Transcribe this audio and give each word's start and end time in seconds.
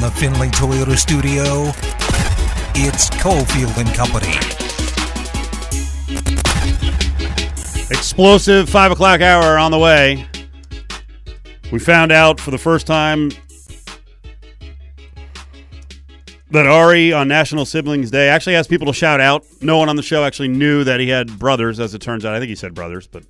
the 0.00 0.10
Findlay 0.12 0.48
Toyota 0.48 0.96
studio, 0.96 1.68
it's 2.74 3.10
Cofield 3.10 3.76
and 3.76 3.92
Company. 3.94 4.34
Explosive 7.90 8.68
five 8.68 8.92
o'clock 8.92 9.20
hour 9.20 9.58
on 9.58 9.70
the 9.70 9.78
way. 9.78 10.26
We 11.70 11.78
found 11.78 12.12
out 12.12 12.40
for 12.40 12.50
the 12.50 12.56
first 12.56 12.86
time 12.86 13.30
that 16.50 16.66
Ari 16.66 17.12
on 17.12 17.28
National 17.28 17.66
Siblings 17.66 18.10
Day 18.10 18.28
actually 18.28 18.56
asked 18.56 18.70
people 18.70 18.86
to 18.86 18.94
shout 18.94 19.20
out. 19.20 19.44
No 19.60 19.76
one 19.76 19.90
on 19.90 19.96
the 19.96 20.02
show 20.02 20.24
actually 20.24 20.48
knew 20.48 20.82
that 20.84 20.98
he 21.00 21.08
had 21.10 21.38
brothers, 21.38 21.78
as 21.78 21.94
it 21.94 22.00
turns 22.00 22.24
out. 22.24 22.34
I 22.34 22.38
think 22.38 22.48
he 22.48 22.54
said 22.54 22.74
brothers, 22.74 23.06
but 23.06 23.22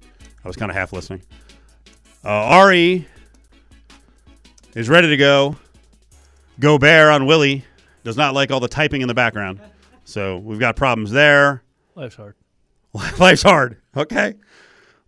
I 0.45 0.49
was 0.49 0.57
kind 0.57 0.71
of 0.71 0.77
half 0.77 0.93
listening. 0.93 1.23
Uh, 2.25 2.29
Ari 2.29 3.09
is 4.77 4.89
ready 4.89 5.09
to 5.09 5.17
go. 5.17 5.57
Go 6.59 6.79
Bear 6.79 7.11
on 7.11 7.27
Willie. 7.27 7.65
Does 8.05 8.17
not 8.17 8.35
like 8.35 8.51
all 8.51 8.61
the 8.61 8.69
typing 8.69 9.03
in 9.03 9.09
the 9.09 9.15
background. 9.15 9.61
So 10.05 10.39
we've 10.39 10.59
got 10.59 10.77
problems 10.77 11.11
there. 11.11 11.63
Life's 11.95 12.17
hard. 12.17 12.35
Life's 13.19 13.43
hard. 13.43 13.77
Okay. 13.97 14.35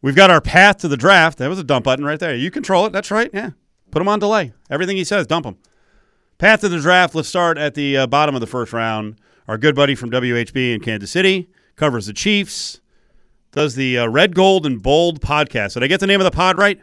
We've 0.02 0.16
got 0.16 0.30
our 0.30 0.40
path 0.40 0.78
to 0.78 0.88
the 0.88 0.96
draft. 0.96 1.38
That 1.38 1.48
was 1.48 1.58
a 1.58 1.64
dump 1.64 1.84
button 1.84 2.04
right 2.04 2.20
there. 2.20 2.34
You 2.34 2.50
control 2.50 2.86
it. 2.86 2.92
That's 2.92 3.10
right. 3.10 3.30
Yeah. 3.32 3.50
Put 3.90 4.02
him 4.02 4.08
on 4.08 4.18
delay. 4.18 4.52
Everything 4.70 4.96
he 4.96 5.04
says, 5.04 5.26
dump 5.26 5.46
him. 5.46 5.56
Path 6.38 6.60
to 6.62 6.68
the 6.68 6.80
draft. 6.80 7.14
Let's 7.14 7.28
start 7.28 7.56
at 7.58 7.74
the 7.74 7.98
uh, 7.98 8.06
bottom 8.06 8.34
of 8.34 8.40
the 8.40 8.46
first 8.46 8.72
round. 8.72 9.16
Our 9.48 9.58
good 9.58 9.74
buddy 9.74 9.94
from 9.94 10.10
WHB 10.10 10.74
in 10.74 10.80
Kansas 10.80 11.10
City 11.10 11.50
covers 11.76 12.06
the 12.06 12.12
Chiefs, 12.12 12.80
does 13.52 13.74
the 13.74 13.98
uh, 13.98 14.06
Red, 14.06 14.34
Gold, 14.34 14.66
and 14.66 14.82
Bold 14.82 15.20
podcast. 15.20 15.74
Did 15.74 15.82
I 15.82 15.86
get 15.86 16.00
the 16.00 16.06
name 16.06 16.20
of 16.20 16.24
the 16.24 16.30
pod 16.30 16.58
right? 16.58 16.80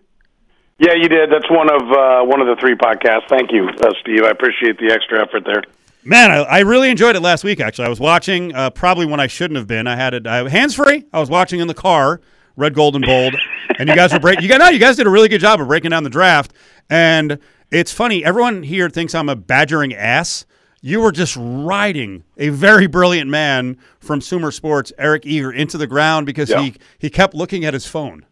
Yeah, 0.80 0.94
you 0.94 1.10
did. 1.10 1.30
That's 1.30 1.50
one 1.50 1.70
of 1.70 1.82
uh, 1.92 2.24
one 2.24 2.40
of 2.42 2.48
the 2.48 2.56
three 2.60 2.76
podcasts. 2.76 3.28
Thank 3.28 3.52
you, 3.52 3.68
uh, 3.68 3.92
Steve. 4.02 4.24
I 4.24 4.30
appreciate 4.30 4.80
the 4.80 4.92
extra 4.94 5.22
effort 5.22 5.44
there. 5.46 5.64
Man, 6.06 6.32
I, 6.32 6.38
I 6.38 6.60
really 6.60 6.90
enjoyed 6.90 7.18
it 7.18 7.20
last 7.20 7.44
week. 7.44 7.60
Actually, 7.60 7.86
I 7.86 7.90
was 7.90 8.00
watching 8.00 8.56
uh, 8.56 8.70
probably 8.70 9.06
when 9.06 9.20
I 9.20 9.28
shouldn't 9.28 9.58
have 9.58 9.68
been. 9.68 9.88
I 9.88 9.98
had 9.98 10.14
it 10.14 10.26
hands 10.26 10.74
free. 10.76 11.06
I 11.12 11.20
was 11.20 11.30
watching 11.30 11.60
in 11.60 11.68
the 11.68 11.74
car, 11.74 12.22
Red, 12.56 12.74
Gold, 12.74 12.96
and 12.96 13.06
Bold, 13.06 13.36
and 13.78 13.90
you 13.90 13.96
guys 13.96 14.14
were 14.14 14.20
breaking. 14.20 14.44
You 14.44 14.50
guys, 14.50 14.60
no, 14.60 14.70
you 14.70 14.80
guys 14.80 14.96
did 14.96 15.06
a 15.06 15.10
really 15.10 15.28
good 15.28 15.42
job 15.42 15.60
of 15.60 15.68
breaking 15.68 15.92
down 15.92 16.04
the 16.04 16.10
draft. 16.10 16.54
And 16.90 17.40
it's 17.72 17.92
funny. 17.92 18.24
Everyone 18.24 18.64
here 18.64 18.90
thinks 18.90 19.14
I'm 19.14 19.28
a 19.28 19.36
badgering 19.36 19.94
ass. 19.94 20.46
You 20.82 21.02
were 21.02 21.12
just 21.12 21.36
riding 21.38 22.24
a 22.38 22.48
very 22.50 22.88
brilliant 22.88 23.30
man 23.30 23.78
from 24.00 24.22
Sumer 24.22 24.52
Sports, 24.52 24.94
Eric 24.98 25.26
Eager, 25.26 25.52
into 25.52 25.78
the 25.78 25.88
ground 25.88 26.26
because 26.26 26.50
Yeah. 26.50 26.62
he 26.62 26.76
he 26.98 27.10
kept 27.10 27.34
looking 27.34 27.66
at 27.66 27.74
his 27.74 27.86
phone. 27.86 28.26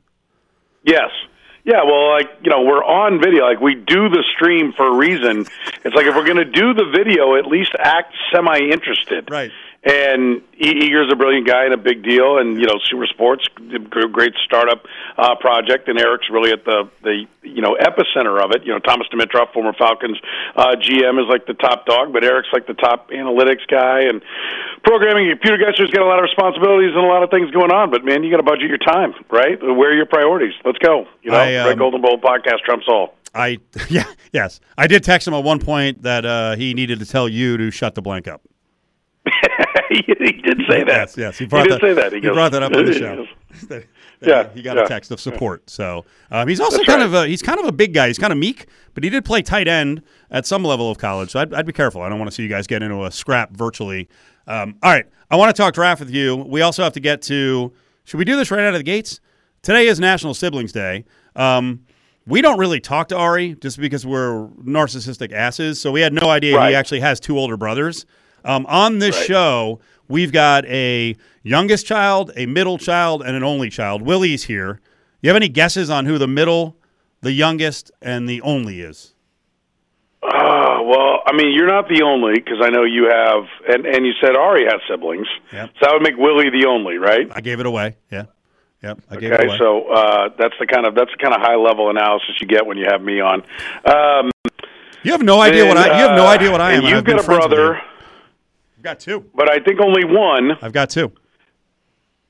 Yes. 0.84 1.10
Yeah, 1.68 1.84
well, 1.84 2.12
like 2.12 2.30
you 2.44 2.50
know, 2.50 2.62
we're 2.62 2.84
on 2.84 3.20
video. 3.20 3.44
Like 3.44 3.60
we 3.60 3.76
do 3.76 4.08
the 4.08 4.24
stream 4.34 4.72
for 4.72 4.88
a 4.88 4.96
reason. 4.96 5.46
It's 5.84 5.94
like 5.94 6.06
if 6.06 6.16
we're 6.16 6.24
going 6.24 6.38
to 6.38 6.46
do 6.46 6.74
the 6.74 6.86
video, 6.86 7.36
at 7.36 7.46
least 7.46 7.76
act 7.78 8.16
semi-interested. 8.32 9.30
Right. 9.30 9.52
And 9.88 10.42
E- 10.60 10.84
Eager's 10.84 11.08
a 11.10 11.16
brilliant 11.16 11.48
guy 11.48 11.64
and 11.64 11.74
a 11.74 11.78
big 11.78 12.04
deal, 12.04 12.40
and 12.40 12.60
you 12.60 12.68
know, 12.68 12.76
Sumer 12.90 13.08
Sports, 13.08 13.48
great 14.12 14.34
startup 14.44 14.84
uh, 15.18 15.36
project, 15.36 15.88
and 15.88 15.98
Eric's 15.98 16.30
really 16.30 16.52
at 16.52 16.66
the 16.66 16.90
the 17.04 17.24
you 17.44 17.62
know 17.62 17.78
epicenter 17.80 18.44
of 18.44 18.52
it. 18.52 18.66
You 18.66 18.74
know, 18.74 18.80
Thomas 18.80 19.08
Dimitroff, 19.08 19.54
former 19.54 19.72
Falcons 19.72 20.20
uh, 20.58 20.76
GM, 20.76 21.24
is 21.24 21.30
like 21.30 21.46
the 21.46 21.54
top 21.54 21.86
dog, 21.86 22.12
but 22.12 22.26
Eric's 22.26 22.50
like 22.52 22.68
the 22.68 22.74
top 22.74 23.12
analytics 23.12 23.66
guy 23.70 24.02
and 24.02 24.22
programming 24.84 25.30
computer 25.30 25.58
guy. 25.58 25.72
So 25.78 25.86
he's 25.86 25.94
got 25.94 26.04
a 26.04 26.10
lot 26.10 26.20
of 26.20 26.24
responsibilities 26.24 26.92
and 26.94 27.06
a 27.06 27.08
lot 27.08 27.24
of 27.24 27.30
things 27.30 27.50
going 27.52 27.72
on. 27.72 27.90
But 27.90 28.04
man, 28.04 28.24
you 28.24 28.32
got 28.32 28.38
to 28.38 28.44
budget 28.44 28.68
your 28.68 28.84
time, 28.84 29.14
right? 29.32 29.56
Where 29.62 29.92
are 29.92 29.96
your 29.96 30.06
priorities? 30.06 30.54
Let's 30.66 30.80
go. 30.80 31.08
You 31.24 31.32
know, 31.32 31.38
I, 31.38 31.56
um, 31.56 31.68
Red 31.70 31.80
Golden 31.80 32.02
Bowl 32.02 32.20
podcast 32.20 32.60
trumps 32.66 32.88
all. 32.90 33.16
I 33.34 33.60
yeah 33.90 34.06
yes 34.34 34.60
I 34.78 34.88
did 34.88 35.04
text 35.04 35.28
him 35.28 35.34
at 35.34 35.44
one 35.44 35.60
point 35.60 36.02
that 36.02 36.26
uh, 36.26 36.56
he 36.56 36.74
needed 36.74 37.00
to 37.00 37.06
tell 37.06 37.30
you 37.30 37.56
to 37.58 37.72
shut 37.72 37.96
the 37.96 38.02
blank 38.02 38.28
up. 38.28 38.42
he, 39.90 39.96
he 40.08 40.32
did 40.34 40.62
say 40.70 40.84
that. 40.84 40.88
Yes, 40.88 41.18
yes. 41.18 41.38
He 41.38 41.46
brought 41.46 41.64
did 41.64 41.74
that, 41.74 41.82
say 41.82 41.94
that. 41.94 42.12
He, 42.12 42.18
He, 42.18 42.22
goes, 42.22 42.34
brought 42.36 42.52
that 42.52 42.64
up 42.64 42.74
on 42.74 42.86
the 42.86 42.94
show. 42.98 43.26
That- 43.70 43.86
that 44.20 44.28
Yeah, 44.30 44.50
he 44.54 44.62
got 44.64 44.78
yeah. 44.78 44.84
a 44.84 44.88
text 44.88 45.12
of 45.12 45.20
support. 45.20 45.70
So 45.70 46.04
um, 46.32 46.48
he's 46.48 46.60
also 46.60 46.78
That's 46.78 46.88
kind 46.88 47.02
right. 47.02 47.06
of 47.06 47.14
a, 47.14 47.28
he's 47.28 47.42
kind 47.44 47.60
of 47.60 47.66
a 47.68 47.72
big 47.72 47.94
guy. 47.94 48.08
He's 48.08 48.18
kind 48.18 48.34
of 48.34 48.40
meek, 48.40 48.66
but 48.96 49.04
he 49.04 49.12
did 49.12 49.24
play 49.24 49.44
tight 49.44 49.68
end 49.68 50.02
at 50.32 50.46
some 50.48 50.64
level 50.64 50.90
of 50.90 50.98
college. 50.98 51.30
So 51.32 51.40
I'd, 51.40 51.54
I'd 51.54 51.66
be 51.68 51.72
careful. 51.74 52.02
I 52.02 52.10
don't 52.10 52.18
want 52.18 52.30
to 52.32 52.36
see 52.36 52.42
you 52.44 52.50
guys 52.50 52.66
get 52.66 52.82
into 52.82 53.06
a 53.06 53.12
scrap 53.12 53.52
virtually. 53.56 54.10
Um, 54.48 54.76
all 54.82 54.92
right, 54.92 55.06
I 55.30 55.36
want 55.36 55.56
to 55.56 55.60
talk 55.62 55.74
draft 55.76 56.00
with 56.00 56.10
you. 56.10 56.36
We 56.36 56.62
also 56.62 56.84
have 56.84 56.94
to 56.94 57.00
get 57.00 57.22
to. 57.24 57.72
Should 58.06 58.18
we 58.18 58.26
do 58.26 58.36
this 58.36 58.50
right 58.50 58.62
out 58.62 58.74
of 58.74 58.80
the 58.80 58.84
gates? 58.84 59.20
Today 59.62 59.86
is 59.88 60.00
National 60.00 60.34
Siblings 60.34 60.72
Day. 60.72 61.06
Um, 61.36 61.86
we 62.26 62.42
don't 62.42 62.58
really 62.58 62.80
talk 62.80 63.10
to 63.10 63.16
Ari 63.18 63.56
just 63.56 63.80
because 63.80 64.04
we're 64.06 64.48
narcissistic 64.64 65.32
asses. 65.32 65.80
So 65.80 65.92
we 65.92 66.02
had 66.02 66.12
no 66.14 66.30
idea 66.30 66.56
Right. 66.58 66.70
he 66.70 66.76
actually 66.76 67.02
has 67.02 67.20
two 67.20 67.38
older 67.38 67.56
brothers. 67.58 68.06
Um, 68.48 68.66
on 68.68 69.00
this 69.00 69.16
Right. 69.18 69.28
show, 69.28 69.80
we've 70.08 70.32
got 70.32 70.66
a 70.66 71.16
youngest 71.44 71.86
child, 71.86 72.32
a 72.38 72.46
middle 72.46 72.78
child, 72.78 73.22
and 73.22 73.36
an 73.36 73.44
only 73.44 73.70
child. 73.70 74.02
Willie's 74.02 74.46
here. 74.46 74.80
You 75.22 75.30
have 75.30 75.36
any 75.36 75.50
guesses 75.50 75.90
on 75.90 76.06
who 76.06 76.18
the 76.18 76.28
middle, 76.28 76.78
the 77.22 77.34
youngest, 77.34 77.92
and 78.02 78.28
the 78.30 78.42
only 78.42 78.80
is? 78.82 79.14
Oh, 80.24 80.82
well, 80.84 81.20
I 81.26 81.34
mean, 81.36 81.54
you're 81.54 81.68
not 81.68 81.88
the 81.90 82.02
only 82.04 82.36
because 82.36 82.60
I 82.62 82.70
know 82.70 82.84
you 82.84 83.10
have, 83.12 83.44
and 83.70 83.86
and 83.86 84.06
you 84.06 84.14
said 84.22 84.36
Ari 84.36 84.66
has 84.66 84.80
siblings, 84.90 85.28
Yep. 85.54 85.70
so 85.80 85.86
that 85.86 85.94
would 85.94 86.02
make 86.02 86.18
Willie 86.18 86.50
the 86.50 86.66
only, 86.68 86.98
right? 86.98 87.28
I 87.34 87.42
gave 87.42 87.60
it 87.60 87.66
away. 87.66 87.96
Yeah. 88.12 88.24
Yep. 88.84 89.00
I 89.10 89.16
gave 89.18 89.32
it 89.32 89.36
Okay, 89.36 89.48
away. 89.48 89.58
so 89.58 89.88
uh, 89.90 90.30
that's 90.38 90.54
the 90.60 90.68
kind 90.68 90.86
of 90.86 90.96
that's 90.96 91.12
the 91.12 91.18
kind 91.22 91.34
of 91.36 91.42
high 91.42 91.56
level 91.56 91.90
analysis 91.90 92.30
you 92.42 92.48
get 92.48 92.66
when 92.66 92.78
you 92.78 92.86
have 92.90 93.02
me 93.02 93.20
on. 93.22 93.44
Um, 93.86 94.32
you 95.04 95.12
have 95.12 95.22
no 95.24 95.40
idea 95.40 95.66
what 95.66 95.78
I. 95.78 95.86
You 96.00 96.08
have 96.08 96.16
no 96.18 96.26
uh, 96.26 96.30
idea 96.30 96.52
what 96.52 96.62
I 96.62 96.72
am. 96.74 96.78
and 96.80 96.88
and 96.88 96.96
You've 96.96 97.06
got 97.06 97.24
a 97.24 97.28
brother, 97.28 97.82
got 98.88 99.00
two. 99.00 99.26
but 99.36 99.50
I 99.52 99.60
think 99.60 99.80
only 99.80 100.06
one. 100.06 100.52
I've 100.62 100.74
got 100.74 100.90
two. 100.90 101.12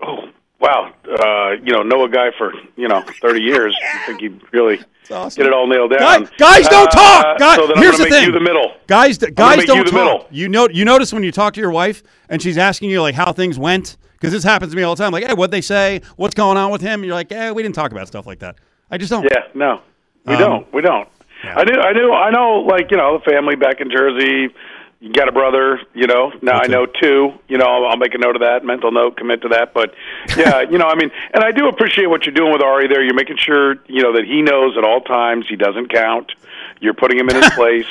Oh, 0.01 0.29
wow! 0.59 0.93
Uh, 1.07 1.51
you 1.63 1.71
know, 1.73 1.81
know 1.83 2.03
a 2.03 2.09
guy 2.09 2.29
for 2.37 2.53
you 2.75 2.87
know 2.87 3.03
thirty 3.21 3.41
years. 3.41 3.75
I 3.93 4.05
think 4.05 4.21
he'd 4.21 4.41
really 4.51 4.79
awesome. 5.11 5.41
get 5.41 5.47
it 5.47 5.53
all 5.53 5.67
nailed 5.67 5.91
down. 5.91 5.99
Guys, 5.99 6.29
guys 6.37 6.67
don't 6.67 6.87
Uh, 6.87 6.91
talk. 6.91 7.39
Guys, 7.39 7.55
so 7.57 7.73
here's 7.75 7.97
the 7.97 8.05
thing. 8.05 8.25
You 8.25 8.31
the 8.31 8.39
middle. 8.39 8.73
Guys, 8.87 9.17
guys 9.17 9.65
don't 9.65 9.77
you 9.77 9.83
talk. 9.85 9.93
middle. 9.93 10.27
You 10.31 10.49
know, 10.49 10.67
you 10.69 10.85
notice 10.85 11.11
when 11.13 11.23
you 11.23 11.31
talk 11.31 11.53
to 11.55 11.61
your 11.61 11.71
wife 11.71 12.03
and 12.29 12.41
she's 12.41 12.57
asking 12.57 12.89
you 12.89 13.01
like 13.01 13.15
how 13.15 13.31
things 13.33 13.57
went 13.57 13.97
because 14.13 14.31
this 14.31 14.43
happens 14.43 14.71
to 14.71 14.77
me 14.77 14.83
all 14.83 14.95
the 14.95 15.03
time. 15.03 15.11
Like, 15.11 15.25
hey, 15.25 15.33
what'd 15.33 15.51
they 15.51 15.61
say? 15.61 16.01
What's 16.15 16.35
going 16.35 16.57
on 16.57 16.71
with 16.71 16.81
him? 16.81 16.99
And 17.01 17.05
you're 17.05 17.15
like, 17.15 17.31
yeah, 17.31 17.51
we 17.51 17.63
didn't 17.63 17.75
talk 17.75 17.91
about 17.91 18.07
stuff 18.07 18.27
like 18.27 18.39
that. 18.39 18.57
I 18.91 18.97
just 18.97 19.09
don't. 19.09 19.23
Yeah, 19.23 19.43
no, 19.55 19.81
we 20.25 20.33
Um, 20.35 20.39
don't. 20.39 20.73
We 20.73 20.81
don't. 20.81 21.07
yeah. 21.43 21.55
I 21.57 21.63
knew. 21.63 21.79
I 21.79 21.93
knew. 21.93 22.13
I 22.13 22.29
know. 22.29 22.59
Like 22.67 22.91
you 22.91 22.97
know, 22.97 23.17
the 23.17 23.31
family 23.31 23.55
back 23.55 23.81
in 23.81 23.89
Jersey. 23.89 24.53
You 24.99 25.13
got 25.13 25.27
a 25.27 25.31
brother. 25.31 25.79
You 25.93 26.07
know. 26.07 26.31
Now 26.41 26.59
I 26.59 26.67
know 26.67 26.85
two. 26.85 27.31
You 27.47 27.57
know. 27.57 27.65
I'll, 27.65 27.85
I'll 27.91 27.97
make 27.97 28.13
a 28.15 28.17
note 28.17 28.35
of 28.35 28.41
that. 28.41 28.63
Mental 28.65 28.91
note. 28.91 29.17
Commit 29.17 29.41
to 29.43 29.49
that. 29.49 29.73
But 29.73 29.93
yeah, 30.35 30.61
you 30.71 30.77
know. 30.77 30.87
I 30.87 30.95
mean, 30.95 31.11
and 31.33 31.43
I 31.43 31.51
do 31.51 31.67
appreciate 31.67 32.07
what 32.07 32.25
you're 32.25 32.33
doing 32.35 32.51
with 32.51 32.61
Ari. 32.61 32.87
There, 32.87 33.03
you're 33.03 33.13
making 33.13 33.37
sure 33.37 33.75
you 33.87 34.01
know 34.01 34.13
that 34.13 34.25
he 34.25 34.41
knows 34.41 34.75
at 34.77 34.83
all 34.83 35.01
times 35.01 35.45
he 35.47 35.55
doesn't 35.55 35.91
count. 35.93 36.31
You're 36.79 36.93
putting 36.95 37.19
him 37.19 37.29
in 37.29 37.35
his 37.35 37.49
place. 37.55 37.85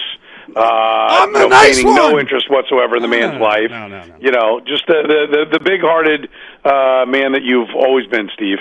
Uh, 0.54 0.60
I'm 0.60 1.32
the 1.32 1.40
you 1.40 1.44
know, 1.48 1.56
nice 1.56 1.76
feigning 1.78 1.94
no 1.96 2.18
interest 2.20 2.48
whatsoever 2.48 2.94
in 2.96 3.02
the 3.02 3.08
No, 3.08 3.18
man's 3.18 3.32
no, 3.32 3.38
no, 3.38 3.44
life. 3.44 3.70
no, 3.70 3.88
no, 3.88 4.04
no. 4.04 4.14
You 4.20 4.30
know, 4.30 4.60
just 4.60 4.86
the 4.86 5.02
the 5.02 5.26
the, 5.50 5.58
the 5.58 5.64
big-hearted 5.64 6.28
uh, 6.64 7.04
man 7.08 7.32
that 7.32 7.42
you've 7.42 7.70
always 7.74 8.06
been, 8.06 8.30
Steve. 8.32 8.58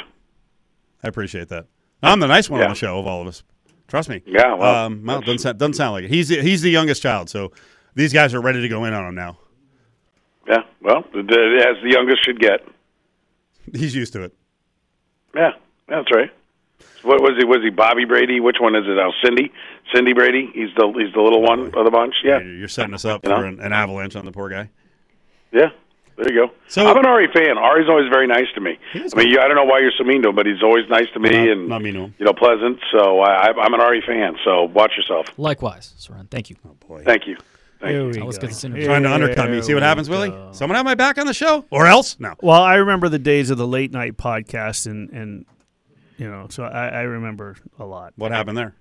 I 1.04 1.08
appreciate 1.08 1.50
that. 1.50 1.68
I'm 2.02 2.20
the 2.20 2.28
nice 2.28 2.50
one 2.50 2.62
on 2.62 2.70
the 2.70 2.76
show 2.76 2.98
of 3.00 3.06
all 3.08 3.22
of 3.22 3.28
us. 3.28 3.44
Trust 3.88 4.10
me. 4.10 4.24
Yeah, 4.26 4.56
well, 4.56 4.86
um, 4.86 5.04
well 5.06 5.22
doesn't 5.22 5.40
sound, 5.40 5.60
doesn't 5.60 5.74
sound 5.76 5.94
like 5.94 6.06
it. 6.06 6.10
He's 6.10 6.30
the, 6.30 6.42
he's 6.42 6.64
the 6.64 6.72
youngest 6.72 7.04
child, 7.04 7.30
so 7.30 7.52
these 7.96 8.14
guys 8.14 8.34
are 8.34 8.42
ready 8.42 8.62
to 8.62 8.70
go 8.70 8.86
in 8.86 8.94
on 8.94 9.06
him 9.08 9.16
now. 9.16 9.38
Yeah, 10.48 10.62
well, 10.82 11.04
the, 11.14 11.24
the, 11.24 11.66
as 11.68 11.82
the 11.84 11.90
youngest 11.92 12.24
should 12.24 12.40
get. 12.40 12.60
He's 13.74 13.96
used 13.96 14.14
to 14.14 14.24
it. 14.24 14.34
Yeah, 15.36 15.52
that's 15.88 16.12
right. 16.14 16.30
What 17.02 17.22
was 17.22 17.34
he? 17.38 17.46
Was 17.46 17.62
he 17.64 17.70
Bobby 17.72 18.06
Brady? 18.06 18.40
Which 18.40 18.58
one 18.60 18.76
is 18.76 18.84
it 18.86 18.96
now? 18.96 19.12
Cindy, 19.24 19.52
Cindy 19.94 20.14
Brady. 20.14 20.50
He's 20.54 20.70
the 20.76 20.88
he's 20.98 21.14
the 21.14 21.22
little 21.22 21.42
one 21.42 21.60
of 21.76 21.86
the 21.86 21.92
bunch. 21.92 22.16
Yeah, 22.24 22.40
You're 22.40 22.68
setting 22.68 22.94
us 22.94 23.06
up 23.06 23.24
You 23.24 23.30
know? 23.32 23.38
for 23.40 23.46
an, 23.46 23.60
an 23.60 23.74
avalanche 23.74 24.16
on 24.16 24.26
the 24.26 24.32
poor 24.32 24.50
guy. 24.50 24.70
yeah. 25.52 25.70
There 26.18 26.32
you 26.32 26.48
go. 26.48 26.54
So- 26.70 26.88
I'm 26.88 26.96
an 26.98 27.06
Ari 27.06 27.28
fan. 27.34 27.58
Ari's 27.58 27.90
always 27.90 28.08
very 28.10 28.26
nice 28.26 28.46
to 28.56 28.62
me. 28.62 28.80
I 28.94 29.00
mean, 29.18 29.28
you, 29.28 29.40
I 29.42 29.48
don't 29.50 29.58
know 29.58 29.66
why 29.66 29.80
you're 29.80 29.92
so 29.98 30.06
mean 30.06 30.22
to 30.22 30.30
him, 30.30 30.36
but 30.36 30.46
he's 30.46 30.64
always 30.64 30.88
nice 30.90 31.08
to 31.14 31.20
me 31.20 31.30
Not- 31.30 31.48
and 31.50 31.68
not 31.68 31.82
mean 31.82 31.94
to 31.96 32.00
him. 32.06 32.16
you 32.18 32.26
know 32.26 32.32
pleasant. 32.32 32.80
So 32.94 33.20
I, 33.20 33.48
I, 33.48 33.52
I'm 33.52 33.74
an 33.74 33.82
Ari 33.82 34.02
fan. 34.08 34.38
So 34.46 34.64
watch 34.64 34.94
yourself. 34.96 35.28
Likewise, 35.38 35.94
Soren. 35.98 36.28
Thank 36.28 36.50
you. 36.50 36.56
Oh, 36.66 36.76
boy, 36.88 37.04
Thank 37.04 37.28
you. 37.28 37.36
Thank 37.80 37.92
Here 37.92 38.02
you. 38.02 38.08
we 38.08 38.18
Now 38.20 38.26
let's 38.26 38.38
go. 38.38 38.48
get 38.48 38.54
this 38.54 38.62
trying 38.86 39.04
to 39.04 39.14
undercut 39.14 39.50
me. 39.50 39.62
See 39.62 39.74
what 39.74 39.84
happens, 39.84 40.10
we 40.10 40.16
Willie? 40.18 40.54
Someone 40.54 40.76
have 40.76 40.86
my 40.86 40.96
back 40.96 41.18
on 41.18 41.28
the 41.28 41.34
show, 41.34 41.66
or 41.70 41.86
else 41.88 42.18
no. 42.20 42.34
Well, 42.42 42.62
I 42.62 42.76
remember 42.76 43.10
the 43.10 43.20
days 43.20 43.50
of 43.50 43.58
the 43.58 43.68
late 43.68 43.92
night 43.92 44.18
podcast, 44.18 44.88
and 44.88 45.10
and 45.12 45.46
you 46.18 46.30
know, 46.30 46.48
so 46.50 46.64
I, 46.64 46.88
I 46.88 47.02
remember 47.02 47.58
a 47.78 47.86
lot. 47.86 48.14
What 48.16 48.32
happened 48.32 48.58
there? 48.58 48.76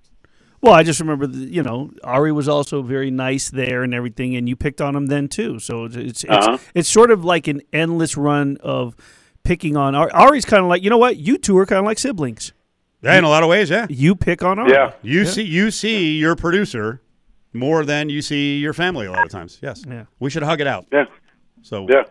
Well, 0.60 0.72
I 0.72 0.82
just 0.82 0.98
remember, 1.00 1.26
the, 1.26 1.36
you 1.38 1.62
know, 1.62 1.90
Ari 2.04 2.32
was 2.32 2.48
also 2.48 2.80
very 2.80 3.10
nice 3.10 3.50
there 3.50 3.82
and 3.82 3.92
everything, 3.92 4.34
and 4.34 4.48
you 4.48 4.56
picked 4.56 4.80
on 4.80 4.96
him 4.96 5.06
then 5.06 5.28
too. 5.28 5.58
So 5.58 5.84
it's 5.84 5.96
it's 5.96 6.24
Uh-huh. 6.24 6.52
it's, 6.54 6.64
it's 6.74 6.88
sort 6.88 7.10
of 7.10 7.22
like 7.24 7.48
an 7.48 7.60
endless 7.72 8.16
run 8.16 8.56
of 8.62 8.94
picking 9.42 9.76
on 9.76 9.94
Ari. 9.94 10.10
Ari's 10.12 10.46
kind 10.46 10.62
of 10.62 10.68
like, 10.70 10.82
you 10.82 10.88
know 10.88 10.96
what? 10.96 11.18
You 11.18 11.36
two 11.36 11.58
are 11.58 11.66
kind 11.66 11.80
of 11.80 11.84
like 11.84 11.98
siblings. 11.98 12.52
Yeah, 13.02 13.18
in 13.18 13.24
a 13.24 13.28
lot 13.28 13.42
of 13.42 13.50
ways, 13.50 13.68
yeah. 13.68 13.86
You 13.90 14.14
pick 14.16 14.42
on 14.42 14.58
Ari. 14.58 14.70
Yeah. 14.72 14.92
You 15.02 15.26
see, 15.26 15.42
you 15.42 15.70
see 15.70 16.16
your 16.16 16.34
producer 16.36 17.02
more 17.54 17.84
than 17.84 18.08
you 18.08 18.20
see 18.22 18.58
your 18.58 18.72
family 18.74 19.06
a 19.06 19.12
lot 19.12 19.24
of 19.24 19.30
times. 19.30 19.58
Yes. 19.62 19.84
Yeah. 19.88 20.04
We 20.20 20.28
should 20.30 20.42
hug 20.42 20.60
it 20.60 20.66
out. 20.66 20.86
Yeah, 20.92 21.04
So 21.62 21.86
yeah. 21.88 22.04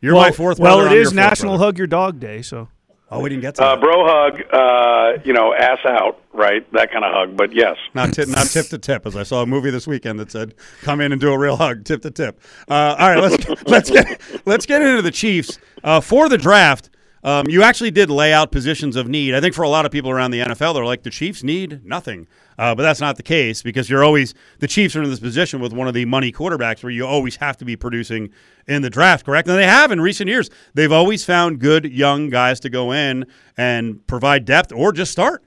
you're 0.00 0.14
well, 0.14 0.24
my 0.24 0.30
fourth. 0.32 0.58
Well, 0.58 0.76
brother, 0.78 0.88
it 0.88 0.92
I'm 0.92 0.96
is 0.98 1.12
your 1.12 1.22
fourth 1.22 1.30
National 1.30 1.52
brother. 1.52 1.64
Hug 1.64 1.78
Your 1.78 1.86
Dog 1.86 2.20
Day, 2.20 2.42
so 2.42 2.68
Oh, 3.10 3.20
we 3.20 3.30
didn't 3.30 3.40
get 3.40 3.54
to 3.54 3.62
Uh, 3.64 3.74
that. 3.74 3.80
bro 3.80 4.04
hug, 4.06 4.42
uh, 4.52 5.22
you 5.24 5.32
know, 5.32 5.54
ass 5.54 5.78
out, 5.86 6.20
right? 6.34 6.70
That 6.74 6.92
kind 6.92 7.06
of 7.06 7.14
hug. 7.14 7.38
But 7.38 7.54
yes, 7.54 7.76
Not 7.94 8.12
tip, 8.12 8.28
not 8.28 8.48
tip 8.48 8.66
to 8.66 8.76
tip, 8.76 9.06
as 9.06 9.16
I 9.16 9.22
saw 9.22 9.40
a 9.40 9.46
movie 9.46 9.70
this 9.70 9.86
weekend 9.86 10.20
that 10.20 10.30
said, 10.30 10.54
"Come 10.82 11.00
in 11.00 11.10
and 11.12 11.18
do 11.18 11.32
a 11.32 11.38
real 11.38 11.56
hug, 11.56 11.84
tip 11.86 12.02
to 12.02 12.10
tip." 12.10 12.38
Uh, 12.68 12.96
all 12.98 13.08
right, 13.08 13.18
let's 13.18 13.62
let's 13.66 13.88
get 13.90 14.20
let's 14.44 14.66
get 14.66 14.82
into 14.82 15.00
the 15.00 15.10
Chiefs 15.10 15.58
uh, 15.84 16.02
for 16.02 16.28
the 16.28 16.36
draft. 16.36 16.90
Um, 17.28 17.46
you 17.46 17.62
actually 17.62 17.90
did 17.90 18.08
lay 18.08 18.32
out 18.32 18.50
positions 18.50 18.96
of 18.96 19.06
need. 19.06 19.34
I 19.34 19.40
think 19.42 19.54
for 19.54 19.60
a 19.60 19.68
lot 19.68 19.84
of 19.84 19.92
people 19.92 20.10
around 20.10 20.30
the 20.30 20.40
NFL, 20.40 20.72
they're 20.72 20.84
like 20.86 21.02
the 21.02 21.10
Chiefs 21.10 21.42
need 21.42 21.84
nothing, 21.84 22.26
uh, 22.58 22.74
but 22.74 22.84
that's 22.84 23.02
not 23.02 23.18
the 23.18 23.22
case 23.22 23.60
because 23.60 23.90
you're 23.90 24.02
always 24.02 24.32
the 24.60 24.66
Chiefs 24.66 24.96
are 24.96 25.02
in 25.02 25.10
this 25.10 25.20
position 25.20 25.60
with 25.60 25.74
one 25.74 25.86
of 25.86 25.92
the 25.92 26.06
money 26.06 26.32
quarterbacks 26.32 26.82
where 26.82 26.90
you 26.90 27.06
always 27.06 27.36
have 27.36 27.58
to 27.58 27.66
be 27.66 27.76
producing 27.76 28.30
in 28.66 28.80
the 28.80 28.88
draft, 28.88 29.26
correct? 29.26 29.46
And 29.46 29.58
they 29.58 29.66
have 29.66 29.92
in 29.92 30.00
recent 30.00 30.30
years. 30.30 30.48
They've 30.72 30.90
always 30.90 31.22
found 31.22 31.58
good 31.58 31.84
young 31.84 32.30
guys 32.30 32.60
to 32.60 32.70
go 32.70 32.92
in 32.92 33.26
and 33.58 34.06
provide 34.06 34.46
depth 34.46 34.72
or 34.72 34.90
just 34.90 35.12
start. 35.12 35.44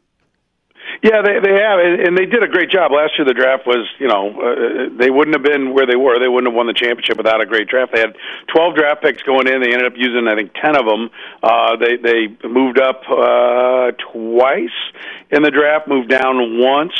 Yeah, 1.03 1.23
they 1.25 1.39
they 1.41 1.57
have, 1.57 1.79
and 1.81 2.15
they 2.15 2.27
did 2.27 2.43
a 2.43 2.47
great 2.47 2.69
job 2.69 2.91
last 2.91 3.17
year. 3.17 3.25
The 3.25 3.33
draft 3.33 3.65
was, 3.65 3.89
you 3.97 4.07
know, 4.07 4.37
uh, 4.37 4.95
they 4.99 5.09
wouldn't 5.09 5.33
have 5.33 5.41
been 5.41 5.73
where 5.73 5.87
they 5.87 5.95
were. 5.95 6.19
They 6.19 6.27
wouldn't 6.27 6.53
have 6.53 6.55
won 6.55 6.67
the 6.67 6.77
championship 6.77 7.17
without 7.17 7.41
a 7.41 7.45
great 7.47 7.67
draft. 7.67 7.91
They 7.91 8.01
had 8.01 8.15
12 8.53 8.75
draft 8.75 9.01
picks 9.01 9.23
going 9.23 9.47
in. 9.47 9.63
They 9.63 9.73
ended 9.73 9.87
up 9.87 9.97
using, 9.97 10.27
I 10.27 10.35
think, 10.35 10.53
10 10.53 10.77
of 10.77 10.85
them. 10.85 11.09
Uh, 11.41 11.75
they 11.77 11.97
they 11.97 12.47
moved 12.47 12.79
up 12.79 13.01
uh, 13.09 13.97
twice 14.13 14.77
in 15.31 15.41
the 15.41 15.49
draft, 15.49 15.87
moved 15.87 16.09
down 16.09 16.59
once. 16.59 16.93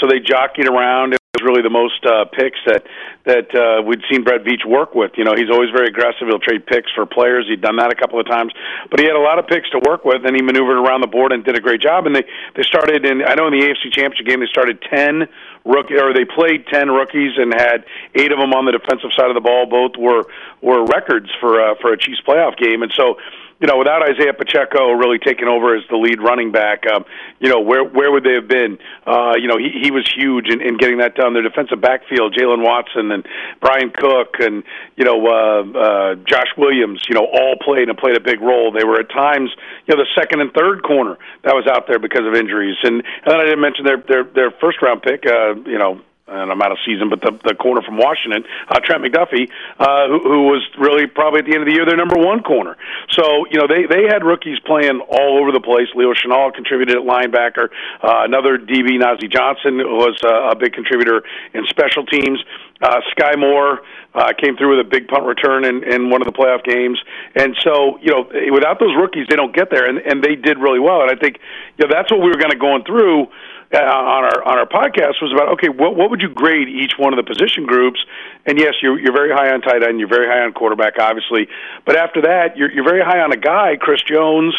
So 0.00 0.08
they 0.08 0.18
jockeyed 0.18 0.66
around. 0.66 1.16
Was 1.32 1.48
really 1.48 1.64
the 1.64 1.72
most 1.72 2.04
uh, 2.04 2.28
picks 2.28 2.60
that 2.68 2.84
that 3.24 3.48
uh, 3.56 3.80
we'd 3.80 4.04
seen 4.12 4.20
Brett 4.20 4.44
Veach 4.44 4.68
work 4.68 4.92
with. 4.92 5.12
You 5.16 5.24
know, 5.24 5.32
he's 5.32 5.48
always 5.48 5.72
very 5.72 5.88
aggressive. 5.88 6.28
He'll 6.28 6.36
trade 6.36 6.66
picks 6.68 6.92
for 6.92 7.06
players. 7.06 7.48
He'd 7.48 7.64
done 7.64 7.76
that 7.80 7.88
a 7.88 7.96
couple 7.96 8.20
of 8.20 8.28
times, 8.28 8.52
but 8.90 9.00
he 9.00 9.06
had 9.08 9.16
a 9.16 9.24
lot 9.24 9.38
of 9.38 9.46
picks 9.46 9.64
to 9.70 9.80
work 9.80 10.04
with, 10.04 10.26
and 10.28 10.36
he 10.36 10.42
maneuvered 10.44 10.76
around 10.76 11.00
the 11.00 11.08
board 11.08 11.32
and 11.32 11.42
did 11.42 11.56
a 11.56 11.60
great 11.64 11.80
job. 11.80 12.04
And 12.04 12.14
they 12.14 12.28
they 12.52 12.60
started 12.68 13.06
in. 13.08 13.24
I 13.24 13.32
know 13.32 13.48
in 13.48 13.56
the 13.56 13.64
AFC 13.64 13.88
Championship 13.96 14.28
game 14.28 14.44
they 14.44 14.52
started 14.52 14.76
ten 14.92 15.24
rookie 15.64 15.96
or 15.96 16.12
they 16.12 16.28
played 16.28 16.68
ten 16.68 16.92
rookies 16.92 17.32
and 17.40 17.48
had 17.56 17.88
eight 18.12 18.28
of 18.28 18.36
them 18.36 18.52
on 18.52 18.68
the 18.68 18.76
defensive 18.76 19.16
side 19.16 19.32
of 19.32 19.34
the 19.34 19.40
ball. 19.40 19.64
Both 19.64 19.96
were 19.96 20.28
were 20.60 20.84
records 20.84 21.32
for 21.40 21.56
uh, 21.56 21.80
for 21.80 21.94
a 21.94 21.98
Chiefs 21.98 22.20
playoff 22.28 22.60
game, 22.60 22.84
and 22.84 22.92
so 22.92 23.16
you 23.62 23.68
know, 23.68 23.78
without 23.78 24.02
Isaiah 24.02 24.34
Pacheco 24.34 24.90
really 24.90 25.18
taking 25.22 25.46
over 25.46 25.76
as 25.76 25.84
the 25.88 25.96
lead 25.96 26.20
running 26.20 26.50
back, 26.50 26.82
um, 26.92 27.04
you 27.38 27.48
know, 27.48 27.60
where 27.60 27.84
where 27.84 28.10
would 28.10 28.24
they 28.24 28.34
have 28.34 28.48
been? 28.48 28.76
Uh, 29.06 29.38
you 29.38 29.46
know, 29.46 29.56
he 29.56 29.70
he 29.80 29.92
was 29.92 30.02
huge 30.10 30.50
in, 30.50 30.60
in 30.60 30.76
getting 30.76 30.98
that 30.98 31.14
done. 31.14 31.32
Their 31.32 31.46
defensive 31.46 31.80
backfield, 31.80 32.34
Jaylen 32.34 32.66
Watson 32.66 33.12
and 33.12 33.24
Bryan 33.60 33.92
Cook, 33.94 34.42
and 34.42 34.64
you 34.96 35.04
know, 35.04 35.14
uh, 35.22 35.62
uh, 35.78 36.14
Josh 36.26 36.50
Williams, 36.58 37.06
you 37.08 37.14
know, 37.14 37.22
all 37.22 37.54
played 37.62 37.88
and 37.88 37.96
played 37.96 38.16
a 38.16 38.20
big 38.20 38.42
role. 38.42 38.72
They 38.72 38.82
were 38.82 38.98
at 38.98 39.08
times, 39.10 39.50
you 39.86 39.94
know, 39.94 40.02
the 40.02 40.10
second 40.18 40.40
and 40.40 40.52
third 40.52 40.82
corner 40.82 41.16
that 41.44 41.54
was 41.54 41.70
out 41.70 41.86
there 41.86 42.00
because 42.00 42.26
of 42.26 42.34
injuries, 42.34 42.76
and 42.82 42.98
and 42.98 43.30
then 43.30 43.38
I 43.38 43.44
didn't 43.44 43.62
mention 43.62 43.86
their 43.86 44.02
their 44.02 44.24
their 44.24 44.50
first 44.58 44.82
round 44.82 45.02
pick, 45.02 45.22
uh, 45.24 45.54
you 45.70 45.78
know 45.78 46.02
and 46.32 46.50
I'm 46.50 46.60
out 46.62 46.72
of 46.72 46.78
season, 46.84 47.08
but 47.08 47.20
the 47.20 47.32
the 47.44 47.54
corner 47.54 47.82
from 47.82 47.96
Washington, 47.96 48.44
uh, 48.68 48.80
Trent 48.80 49.04
McDuffie, 49.04 49.50
uh, 49.78 50.08
who, 50.08 50.18
who 50.24 50.40
was 50.48 50.62
really 50.78 51.06
probably 51.06 51.40
at 51.40 51.46
the 51.46 51.54
end 51.54 51.62
of 51.62 51.68
the 51.68 51.74
year 51.74 51.84
their 51.84 51.96
number 51.96 52.18
one 52.18 52.42
corner. 52.42 52.76
So 53.10 53.46
you 53.50 53.60
know 53.60 53.66
they 53.66 53.86
they 53.86 54.08
had 54.08 54.24
rookies 54.24 54.58
playing 54.64 55.00
all 55.00 55.38
over 55.40 55.52
the 55.52 55.60
place. 55.60 55.88
Leo 55.94 56.12
Chenal 56.14 56.54
contributed 56.54 56.96
at 56.96 57.02
linebacker. 57.02 57.68
Uh, 58.02 58.24
another 58.24 58.58
DB, 58.58 58.96
Nazeeh 58.96 59.30
Johnson, 59.30 59.78
was 59.78 60.18
uh, 60.24 60.50
a 60.50 60.56
big 60.56 60.72
contributor 60.72 61.22
in 61.54 61.66
special 61.66 62.04
teams. 62.06 62.42
Uh, 62.80 63.00
Skyy 63.14 63.38
Moore 63.38 63.82
uh, 64.14 64.32
came 64.36 64.56
through 64.56 64.76
with 64.76 64.86
a 64.86 64.88
big 64.88 65.06
punt 65.06 65.24
return 65.24 65.64
in, 65.64 65.84
in 65.84 66.10
one 66.10 66.20
of 66.20 66.26
the 66.26 66.32
playoff 66.32 66.64
games, 66.64 66.98
and 67.34 67.56
so 67.60 67.98
you 68.00 68.10
know 68.10 68.28
without 68.52 68.80
those 68.80 68.94
rookies, 68.96 69.26
they 69.28 69.36
don't 69.36 69.54
get 69.54 69.70
there, 69.70 69.88
and 69.88 69.98
and 69.98 70.22
they 70.22 70.34
did 70.34 70.58
really 70.58 70.80
well. 70.80 71.02
And 71.02 71.10
I 71.10 71.14
think 71.14 71.38
you 71.78 71.86
know 71.86 71.94
that's 71.94 72.10
what 72.10 72.20
we 72.20 72.28
were 72.28 72.40
kind 72.40 72.52
of 72.52 72.58
going 72.58 72.84
through 72.84 73.22
uh, 73.22 73.61
on 73.80 74.24
our 74.24 74.44
on 74.44 74.58
our 74.58 74.66
podcast 74.66 75.22
was 75.22 75.32
about 75.32 75.48
okay, 75.54 75.68
what 75.68 75.96
what 75.96 76.10
would 76.10 76.20
you 76.20 76.28
grade 76.28 76.68
each 76.68 76.92
one 76.98 77.12
of 77.12 77.16
the 77.16 77.22
position 77.22 77.64
groups? 77.64 78.04
And 78.44 78.58
yes, 78.58 78.74
you're 78.82 78.98
you're 78.98 79.14
very 79.14 79.32
high 79.32 79.52
on 79.52 79.60
tight 79.62 79.82
end, 79.82 79.98
you're 79.98 80.08
very 80.08 80.26
high 80.26 80.44
on 80.44 80.52
quarterback, 80.52 80.98
obviously, 80.98 81.48
but 81.86 81.96
after 81.96 82.22
that, 82.22 82.56
you're 82.56 82.70
you're 82.70 82.84
very 82.84 83.02
high 83.02 83.20
on 83.20 83.32
a 83.32 83.36
guy, 83.36 83.76
Chris 83.80 84.02
Jones, 84.02 84.54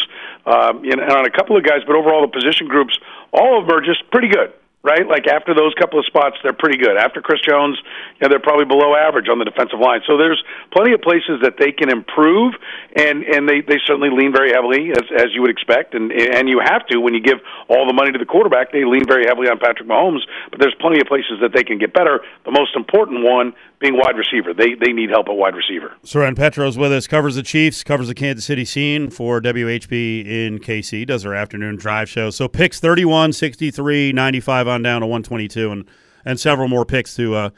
um, 0.46 0.84
and, 0.84 1.00
and 1.00 1.12
on 1.12 1.26
a 1.26 1.30
couple 1.30 1.56
of 1.56 1.64
guys, 1.64 1.80
but 1.86 1.94
overall 1.96 2.22
the 2.22 2.32
position 2.32 2.66
groups, 2.66 2.98
all 3.32 3.60
of 3.60 3.66
them 3.66 3.76
are 3.76 3.80
just 3.80 4.10
pretty 4.10 4.28
good. 4.28 4.52
Right, 4.84 5.08
like 5.08 5.24
after 5.26 5.56
those 5.56 5.72
couple 5.80 5.98
of 5.98 6.04
spots, 6.04 6.36
they're 6.42 6.52
pretty 6.52 6.76
good. 6.76 6.98
After 7.00 7.22
Chris 7.22 7.40
Jones, 7.40 7.80
you 8.20 8.20
know, 8.20 8.28
they're 8.28 8.38
probably 8.38 8.66
below 8.68 8.92
average 8.92 9.32
on 9.32 9.38
the 9.38 9.48
defensive 9.48 9.80
line. 9.80 10.04
So 10.06 10.20
there's 10.20 10.36
plenty 10.76 10.92
of 10.92 11.00
places 11.00 11.40
that 11.40 11.56
they 11.56 11.72
can 11.72 11.88
improve, 11.88 12.52
and 12.92 13.24
and 13.24 13.48
they 13.48 13.64
they 13.64 13.80
certainly 13.88 14.12
lean 14.12 14.28
very 14.28 14.52
heavily 14.52 14.92
as 14.92 15.08
as 15.16 15.32
you 15.32 15.40
would 15.40 15.48
expect, 15.48 15.94
and 15.96 16.12
and 16.12 16.52
you 16.52 16.60
have 16.60 16.84
to 16.92 17.00
when 17.00 17.14
you 17.16 17.24
give 17.24 17.40
all 17.72 17.88
the 17.88 17.96
money 17.96 18.12
to 18.12 18.18
the 18.20 18.28
quarterback. 18.28 18.72
They 18.76 18.84
lean 18.84 19.08
very 19.08 19.24
heavily 19.24 19.48
on 19.48 19.58
Patrick 19.58 19.88
Mahomes, 19.88 20.20
but 20.52 20.60
there's 20.60 20.76
plenty 20.76 21.00
of 21.00 21.08
places 21.08 21.40
that 21.40 21.56
they 21.56 21.64
can 21.64 21.78
get 21.78 21.96
better. 21.96 22.20
The 22.44 22.52
most 22.52 22.76
important 22.76 23.24
one 23.24 23.56
being 23.84 23.96
wide 23.96 24.16
receiver. 24.16 24.54
They 24.54 24.74
they 24.74 24.92
need 24.92 25.10
help 25.10 25.28
at 25.28 25.36
wide 25.36 25.54
receiver. 25.54 25.92
Soren 26.02 26.34
Petro's 26.34 26.78
with 26.78 26.92
us, 26.92 27.06
covers 27.06 27.34
the 27.34 27.42
Chiefs, 27.42 27.84
covers 27.84 28.08
the 28.08 28.14
Kansas 28.14 28.44
City 28.44 28.64
scene 28.64 29.10
for 29.10 29.40
WHB 29.40 30.26
in 30.26 30.58
KC, 30.58 31.06
does 31.06 31.26
our 31.26 31.34
afternoon 31.34 31.76
drive 31.76 32.08
show. 32.08 32.30
So 32.30 32.48
picks 32.48 32.80
31, 32.80 33.32
63, 33.32 34.12
95 34.12 34.68
on 34.74 34.82
down 34.82 35.00
to 35.00 35.06
122, 35.06 35.70
and, 35.70 35.84
and 36.24 36.38
several 36.38 36.68
more 36.68 36.84
picks 36.84 37.14
to, 37.16 37.34
uh, 37.34 37.50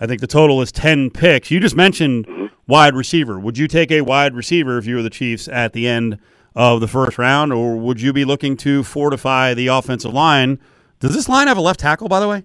I 0.00 0.06
think 0.06 0.20
the 0.20 0.26
total 0.26 0.62
is 0.62 0.72
10 0.72 1.10
picks. 1.10 1.50
You 1.50 1.60
just 1.60 1.76
mentioned 1.76 2.26
wide 2.66 2.94
receiver. 2.94 3.38
Would 3.38 3.58
you 3.58 3.68
take 3.68 3.90
a 3.90 4.00
wide 4.00 4.34
receiver 4.34 4.78
if 4.78 4.86
you 4.86 4.96
were 4.96 5.02
the 5.02 5.10
Chiefs 5.10 5.48
at 5.48 5.72
the 5.72 5.86
end 5.86 6.18
of 6.54 6.80
the 6.80 6.88
first 6.88 7.18
round, 7.18 7.52
or 7.52 7.76
would 7.76 8.00
you 8.00 8.12
be 8.12 8.24
looking 8.24 8.56
to 8.58 8.82
fortify 8.82 9.54
the 9.54 9.68
offensive 9.68 10.12
line? 10.12 10.58
Does 11.00 11.14
this 11.14 11.28
line 11.28 11.48
have 11.48 11.56
a 11.56 11.62
left 11.62 11.80
tackle, 11.80 12.08
by 12.08 12.20
the 12.20 12.28
way? 12.28 12.44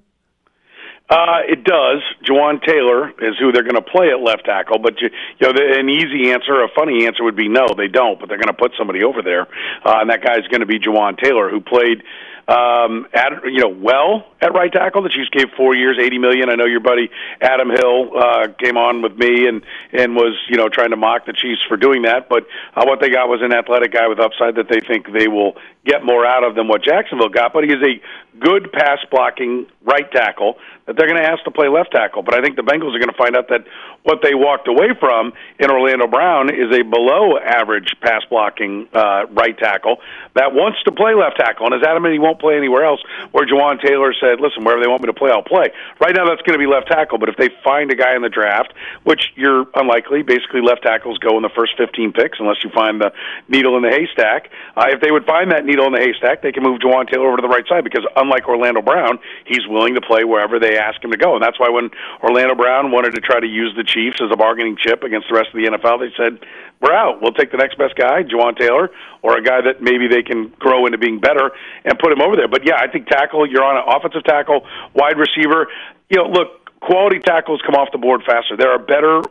Uh, 1.09 1.39
it 1.47 1.63
does. 1.63 2.03
Jawaan 2.27 2.61
Taylor 2.65 3.09
is 3.21 3.35
who 3.39 3.53
they're 3.53 3.63
going 3.63 3.75
to 3.75 3.81
play 3.81 4.09
at 4.09 4.19
left 4.19 4.43
tackle, 4.43 4.77
but 4.77 4.99
you, 4.99 5.09
you 5.39 5.47
know, 5.47 5.53
the, 5.53 5.79
an 5.79 5.89
easy 5.89 6.31
answer, 6.31 6.61
a 6.61 6.67
funny 6.75 7.05
answer 7.05 7.23
would 7.23 7.35
be 7.35 7.47
no, 7.47 7.67
they 7.77 7.87
don't. 7.87 8.19
But 8.19 8.27
they're 8.27 8.37
going 8.37 8.51
to 8.51 8.53
put 8.53 8.73
somebody 8.77 9.05
over 9.05 9.21
there, 9.21 9.43
uh, 9.85 10.03
and 10.03 10.09
that 10.09 10.21
guy's 10.21 10.45
going 10.51 10.59
to 10.59 10.65
be 10.65 10.79
Jawaan 10.79 11.17
Taylor, 11.17 11.49
who 11.49 11.61
played 11.61 12.03
um, 12.47 13.07
at 13.13 13.43
you 13.45 13.59
know 13.59 13.69
well 13.69 14.25
at 14.41 14.53
right 14.53 14.71
tackle. 14.71 15.03
The 15.03 15.09
Chiefs 15.09 15.29
gave 15.31 15.47
four 15.57 15.75
years, 15.75 15.97
eighty 16.01 16.17
million. 16.17 16.49
I 16.49 16.55
know 16.55 16.65
your 16.65 16.79
buddy 16.79 17.09
Adam 17.41 17.69
Hill 17.69 18.11
uh, 18.17 18.47
came 18.57 18.77
on 18.77 19.01
with 19.01 19.17
me 19.17 19.47
and 19.47 19.61
and 19.91 20.15
was 20.15 20.37
you 20.49 20.57
know 20.57 20.69
trying 20.69 20.91
to 20.91 20.97
mock 20.97 21.25
the 21.25 21.33
Chiefs 21.33 21.61
for 21.67 21.75
doing 21.75 22.03
that, 22.03 22.29
but 22.29 22.47
uh, 22.75 22.85
what 22.85 23.01
they 23.01 23.09
got 23.09 23.27
was 23.27 23.41
an 23.41 23.53
athletic 23.53 23.91
guy 23.91 24.07
with 24.07 24.19
upside 24.19 24.55
that 24.55 24.69
they 24.69 24.79
think 24.79 25.11
they 25.11 25.27
will 25.27 25.53
get 25.85 26.03
more 26.03 26.25
out 26.25 26.43
of 26.43 26.55
than 26.55 26.67
what 26.67 26.83
Jacksonville 26.83 27.29
got. 27.29 27.53
But 27.53 27.63
he 27.63 27.71
is 27.71 27.83
a 27.83 27.99
good 28.39 28.71
pass 28.71 28.99
blocking 29.09 29.67
right 29.83 30.09
tackle 30.11 30.55
that 30.85 30.95
they're 30.95 31.07
going 31.07 31.19
to 31.19 31.27
ask 31.27 31.43
to 31.43 31.51
play 31.51 31.67
left 31.67 31.91
tackle. 31.91 32.23
But 32.23 32.35
I 32.35 32.41
think 32.41 32.55
the 32.55 32.61
Bengals 32.61 32.95
are 32.95 32.99
going 32.99 33.11
to 33.11 33.17
find 33.17 33.35
out 33.35 33.49
that 33.49 33.65
what 34.03 34.19
they 34.21 34.35
walked 34.35 34.67
away 34.67 34.95
from 34.99 35.33
in 35.59 35.71
Orlando 35.71 36.07
Brown 36.07 36.49
is 36.49 36.71
a 36.71 36.83
below 36.83 37.37
average 37.37 37.95
pass 38.01 38.23
blocking 38.29 38.87
uh, 38.93 39.25
right 39.31 39.57
tackle 39.57 39.97
that 40.35 40.53
wants 40.53 40.81
to 40.83 40.91
play 40.91 41.13
left 41.13 41.37
tackle 41.37 41.65
and 41.65 41.75
is 41.75 41.87
adamant 41.87 42.13
he 42.13 42.19
won't 42.19 42.36
play 42.39 42.57
anywhere 42.57 42.85
else. 42.85 43.01
Where 43.31 43.45
Jawaan 43.45 43.81
Taylor 43.81 44.13
said, 44.13 44.39
"Listen, 44.39 44.63
wherever 44.63 44.81
they 44.81 44.87
want 44.87 45.01
me 45.01 45.07
to 45.07 45.13
play, 45.13 45.31
I'll 45.31 45.43
play." 45.43 45.71
Right 45.99 46.15
now, 46.15 46.25
that's 46.25 46.41
going 46.41 46.57
to 46.57 46.63
be 46.63 46.69
left 46.69 46.87
tackle. 46.87 47.17
But 47.17 47.29
if 47.29 47.37
they 47.37 47.49
find 47.63 47.91
a 47.91 47.95
guy 47.95 48.15
in 48.15 48.21
the 48.21 48.29
draft, 48.29 48.73
which 49.03 49.33
you're 49.35 49.65
unlikely, 49.75 50.23
basically 50.23 50.61
left 50.61 50.83
tackles 50.83 51.17
go 51.17 51.37
in 51.37 51.43
the 51.43 51.53
first 51.55 51.73
15 51.77 52.13
picks 52.13 52.39
unless 52.39 52.63
you 52.63 52.69
find 52.71 53.01
the 53.01 53.11
needle 53.47 53.75
in 53.77 53.83
the 53.83 53.89
haystack. 53.89 54.49
Uh, 54.75 54.87
if 54.89 55.01
they 55.01 55.11
would 55.11 55.25
find 55.25 55.51
that 55.51 55.65
needle 55.65 55.85
in 55.87 55.93
the 55.93 55.99
haystack, 55.99 56.41
they 56.41 56.51
can 56.51 56.63
move 56.63 56.79
Jawaan 56.79 57.09
Taylor 57.09 57.27
over 57.27 57.37
to 57.37 57.41
the 57.41 57.47
right 57.47 57.67
side 57.67 57.83
because 57.83 58.05
unlike 58.15 58.47
Orlando 58.47 58.81
Brown, 58.81 59.19
he's 59.45 59.65
willing 59.67 59.95
to 59.95 60.01
play 60.01 60.23
wherever 60.23 60.59
they 60.59 60.77
ask 60.77 61.03
him 61.03 61.11
to 61.11 61.17
go. 61.17 61.35
And 61.35 61.43
that's 61.43 61.59
why 61.59 61.69
when 61.69 61.89
Orlando 62.23 62.55
Brown 62.55 62.91
wanted 62.91 63.15
to 63.15 63.21
try 63.21 63.39
to 63.39 63.47
use 63.47 63.73
the 63.75 63.83
Chiefs 63.83 64.17
as 64.21 64.29
a 64.31 64.37
bargaining 64.37 64.77
chip 64.77 65.03
against 65.03 65.27
the 65.29 65.35
rest 65.35 65.49
of 65.53 65.59
the 65.59 65.67
NFL, 65.67 65.99
they 65.99 66.13
said, 66.15 66.39
"We're 66.81 66.93
out. 66.93 67.21
We'll 67.21 67.33
take 67.33 67.51
the 67.51 67.57
next 67.57 67.77
best 67.77 67.95
guy, 67.95 68.23
Jawaan 68.23 68.57
Taylor, 68.57 68.89
or 69.21 69.37
a 69.37 69.41
guy 69.41 69.61
that 69.61 69.81
maybe 69.81 70.07
they 70.07 70.23
can 70.23 70.49
grow 70.59 70.85
into 70.85 70.97
being 70.97 71.19
better 71.19 71.51
and 71.85 71.97
put 71.99 72.11
him 72.11 72.21
over 72.21 72.35
there." 72.35 72.47
But 72.47 72.65
yeah, 72.65 72.77
I 72.79 72.87
think 72.87 73.07
tackle. 73.07 73.47
You're 73.47 73.63
on 73.63 73.77
an 73.77 73.83
offensive 73.87 74.23
tackle, 74.23 74.65
wide 74.93 75.17
receiver. 75.17 75.67
You 76.09 76.23
know, 76.23 76.29
look. 76.29 76.47
Quality 76.79 77.17
tackles 77.17 77.59
come 77.65 77.73
off 77.73 77.89
the 77.91 77.97
board 77.97 78.21
faster. 78.23 78.55
There 78.55 78.69
are 78.69 78.77
better, 78.77 79.23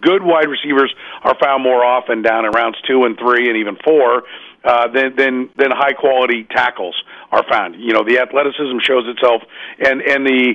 good 0.00 0.22
wide 0.22 0.48
receivers 0.48 0.94
are 1.24 1.34
found 1.42 1.64
more 1.64 1.84
often 1.84 2.22
down 2.22 2.46
in 2.46 2.52
rounds 2.52 2.78
two 2.86 3.02
and 3.04 3.18
three 3.18 3.48
and 3.48 3.58
even 3.58 3.76
four 3.84 4.22
uh, 4.64 4.86
than 4.86 5.16
than 5.16 5.50
than 5.56 5.72
high 5.72 5.94
quality 5.94 6.44
tackles 6.44 6.94
are 7.32 7.44
found. 7.50 7.74
You 7.74 7.92
know, 7.92 8.04
the 8.04 8.20
athleticism 8.20 8.78
shows 8.86 9.08
itself, 9.08 9.42
and 9.84 10.00
and 10.00 10.24
the 10.24 10.54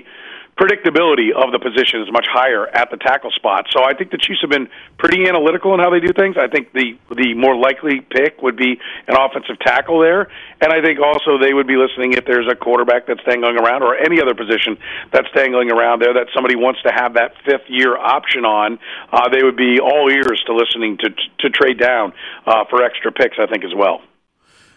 predictability 0.58 1.30
of 1.32 1.54
the 1.54 1.60
position 1.62 2.02
is 2.02 2.12
much 2.12 2.26
higher 2.26 2.68
at 2.68 2.90
the 2.90 2.98
tackle 2.98 3.32
spot. 3.32 3.66
So 3.72 3.84
I 3.84 3.94
think 3.94 4.12
the 4.12 4.18
Chiefs 4.18 4.42
have 4.42 4.50
been 4.50 4.68
pretty 4.98 5.30
analytical 5.30 5.74
in 5.74 5.80
how 5.80 5.90
they 5.90 6.00
do 6.00 6.12
things. 6.14 6.36
I 6.38 6.48
think 6.48 6.74
the 6.74 6.98
the 7.16 7.34
more 7.36 7.56
likely 7.56 8.02
pick 8.02 8.42
would 8.42 8.58
be 8.58 8.80
an 9.08 9.16
offensive 9.16 9.60
tackle 9.60 10.00
there, 10.02 10.28
and 10.60 10.74
I 10.74 10.82
think 10.82 11.00
also 11.00 11.38
they 11.38 11.54
would 11.54 11.68
be 11.68 11.78
listening 11.78 12.14
if 12.14 12.26
there's 12.26 12.50
a 12.50 12.56
quarterback 12.56 13.06
that's 13.06 13.24
dangling 13.24 13.58
around 13.58 13.84
or 13.84 13.96
any 13.96 14.20
other 14.20 14.34
position 14.34 14.78
that's 15.14 15.30
dangling 15.36 15.72
around 15.72 16.02
there 16.02 16.14
that 16.14 16.28
somebody 16.34 16.56
wants 16.56 16.82
to 16.84 16.92
have 16.92 17.14
that 17.14 17.34
fifth 17.46 17.70
year 17.70 17.96
option 17.96 18.44
on. 18.44 18.80
Uh, 19.14 19.30
they 19.30 19.44
would 19.44 19.58
be 19.58 19.80
all 19.80 20.10
ears 20.10 20.42
to 20.48 20.54
listening 20.54 20.98
to 20.98 21.10
to 21.40 21.50
trade 21.50 21.78
down 21.78 22.14
uh, 22.46 22.66
for 22.70 22.84
extra 22.84 23.12
picks. 23.12 23.38
I 23.40 23.46
think 23.46 23.64
as 23.64 23.74
well. 23.76 24.02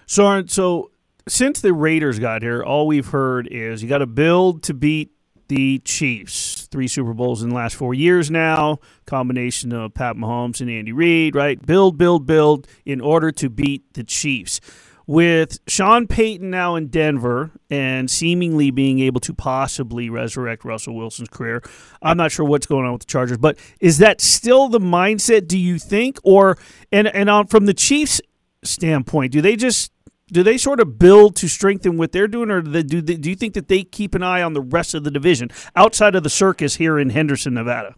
So, 0.06 0.44
so 0.46 0.90
since 1.28 1.60
the 1.60 1.72
Raiders 1.72 2.18
got 2.18 2.42
here, 2.42 2.64
all 2.64 2.87
we've 2.87 3.06
heard 3.06 3.46
is 3.50 3.82
you 3.82 3.88
got 3.88 3.99
to 3.99 4.06
build 4.06 4.64
to 4.64 4.75
beat 4.75 5.12
the 5.50 5.80
Chiefs. 5.80 6.69
Three 6.71 6.87
Super 6.87 7.12
Bowls 7.12 7.42
in 7.42 7.49
the 7.49 7.57
last 7.57 7.75
four 7.75 7.92
years 7.92 8.30
now. 8.30 8.78
Combination 9.04 9.73
of 9.73 9.92
Pat 9.95 10.14
Mahomes 10.14 10.61
and 10.61 10.71
Andy 10.71 10.92
Reid, 10.92 11.35
right? 11.35 11.61
Build, 11.66 11.99
build, 11.99 12.25
build 12.25 12.69
in 12.87 13.00
order 13.00 13.33
to 13.33 13.50
beat 13.50 13.95
the 13.95 14.04
Chiefs. 14.04 14.61
With 15.09 15.59
Sean 15.66 16.07
Payton 16.07 16.50
now 16.50 16.76
in 16.76 16.87
Denver 16.87 17.50
and 17.69 18.09
seemingly 18.09 18.71
being 18.71 19.00
able 19.00 19.19
to 19.23 19.35
possibly 19.35 20.09
resurrect 20.09 20.64
Russell 20.64 20.95
Wilson's 20.95 21.28
career, 21.30 21.64
I'm 22.00 22.16
not 22.16 22.30
sure 22.30 22.47
what's 22.47 22.66
going 22.66 22.87
on 22.87 22.92
with 22.92 23.00
the 23.00 23.07
Chargers, 23.07 23.38
but 23.38 23.59
is 23.80 23.99
that 23.99 24.21
still 24.21 24.69
the 24.69 24.78
mindset? 24.78 25.49
Do 25.49 25.59
you 25.59 25.80
think, 25.80 26.21
or 26.23 26.57
and 26.92 27.09
and 27.09 27.28
on 27.28 27.49
from 27.49 27.66
the 27.66 27.75
Chiefs' 27.75 28.21
standpoint, 28.62 29.33
do 29.33 29.40
they 29.40 29.57
just 29.57 29.90
do 30.32 30.42
they 30.42 30.58
sort 30.58 30.80
of 30.80 30.99
build 30.99 31.37
to 31.37 31.49
strengthen 31.49 31.96
what 31.96 32.12
they're 32.12 32.28
doing, 32.28 32.50
or 32.50 32.62
do, 32.62 32.70
they, 32.70 32.82
do, 32.82 33.02
they, 33.02 33.16
do 33.16 33.30
you 33.30 33.37
think 33.37 33.54
that 33.54 33.68
they 33.68 33.82
keep 33.82 34.14
an 34.14 34.22
eye 34.22 34.42
on 34.42 34.52
the 34.52 34.60
rest 34.60 34.94
of 34.94 35.04
the 35.04 35.10
division 35.10 35.50
outside 35.76 36.14
of 36.14 36.22
the 36.22 36.30
circus 36.30 36.76
here 36.76 36.99
in 36.99 37.10
Henderson, 37.10 37.54
Nevada? 37.54 37.94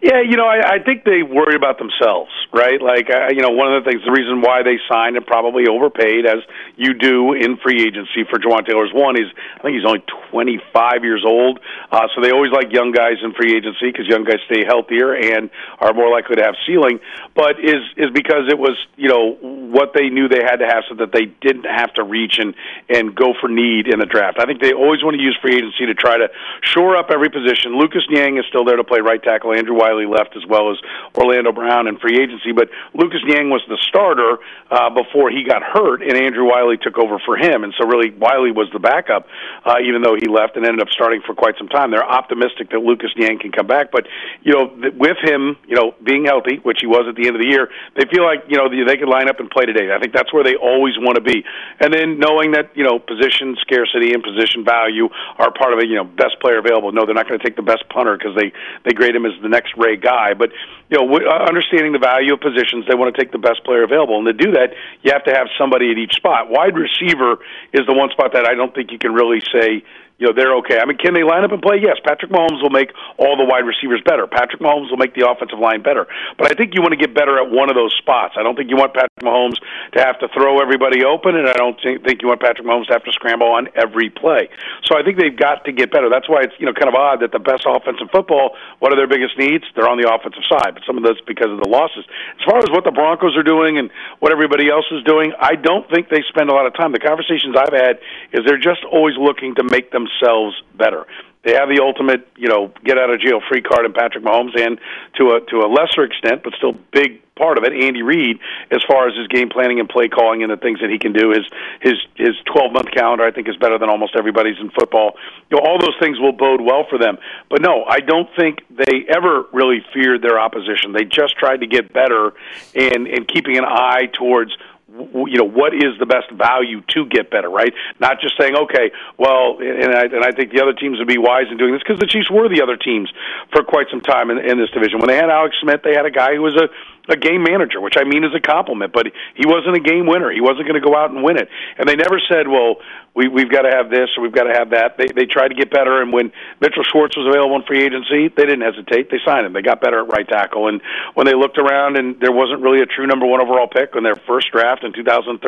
Yeah, 0.00 0.22
you 0.22 0.36
know, 0.36 0.46
I, 0.46 0.78
I 0.78 0.78
think 0.78 1.02
they 1.02 1.26
worry 1.26 1.56
about 1.56 1.78
themselves, 1.78 2.30
right? 2.54 2.80
Like, 2.80 3.10
uh, 3.10 3.34
you 3.34 3.42
know, 3.42 3.50
one 3.50 3.74
of 3.74 3.82
the 3.82 3.90
things, 3.90 4.02
the 4.06 4.14
reason 4.14 4.42
why 4.42 4.62
they 4.62 4.78
signed 4.86 5.16
and 5.16 5.26
probably 5.26 5.66
overpaid, 5.66 6.22
as 6.24 6.38
you 6.76 6.94
do 6.94 7.34
in 7.34 7.58
free 7.58 7.82
agency 7.82 8.22
for 8.30 8.38
Jawaan 8.38 8.62
Taylor, 8.62 8.86
is 8.86 8.94
one, 8.94 9.16
he's 9.16 9.26
I 9.58 9.62
think 9.66 9.74
he's 9.74 9.84
only 9.84 10.04
25 10.30 11.02
years 11.02 11.24
old, 11.26 11.58
uh, 11.90 12.06
so 12.14 12.22
they 12.22 12.30
always 12.30 12.52
like 12.52 12.70
young 12.70 12.92
guys 12.92 13.18
in 13.24 13.34
free 13.34 13.56
agency 13.56 13.90
because 13.90 14.06
young 14.06 14.22
guys 14.22 14.38
stay 14.46 14.62
healthier 14.64 15.18
and 15.18 15.50
are 15.80 15.92
more 15.92 16.10
likely 16.14 16.36
to 16.36 16.44
have 16.46 16.54
ceiling. 16.62 17.00
But 17.34 17.58
is 17.58 17.82
is 17.96 18.14
because 18.14 18.46
it 18.46 18.58
was, 18.58 18.78
you 18.94 19.08
know, 19.08 19.34
what 19.74 19.94
they 19.98 20.10
knew 20.14 20.28
they 20.28 20.46
had 20.46 20.62
to 20.62 20.66
have 20.66 20.86
so 20.88 20.94
that 21.02 21.10
they 21.10 21.26
didn't 21.42 21.66
have 21.66 21.92
to 21.94 22.04
reach 22.04 22.38
and 22.38 22.54
and 22.88 23.14
go 23.18 23.34
for 23.40 23.48
need 23.48 23.90
in 23.90 23.98
the 23.98 24.06
draft. 24.06 24.38
I 24.38 24.46
think 24.46 24.62
they 24.62 24.72
always 24.72 25.02
want 25.02 25.16
to 25.18 25.22
use 25.22 25.36
free 25.42 25.56
agency 25.58 25.86
to 25.86 25.94
try 25.94 26.18
to 26.18 26.30
shore 26.62 26.94
up 26.96 27.10
every 27.10 27.30
position. 27.30 27.74
Lucas 27.74 28.06
Niang 28.10 28.38
is 28.38 28.44
still 28.46 28.64
there 28.64 28.76
to 28.76 28.84
play 28.84 29.00
right 29.00 29.22
tackle. 29.22 29.52
Andrew 29.52 29.74
Wylie 29.88 30.06
left 30.06 30.36
as 30.36 30.44
well 30.48 30.70
as 30.70 30.76
Orlando 31.16 31.52
Brown 31.52 31.88
in 31.88 31.98
free 31.98 32.20
agency. 32.20 32.52
But 32.52 32.68
Lucas 32.94 33.20
Niang 33.24 33.48
was 33.48 33.62
the 33.68 33.78
starter 33.88 34.38
uh, 34.70 34.90
before 34.90 35.30
he 35.30 35.44
got 35.44 35.62
hurt, 35.62 36.02
and 36.02 36.12
Andrew 36.12 36.44
Wylie 36.44 36.76
took 36.76 36.98
over 36.98 37.18
for 37.24 37.36
him. 37.36 37.64
And 37.64 37.72
so 37.78 37.86
really, 37.86 38.10
Wylie 38.10 38.52
was 38.52 38.68
the 38.72 38.78
backup, 38.78 39.26
uh, 39.64 39.80
even 39.80 40.02
though 40.02 40.14
he 40.14 40.28
left 40.28 40.56
and 40.56 40.66
ended 40.66 40.82
up 40.82 40.92
starting 40.92 41.22
for 41.24 41.34
quite 41.34 41.56
some 41.56 41.68
time. 41.68 41.90
They're 41.90 42.04
optimistic 42.04 42.70
that 42.70 42.80
Lucas 42.80 43.10
Niang 43.16 43.38
can 43.38 43.52
come 43.52 43.66
back, 43.66 43.90
but 43.90 44.04
you 44.42 44.52
know, 44.52 44.68
th- 44.68 44.94
with 44.94 45.16
him, 45.24 45.56
you 45.66 45.76
know, 45.76 45.94
being 46.04 46.26
healthy, 46.26 46.60
which 46.62 46.78
he 46.80 46.86
was 46.86 47.08
at 47.08 47.16
the 47.16 47.26
end 47.26 47.36
of 47.36 47.42
the 47.42 47.48
year, 47.48 47.68
they 47.96 48.04
feel 48.12 48.24
like 48.24 48.44
you 48.48 48.56
know 48.60 48.68
they 48.68 48.96
could 48.96 49.08
line 49.08 49.28
up 49.28 49.40
and 49.40 49.48
play 49.50 49.64
today. 49.64 49.94
I 49.94 49.98
think 49.98 50.12
that's 50.12 50.32
where 50.32 50.44
they 50.44 50.56
always 50.56 50.94
want 50.98 51.16
to 51.16 51.24
be. 51.24 51.44
And 51.80 51.92
then 51.92 52.18
knowing 52.18 52.52
that 52.52 52.76
you 52.76 52.84
know 52.84 52.98
position 52.98 53.56
scarcity 53.60 54.12
and 54.12 54.22
position 54.22 54.64
value 54.64 55.08
are 55.38 55.50
part 55.52 55.72
of 55.72 55.78
it. 55.80 55.88
You 55.88 55.96
know, 55.96 56.04
best 56.04 56.36
player 56.40 56.58
available. 56.58 56.92
No, 56.92 57.06
they're 57.06 57.16
not 57.16 57.28
going 57.28 57.40
to 57.40 57.44
take 57.44 57.56
the 57.56 57.64
best 57.64 57.88
punter 57.88 58.16
because 58.16 58.36
they 58.36 58.52
they 58.84 58.92
grade 58.92 59.14
him 59.14 59.24
as 59.24 59.32
the 59.42 59.48
next 59.48 59.77
Ray 59.78 59.96
Guy. 59.96 60.34
But 60.34 60.50
you 60.90 60.98
know, 60.98 61.06
uh, 61.16 61.44
understanding 61.46 61.92
the 61.92 61.98
value 61.98 62.34
of 62.34 62.40
positions, 62.40 62.86
they 62.88 62.94
want 62.94 63.14
to 63.14 63.20
take 63.20 63.32
the 63.32 63.38
best 63.38 63.64
player 63.64 63.84
available, 63.84 64.18
and 64.18 64.26
to 64.26 64.32
do 64.32 64.52
that, 64.52 64.74
you 65.02 65.12
have 65.12 65.24
to 65.24 65.32
have 65.32 65.48
somebody 65.58 65.90
at 65.90 65.98
each 65.98 66.14
spot. 66.14 66.50
Wide 66.50 66.76
receiver 66.76 67.38
is 67.72 67.86
the 67.86 67.94
one 67.94 68.10
spot 68.10 68.32
that 68.32 68.46
I 68.46 68.54
don't 68.54 68.74
think 68.74 68.90
you 68.90 68.98
can 68.98 69.12
really 69.12 69.40
say 69.52 69.84
you 70.18 70.26
know 70.26 70.34
they're 70.34 70.54
okay. 70.58 70.78
I 70.82 70.84
mean, 70.84 70.98
can 70.98 71.14
they 71.14 71.22
line 71.22 71.44
up 71.44 71.52
and 71.54 71.62
play? 71.62 71.78
Yes, 71.78 71.96
Patrick 72.02 72.30
Mahomes 72.30 72.58
will 72.60 72.74
make 72.74 72.90
all 73.18 73.38
the 73.38 73.46
wide 73.46 73.62
receivers 73.62 74.02
better. 74.04 74.26
Patrick 74.26 74.60
Mahomes 74.60 74.90
will 74.90 74.98
make 74.98 75.14
the 75.14 75.22
offensive 75.22 75.62
line 75.62 75.80
better. 75.80 76.06
But 76.36 76.50
I 76.50 76.58
think 76.58 76.74
you 76.74 76.82
want 76.82 76.90
to 76.90 76.98
get 76.98 77.14
better 77.14 77.38
at 77.38 77.50
one 77.50 77.70
of 77.70 77.78
those 77.78 77.94
spots. 77.94 78.34
I 78.34 78.42
don't 78.42 78.58
think 78.58 78.68
you 78.68 78.74
want 78.74 78.94
Patrick 78.94 79.22
Mahomes 79.22 79.62
to 79.94 80.02
have 80.02 80.18
to 80.18 80.26
throw 80.34 80.58
everybody 80.58 81.06
open, 81.06 81.38
and 81.38 81.46
I 81.46 81.54
don't 81.54 81.78
think 81.78 82.18
you 82.20 82.28
want 82.28 82.42
Patrick 82.42 82.66
Mahomes 82.66 82.90
to 82.90 82.98
have 82.98 83.06
to 83.06 83.12
scramble 83.12 83.46
on 83.46 83.70
every 83.78 84.10
play. 84.10 84.50
So 84.82 84.98
I 84.98 85.06
think 85.06 85.22
they've 85.22 85.34
got 85.34 85.64
to 85.66 85.72
get 85.72 85.94
better. 85.94 86.10
That's 86.10 86.28
why 86.28 86.42
it's 86.42 86.54
you 86.58 86.66
know 86.66 86.74
kind 86.74 86.90
of 86.90 86.98
odd 86.98 87.22
that 87.22 87.30
the 87.30 87.38
best 87.38 87.62
offense 87.62 88.02
in 88.02 88.10
football, 88.10 88.58
what 88.82 88.90
are 88.90 88.98
their 88.98 89.06
biggest 89.06 89.38
needs? 89.38 89.62
They're 89.78 89.88
on 89.88 90.02
the 90.02 90.10
offensive 90.10 90.42
side, 90.50 90.74
but 90.74 90.82
some 90.82 90.98
of 90.98 91.06
that's 91.06 91.22
because 91.30 91.54
of 91.54 91.62
the 91.62 91.70
losses. 91.70 92.02
As 92.42 92.44
far 92.44 92.58
as 92.58 92.66
what 92.74 92.82
the 92.82 92.90
Broncos 92.90 93.38
are 93.38 93.46
doing 93.46 93.78
and 93.78 93.86
what 94.18 94.34
everybody 94.34 94.66
else 94.66 94.90
is 94.90 95.06
doing, 95.06 95.30
I 95.38 95.54
don't 95.54 95.86
think 95.86 96.10
they 96.10 96.26
spend 96.26 96.50
a 96.50 96.54
lot 96.58 96.66
of 96.66 96.74
time. 96.74 96.90
The 96.90 96.98
conversations 96.98 97.54
I've 97.54 97.70
had 97.70 98.02
is 98.34 98.42
they're 98.42 98.58
just 98.58 98.82
always 98.82 99.14
looking 99.14 99.54
to 99.56 99.62
make 99.62 99.92
them 99.94 100.07
themselves 100.08 100.62
better. 100.76 101.06
They 101.44 101.54
have 101.54 101.68
the 101.68 101.80
ultimate, 101.80 102.28
you 102.36 102.48
know, 102.48 102.72
get 102.84 102.98
out 102.98 103.10
of 103.10 103.20
jail 103.20 103.40
free 103.48 103.62
card 103.62 103.86
in 103.86 103.92
Patrick 103.92 104.24
Mahomes, 104.24 104.58
and 104.58 104.78
to 105.16 105.30
a 105.30 105.40
to 105.48 105.64
a 105.64 105.68
lesser 105.70 106.02
extent, 106.02 106.42
but 106.42 106.52
still 106.54 106.74
big 106.92 107.22
part 107.36 107.56
of 107.56 107.64
it, 107.64 107.72
Andy 107.72 108.02
Reid, 108.02 108.40
as 108.72 108.82
far 108.86 109.08
as 109.08 109.16
his 109.16 109.28
game 109.28 109.48
planning 109.48 109.78
and 109.78 109.88
play 109.88 110.08
calling 110.08 110.42
and 110.42 110.50
the 110.50 110.56
things 110.56 110.80
that 110.80 110.90
he 110.90 110.98
can 110.98 111.12
do. 111.12 111.30
His 111.30 111.46
his 111.80 111.94
his 112.16 112.34
twelve 112.52 112.72
month 112.72 112.90
calendar, 112.90 113.24
I 113.24 113.30
think, 113.30 113.48
is 113.48 113.56
better 113.56 113.78
than 113.78 113.88
almost 113.88 114.16
everybody's 114.18 114.58
in 114.58 114.70
football. 114.70 115.14
You 115.48 115.56
know, 115.56 115.62
all 115.64 115.78
those 115.78 115.96
things 116.00 116.18
will 116.18 116.32
bode 116.32 116.60
well 116.60 116.84
for 116.90 116.98
them. 116.98 117.18
But 117.48 117.62
no, 117.62 117.84
I 117.88 118.00
don't 118.00 118.28
think 118.36 118.66
they 118.68 119.06
ever 119.08 119.46
really 119.52 119.80
feared 119.94 120.22
their 120.22 120.40
opposition. 120.40 120.92
They 120.92 121.04
just 121.04 121.38
tried 121.38 121.60
to 121.60 121.66
get 121.66 121.92
better 121.92 122.34
and 122.74 123.06
and 123.06 123.28
keeping 123.28 123.56
an 123.56 123.64
eye 123.64 124.10
towards 124.12 124.50
you 124.98 125.38
know 125.38 125.48
what 125.48 125.74
is 125.74 125.98
the 125.98 126.06
best 126.06 126.30
value 126.30 126.82
to 126.94 127.06
get 127.06 127.30
better, 127.30 127.48
right? 127.48 127.72
Not 128.00 128.20
just 128.20 128.34
saying, 128.38 128.56
okay, 128.56 128.90
well, 129.16 129.58
and 129.60 129.94
I, 129.94 130.04
and 130.04 130.24
I 130.24 130.32
think 130.32 130.52
the 130.52 130.62
other 130.62 130.74
teams 130.74 130.98
would 130.98 131.08
be 131.08 131.18
wise 131.18 131.46
in 131.50 131.56
doing 131.56 131.72
this 131.72 131.82
because 131.82 131.98
the 131.98 132.06
Chiefs 132.06 132.30
were 132.30 132.48
the 132.48 132.62
other 132.62 132.76
teams 132.76 133.10
for 133.52 133.62
quite 133.62 133.86
some 133.90 134.00
time 134.00 134.30
in, 134.30 134.38
in 134.38 134.58
this 134.58 134.70
division. 134.70 134.98
When 134.98 135.08
they 135.08 135.16
had 135.16 135.30
Alex 135.30 135.56
Smith, 135.60 135.80
they 135.84 135.94
had 135.94 136.06
a 136.06 136.10
guy 136.10 136.34
who 136.34 136.42
was 136.42 136.56
a 136.56 136.68
a 137.08 137.16
game 137.16 137.42
manager, 137.42 137.80
which 137.80 137.96
I 137.96 138.04
mean 138.04 138.22
is 138.22 138.34
a 138.36 138.40
compliment, 138.40 138.92
but 138.92 139.06
he 139.34 139.46
wasn't 139.46 139.76
a 139.76 139.80
game 139.80 140.06
winner. 140.06 140.30
He 140.30 140.40
wasn't 140.40 140.68
going 140.68 140.80
to 140.80 140.84
go 140.86 140.94
out 140.94 141.10
and 141.10 141.24
win 141.24 141.38
it. 141.38 141.48
And 141.78 141.88
they 141.88 141.96
never 141.96 142.20
said, 142.28 142.48
well, 142.48 142.76
we, 143.18 143.26
we've 143.26 143.50
got 143.50 143.62
to 143.62 143.74
have 143.74 143.90
this 143.90 144.06
or 144.16 144.22
we've 144.22 144.32
got 144.32 144.44
to 144.44 144.54
have 144.54 144.70
that. 144.70 144.94
They, 144.96 145.10
they 145.10 145.26
tried 145.26 145.48
to 145.48 145.58
get 145.58 145.74
better, 145.74 146.00
and 146.00 146.12
when 146.12 146.30
Mitchell 146.60 146.86
Schwartz 146.86 147.16
was 147.18 147.26
available 147.26 147.56
in 147.56 147.66
free 147.66 147.82
agency, 147.82 148.30
they 148.30 148.46
didn't 148.46 148.62
hesitate. 148.62 149.10
They 149.10 149.18
signed 149.26 149.44
him. 149.44 149.52
They 149.52 149.62
got 149.62 149.80
better 149.82 150.06
at 150.06 150.06
right 150.06 150.26
tackle. 150.26 150.68
And 150.68 150.80
when 151.18 151.26
they 151.26 151.34
looked 151.34 151.58
around 151.58 151.98
and 151.98 152.14
there 152.20 152.30
wasn't 152.30 152.62
really 152.62 152.78
a 152.78 152.86
true 152.86 153.08
number 153.10 153.26
one 153.26 153.42
overall 153.42 153.66
pick 153.66 153.98
in 153.98 154.04
their 154.04 154.14
first 154.14 154.52
draft 154.54 154.84
in 154.84 154.92
2013, 154.92 155.42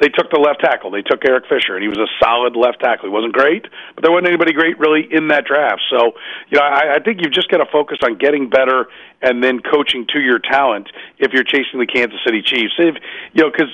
they 0.00 0.08
took 0.08 0.34
the 0.34 0.42
left 0.42 0.66
tackle. 0.66 0.90
They 0.90 1.06
took 1.06 1.22
Eric 1.22 1.46
Fisher, 1.46 1.78
and 1.78 1.82
he 1.82 1.88
was 1.88 2.02
a 2.02 2.10
solid 2.18 2.58
left 2.58 2.80
tackle. 2.82 3.06
He 3.06 3.14
wasn't 3.14 3.38
great, 3.38 3.70
but 3.94 4.02
there 4.02 4.10
wasn't 4.10 4.34
anybody 4.34 4.50
great 4.52 4.76
really 4.82 5.06
in 5.06 5.28
that 5.28 5.46
draft. 5.46 5.82
So, 5.94 6.18
you 6.50 6.58
know, 6.58 6.66
I, 6.66 6.96
I 6.96 6.98
think 6.98 7.22
you've 7.22 7.32
just 7.32 7.54
got 7.54 7.62
to 7.62 7.70
focus 7.70 7.98
on 8.02 8.18
getting 8.18 8.50
better 8.50 8.90
and 9.22 9.44
then 9.44 9.60
coaching 9.60 10.06
to 10.08 10.20
your 10.20 10.38
talent 10.38 10.88
if 11.18 11.32
you're 11.32 11.44
chasing 11.44 11.78
the 11.78 11.86
Kansas 11.86 12.18
City 12.24 12.42
Chiefs. 12.42 12.74
If 12.78 12.96
you 13.32 13.44
know, 13.44 13.50
because 13.50 13.68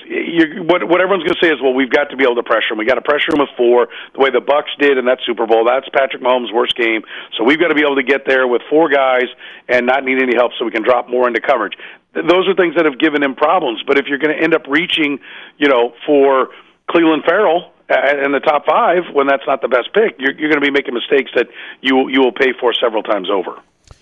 what 0.67 0.87
what 0.87 1.01
everyone's 1.01 1.23
going 1.23 1.35
to 1.39 1.41
say 1.41 1.51
is, 1.51 1.61
well, 1.61 1.73
we've 1.73 1.89
got 1.89 2.09
to 2.11 2.17
be 2.17 2.23
able 2.23 2.35
to 2.35 2.43
pressure 2.43 2.69
them. 2.69 2.77
We 2.77 2.85
got 2.85 2.95
to 2.95 3.01
pressure 3.07 3.31
them 3.31 3.39
with 3.39 3.55
four, 3.55 3.87
the 4.13 4.19
way 4.19 4.29
the 4.29 4.43
Bucs 4.43 4.75
did 4.77 4.97
in 4.97 5.05
that 5.05 5.19
Super 5.25 5.47
Bowl. 5.47 5.63
That's 5.63 5.87
Patrick 5.95 6.21
Mahomes' 6.21 6.53
worst 6.53 6.75
game. 6.75 7.03
So 7.37 7.45
we've 7.47 7.59
got 7.59 7.69
to 7.69 7.75
be 7.75 7.81
able 7.81 7.95
to 7.95 8.03
get 8.03 8.27
there 8.27 8.45
with 8.47 8.61
four 8.69 8.89
guys 8.89 9.31
and 9.69 9.87
not 9.87 10.03
need 10.03 10.21
any 10.21 10.35
help, 10.35 10.51
so 10.59 10.65
we 10.65 10.71
can 10.71 10.83
drop 10.83 11.07
more 11.07 11.27
into 11.27 11.39
coverage. 11.39 11.73
Those 12.13 12.47
are 12.47 12.55
things 12.55 12.75
that 12.75 12.83
have 12.83 12.99
given 12.99 13.23
him 13.23 13.35
problems. 13.35 13.81
But 13.87 13.97
if 13.97 14.07
you're 14.07 14.19
going 14.19 14.35
to 14.35 14.43
end 14.43 14.53
up 14.53 14.67
reaching, 14.67 15.19
you 15.57 15.69
know, 15.69 15.93
for 16.05 16.49
Clelin 16.89 17.23
Ferrell 17.25 17.71
in 17.89 18.31
the 18.31 18.41
top 18.43 18.65
five 18.65 19.03
when 19.13 19.27
that's 19.27 19.47
not 19.47 19.61
the 19.61 19.69
best 19.69 19.93
pick, 19.93 20.15
you're, 20.19 20.33
you're 20.33 20.49
going 20.49 20.59
to 20.59 20.65
be 20.65 20.71
making 20.71 20.93
mistakes 20.93 21.31
that 21.35 21.47
you 21.81 22.09
you 22.09 22.19
will 22.19 22.33
pay 22.33 22.51
for 22.59 22.73
several 22.73 23.03
times 23.03 23.29
over. 23.31 23.61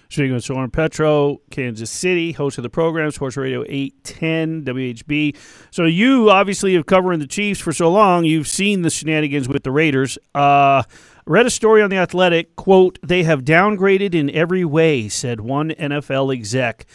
Speaking 0.10 0.34
with 0.34 0.44
Soren 0.44 0.70
Petro, 0.70 1.42
Kansas 1.50 1.90
City, 1.90 2.32
host 2.32 2.58
of 2.58 2.64
the 2.64 2.70
program, 2.70 3.10
Sports 3.12 3.38
Radio 3.38 3.64
810 3.68 4.64
WHB. 4.64 5.36
So 5.72 5.86
you 5.86 6.30
obviously 6.30 6.76
have 6.76 6.86
covering 6.86 7.20
the 7.20 7.28
Chiefs 7.28 7.60
for 7.60 7.74
so 7.74 7.92
long. 7.92 8.24
You've 8.24 8.48
seen 8.48 8.84
the 8.84 8.90
shenanigans 8.90 9.48
with 9.48 9.64
the 9.64 9.72
Raiders. 9.72 10.18
Uh, 10.34 10.84
read 11.26 11.46
a 11.46 11.50
story 11.50 11.82
on 11.82 11.90
the 11.90 11.98
Athletic. 11.98 12.56
Quote: 12.56 13.00
They 13.02 13.24
have 13.24 13.44
downgraded 13.44 14.14
in 14.14 14.30
every 14.30 14.64
way," 14.64 15.10
said 15.10 15.42
one 15.42 15.72
NFL 15.72 16.34
exec. 16.34 16.86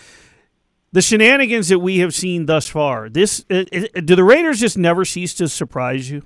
The 0.93 1.03
shenanigans 1.03 1.69
that 1.69 1.79
we 1.79 1.99
have 1.99 2.15
seen 2.15 2.47
thus 2.47 2.69
far. 2.69 3.09
This 3.09 3.45
uh, 3.51 3.65
uh, 3.73 4.01
do 4.01 4.17
the 4.17 4.25
Raiders 4.25 4.61
just 4.61 4.79
never 4.79 5.05
cease 5.05 5.35
to 5.35 5.49
surprise 5.49 6.11
you? 6.11 6.23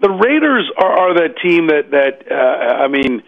The 0.00 0.10
Raiders 0.10 0.68
are, 0.78 0.92
are 0.92 1.14
that 1.14 1.36
team 1.40 1.68
that 1.68 1.90
that 1.90 2.30
uh, 2.30 2.82
I 2.82 2.88
mean 2.88 3.22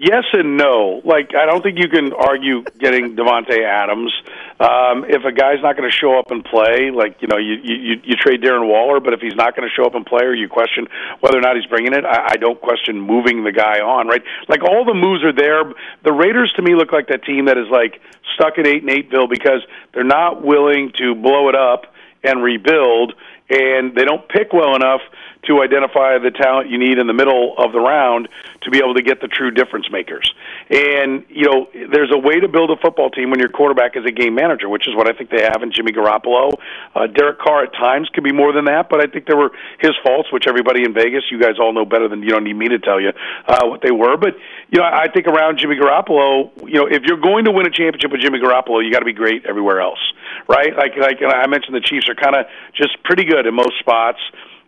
Yes 0.00 0.24
and 0.32 0.56
no. 0.56 1.02
Like 1.04 1.34
I 1.34 1.44
don't 1.44 1.62
think 1.62 1.78
you 1.78 1.86
can 1.86 2.14
argue 2.14 2.64
getting 2.78 3.16
Davante 3.16 3.62
Adams. 3.62 4.10
Um, 4.58 5.04
if 5.04 5.26
a 5.26 5.32
guy's 5.32 5.60
not 5.60 5.76
going 5.76 5.90
to 5.90 5.94
show 5.94 6.18
up 6.18 6.30
and 6.30 6.42
play, 6.42 6.90
like 6.90 7.20
you 7.20 7.28
know, 7.28 7.36
you, 7.36 7.56
you 7.62 8.00
you 8.02 8.16
trade 8.16 8.40
Darren 8.40 8.66
Waller, 8.66 9.00
but 9.00 9.12
if 9.12 9.20
he's 9.20 9.36
not 9.36 9.54
going 9.54 9.68
to 9.68 9.74
show 9.74 9.84
up 9.84 9.94
and 9.94 10.06
play, 10.06 10.24
or 10.24 10.32
you 10.32 10.48
question 10.48 10.86
whether 11.20 11.36
or 11.36 11.42
not 11.42 11.54
he's 11.54 11.66
bringing 11.66 11.92
it, 11.92 12.06
I, 12.06 12.28
I 12.30 12.36
don't 12.36 12.58
question 12.62 12.98
moving 12.98 13.44
the 13.44 13.52
guy 13.52 13.80
on. 13.80 14.08
Right? 14.08 14.22
Like 14.48 14.62
all 14.64 14.86
the 14.86 14.94
moves 14.94 15.22
are 15.22 15.34
there. 15.34 15.64
The 16.02 16.14
Raiders 16.14 16.50
to 16.56 16.62
me 16.62 16.74
look 16.74 16.92
like 16.92 17.08
that 17.08 17.22
team 17.24 17.44
that 17.44 17.58
is 17.58 17.68
like 17.70 18.00
stuck 18.32 18.56
at 18.56 18.66
eight 18.66 18.82
and 18.82 18.90
eightville 18.90 19.28
because 19.28 19.60
they're 19.92 20.02
not 20.02 20.42
willing 20.42 20.92
to 20.96 21.14
blow 21.14 21.50
it 21.50 21.54
up 21.54 21.92
and 22.24 22.42
rebuild, 22.42 23.12
and 23.50 23.94
they 23.94 24.04
don't 24.04 24.26
pick 24.30 24.54
well 24.54 24.74
enough 24.76 25.02
to 25.44 25.62
identify 25.62 26.18
the 26.18 26.30
talent 26.30 26.68
you 26.68 26.78
need 26.78 26.98
in 26.98 27.06
the 27.06 27.14
middle 27.14 27.54
of 27.56 27.72
the 27.72 27.80
round 27.80 28.28
to 28.62 28.70
be 28.70 28.78
able 28.78 28.94
to 28.94 29.02
get 29.02 29.20
the 29.20 29.28
true 29.28 29.50
difference 29.50 29.90
makers. 29.90 30.32
And, 30.68 31.24
you 31.28 31.46
know, 31.46 31.68
there's 31.72 32.12
a 32.12 32.18
way 32.18 32.40
to 32.40 32.48
build 32.48 32.70
a 32.70 32.76
football 32.76 33.10
team 33.10 33.30
when 33.30 33.40
your 33.40 33.48
quarterback 33.48 33.96
is 33.96 34.04
a 34.04 34.12
game 34.12 34.34
manager, 34.34 34.68
which 34.68 34.86
is 34.86 34.94
what 34.94 35.08
I 35.08 35.16
think 35.16 35.30
they 35.30 35.42
have 35.42 35.62
in 35.62 35.72
Jimmy 35.72 35.92
Garoppolo. 35.92 36.52
Uh, 36.94 37.06
Derek 37.06 37.38
Carr 37.38 37.64
at 37.64 37.72
times 37.72 38.10
could 38.12 38.24
be 38.24 38.32
more 38.32 38.52
than 38.52 38.66
that, 38.66 38.88
but 38.90 39.00
I 39.00 39.06
think 39.10 39.26
there 39.26 39.36
were 39.36 39.50
his 39.80 39.92
faults, 40.04 40.30
which 40.30 40.44
everybody 40.46 40.84
in 40.84 40.92
Vegas, 40.92 41.24
you 41.30 41.40
guys 41.40 41.58
all 41.58 41.72
know 41.72 41.84
better 41.84 42.08
than 42.08 42.22
you 42.22 42.28
don't 42.28 42.44
need 42.44 42.56
me 42.56 42.68
to 42.68 42.78
tell 42.78 43.00
you 43.00 43.12
uh, 43.48 43.66
what 43.66 43.80
they 43.80 43.90
were. 43.90 44.16
But, 44.16 44.34
you 44.70 44.78
know, 44.78 44.84
I 44.84 45.08
think 45.08 45.26
around 45.26 45.58
Jimmy 45.58 45.76
Garoppolo, 45.76 46.50
you 46.68 46.74
know, 46.74 46.86
if 46.86 47.02
you're 47.04 47.20
going 47.20 47.46
to 47.46 47.50
win 47.50 47.66
a 47.66 47.70
championship 47.70 48.12
with 48.12 48.20
Jimmy 48.20 48.40
Garoppolo, 48.40 48.84
you 48.84 48.92
got 48.92 49.00
to 49.00 49.06
be 49.06 49.14
great 49.14 49.46
everywhere 49.46 49.80
else, 49.80 50.00
right? 50.48 50.76
Like, 50.76 50.96
like 51.00 51.18
I 51.24 51.46
mentioned, 51.46 51.74
the 51.74 51.80
Chiefs 51.80 52.08
are 52.08 52.14
kind 52.14 52.36
of 52.36 52.44
just 52.74 53.02
pretty 53.04 53.24
good 53.24 53.46
in 53.46 53.54
most 53.54 53.78
spots 53.78 54.20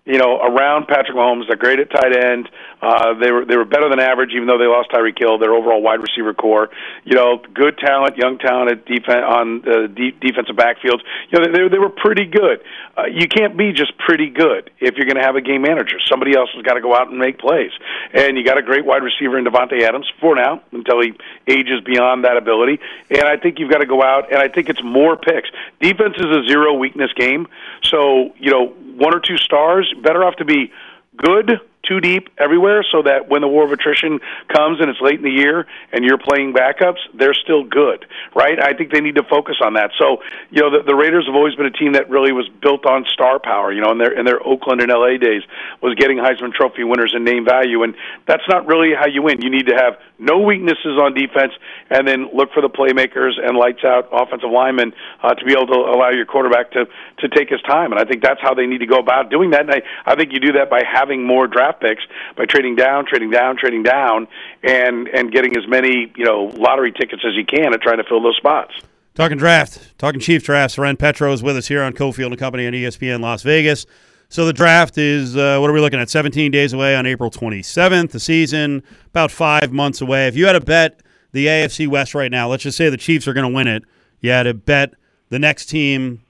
you 0.04 0.18
know, 0.18 0.40
around 0.40 0.88
Patrick 0.88 1.16
Mahomes. 1.16 1.47
They're 1.47 1.56
great 1.56 1.78
at 1.78 1.90
tight 1.90 2.16
end. 2.16 2.49
Uh, 2.82 3.14
they 3.14 3.30
were 3.30 3.44
they 3.44 3.56
were 3.56 3.64
better 3.64 3.88
than 3.88 4.00
average, 4.00 4.30
even 4.35 4.49
though 4.49 4.59
they 4.59 4.66
lost 4.66 4.90
Tyreek 4.90 5.16
Hill. 5.16 5.38
Their 5.38 5.54
overall 5.54 5.80
wide 5.80 6.02
receiver 6.02 6.35
corps, 6.35 6.71
you 7.04 7.14
know, 7.14 7.40
good 7.54 7.78
talent, 7.78 8.16
young 8.16 8.38
talent 8.38 8.73
at 8.73 8.85
defense 8.85 9.23
on 9.23 9.62
the 9.62 9.87
de- 9.87 10.18
defensive 10.18 10.56
backfields. 10.56 11.06
You 11.30 11.38
know, 11.38 11.47
they 11.47 11.68
they 11.68 11.78
were 11.78 11.90
pretty 11.90 12.26
good. 12.26 12.59
Uh, 12.99 13.06
you 13.06 13.28
can't 13.28 13.56
be 13.56 13.73
just 13.73 13.97
pretty 13.99 14.28
good 14.28 14.71
if 14.80 14.97
you're 14.97 15.06
going 15.06 15.16
to 15.16 15.23
have 15.23 15.37
a 15.37 15.40
game 15.40 15.62
manager. 15.62 15.99
Somebody 16.11 16.37
else 16.37 16.50
has 16.54 16.62
got 16.64 16.75
to 16.75 16.80
go 16.80 16.97
out 16.97 17.09
and 17.09 17.18
make 17.18 17.38
plays, 17.38 17.71
and 18.12 18.37
you 18.37 18.44
got 18.44 18.59
a 18.59 18.62
great 18.62 18.85
wide 18.85 19.04
receiver 19.04 19.38
in 19.38 19.44
Davante 19.44 19.80
Adams 19.82 20.11
for 20.21 20.35
now 20.35 20.61
until 20.73 21.00
he 21.00 21.14
ages 21.47 21.80
beyond 21.87 22.25
that 22.25 22.37
ability. 22.37 22.80
And 23.09 23.23
I 23.23 23.37
think 23.37 23.61
you've 23.61 23.71
got 23.71 23.78
to 23.78 23.87
go 23.87 24.02
out, 24.02 24.32
and 24.32 24.42
I 24.42 24.49
think 24.49 24.68
it's 24.68 24.82
more 24.82 25.16
picks. 25.16 25.49
Defense 25.80 26.16
is 26.18 26.26
a 26.26 26.42
zero 26.49 26.75
weakness 26.75 27.12
game, 27.14 27.47
so 27.85 28.35
you 28.38 28.50
know 28.50 28.75
one 28.97 29.15
or 29.15 29.21
two 29.21 29.37
stars, 29.37 29.93
better 30.03 30.25
off 30.25 30.37
to 30.37 30.45
be 30.45 30.71
good 31.17 31.61
too 31.87 32.01
deep 32.01 32.29
everywhere 32.39 32.85
so 32.91 33.03
that 33.03 33.29
when 33.29 33.41
the 33.41 33.49
war 33.49 33.65
of 33.65 33.73
attrition 33.73 34.21
comes 34.49 34.81
and 34.81 34.89
it's 34.89 35.01
late 35.01 35.17
in 35.17 35.25
the 35.25 35.31
year 35.31 35.67
and 35.93 36.05
you're 36.05 36.19
playing 36.19 36.55
backups, 36.55 36.99
they're 37.15 37.35
still 37.35 37.65
good, 37.65 38.07
right? 38.35 38.62
I 38.62 38.73
think 38.73 38.93
they 38.93 39.01
need 39.01 39.17
to 39.17 39.25
focus 39.25 39.57
on 39.65 39.75
that. 39.75 39.91
So, 39.99 40.23
you 40.51 40.62
know, 40.62 40.71
the, 40.71 40.85
the 40.87 40.95
Raiders 40.95 41.27
have 41.27 41.35
always 41.35 41.55
been 41.55 41.67
a 41.67 41.75
team 41.75 41.95
that 41.95 42.09
really 42.09 42.33
was 42.33 42.49
built 42.62 42.87
on 42.87 43.05
star 43.12 43.39
power, 43.39 43.73
you 43.73 43.81
know, 43.81 43.91
in 43.91 43.99
their 43.99 44.12
in 44.12 44.25
their 44.25 44.45
Oakland 44.47 44.81
and 44.81 44.91
LA 44.91 45.19
days 45.19 45.43
was 45.83 45.95
getting 45.97 46.19
Heisman 46.19 46.53
Trophy 46.53 46.85
winners 46.85 47.12
and 47.15 47.25
name 47.25 47.45
value 47.45 47.83
and 47.83 47.95
that's 48.27 48.47
not 48.49 48.67
really 48.67 48.95
how 48.95 49.07
you 49.07 49.23
win. 49.23 49.43
You 49.43 49.51
need 49.51 49.67
to 49.67 49.75
have 49.75 49.99
no 50.19 50.39
weaknesses 50.39 50.99
on 51.01 51.15
defense 51.15 51.53
and 51.91 52.07
then 52.07 52.29
look 52.33 52.53
for 52.53 52.62
the 52.62 52.71
playmakers 52.71 53.41
and 53.43 53.57
lights 53.57 53.83
out 53.85 54.09
offensive 54.12 54.51
linemen 54.51 54.93
uh, 55.23 55.35
to 55.35 55.45
be 55.45 55.53
able 55.53 55.67
to 55.67 55.79
allow 55.79 56.11
your 56.11 56.27
quarterback 56.27 56.71
to 56.73 56.87
to 57.19 57.29
take 57.29 57.51
his 57.51 57.61
time. 57.62 57.91
And 57.91 58.01
I 58.01 58.05
think 58.05 58.23
that's 58.23 58.41
how 58.41 58.55
they 58.55 58.67
need 58.67 58.79
to 58.79 58.87
go 58.87 58.99
about 58.99 59.31
doing 59.31 59.51
that. 59.51 59.62
And 59.62 59.71
I, 59.71 59.83
I 60.07 60.15
think 60.15 60.33
you 60.33 60.39
do 60.39 60.53
that 60.53 60.71
by 60.71 60.83
having 60.87 61.27
more 61.27 61.47
draft 61.47 61.72
draft 61.73 61.81
picks 61.81 62.02
by 62.37 62.45
trading 62.47 62.76
down, 62.76 63.07
trading 63.07 63.31
down, 63.31 63.57
trading 63.57 63.83
down, 63.83 64.29
and 64.62 65.09
and 65.09 65.33
getting 65.33 65.57
as 65.57 65.67
many 65.69 66.12
you 66.17 66.25
know 66.25 66.52
lottery 66.57 66.93
tickets 66.93 67.23
as 67.26 67.35
you 67.35 67.45
can 67.45 67.73
and 67.73 67.81
trying 67.83 67.99
to 67.99 68.05
fill 68.05 68.23
those 68.23 68.37
spots. 68.37 68.73
Talking 69.14 69.37
draft, 69.37 69.99
talking 69.99 70.21
Chiefs 70.21 70.45
draft. 70.45 70.75
Soren 70.75 70.97
Petro 70.97 71.33
is 71.33 71.43
with 71.43 71.57
us 71.57 71.69
here 71.69 71.83
on 71.83 71.93
Cofield 71.93 72.29
and 72.29 72.38
Company 72.38 72.67
on 72.67 72.73
ESPN 72.73 73.21
Las 73.21 73.43
Vegas. 73.43 73.87
So 74.29 74.47
the 74.47 74.55
draft 74.55 74.97
is 74.97 75.37
uh, 75.37 75.59
what 75.59 75.69
are 75.69 75.75
we 75.75 75.81
looking 75.81 76.00
at? 76.00 76.09
17 76.09 76.50
days 76.50 76.73
away 76.73 76.97
on 76.97 77.05
April 77.05 77.31
27th. 77.31 78.11
The 78.11 78.21
season 78.21 78.83
about 79.09 79.31
five 79.31 79.73
months 79.73 80.00
away. 80.00 80.26
If 80.29 80.37
you 80.37 80.47
had 80.47 80.55
to 80.55 80.61
bet 80.61 81.02
the 81.33 81.47
AFC 81.47 81.87
West 81.88 82.14
right 82.14 82.31
now, 82.31 82.49
let's 82.49 82.62
just 82.62 82.79
say 82.79 82.88
the 82.88 82.97
Chiefs 82.97 83.29
are 83.29 83.35
going 83.35 83.49
to 83.49 83.55
win 83.55 83.69
it. 83.69 83.85
You 84.21 84.31
had 84.31 84.45
to 84.45 84.55
bet 84.55 84.95
the 85.29 85.38
next 85.38 85.67
team. 85.67 86.23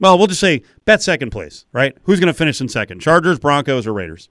Well, 0.00 0.18
we'll 0.18 0.26
just 0.26 0.40
say 0.40 0.62
bet 0.84 1.02
second 1.02 1.30
place, 1.30 1.64
right? 1.72 1.96
Who's 2.02 2.18
going 2.18 2.32
to 2.32 2.36
finish 2.36 2.60
in 2.60 2.68
second? 2.68 3.00
Chargers, 3.00 3.38
Broncos, 3.38 3.86
or 3.86 3.92
Raiders? 3.92 4.28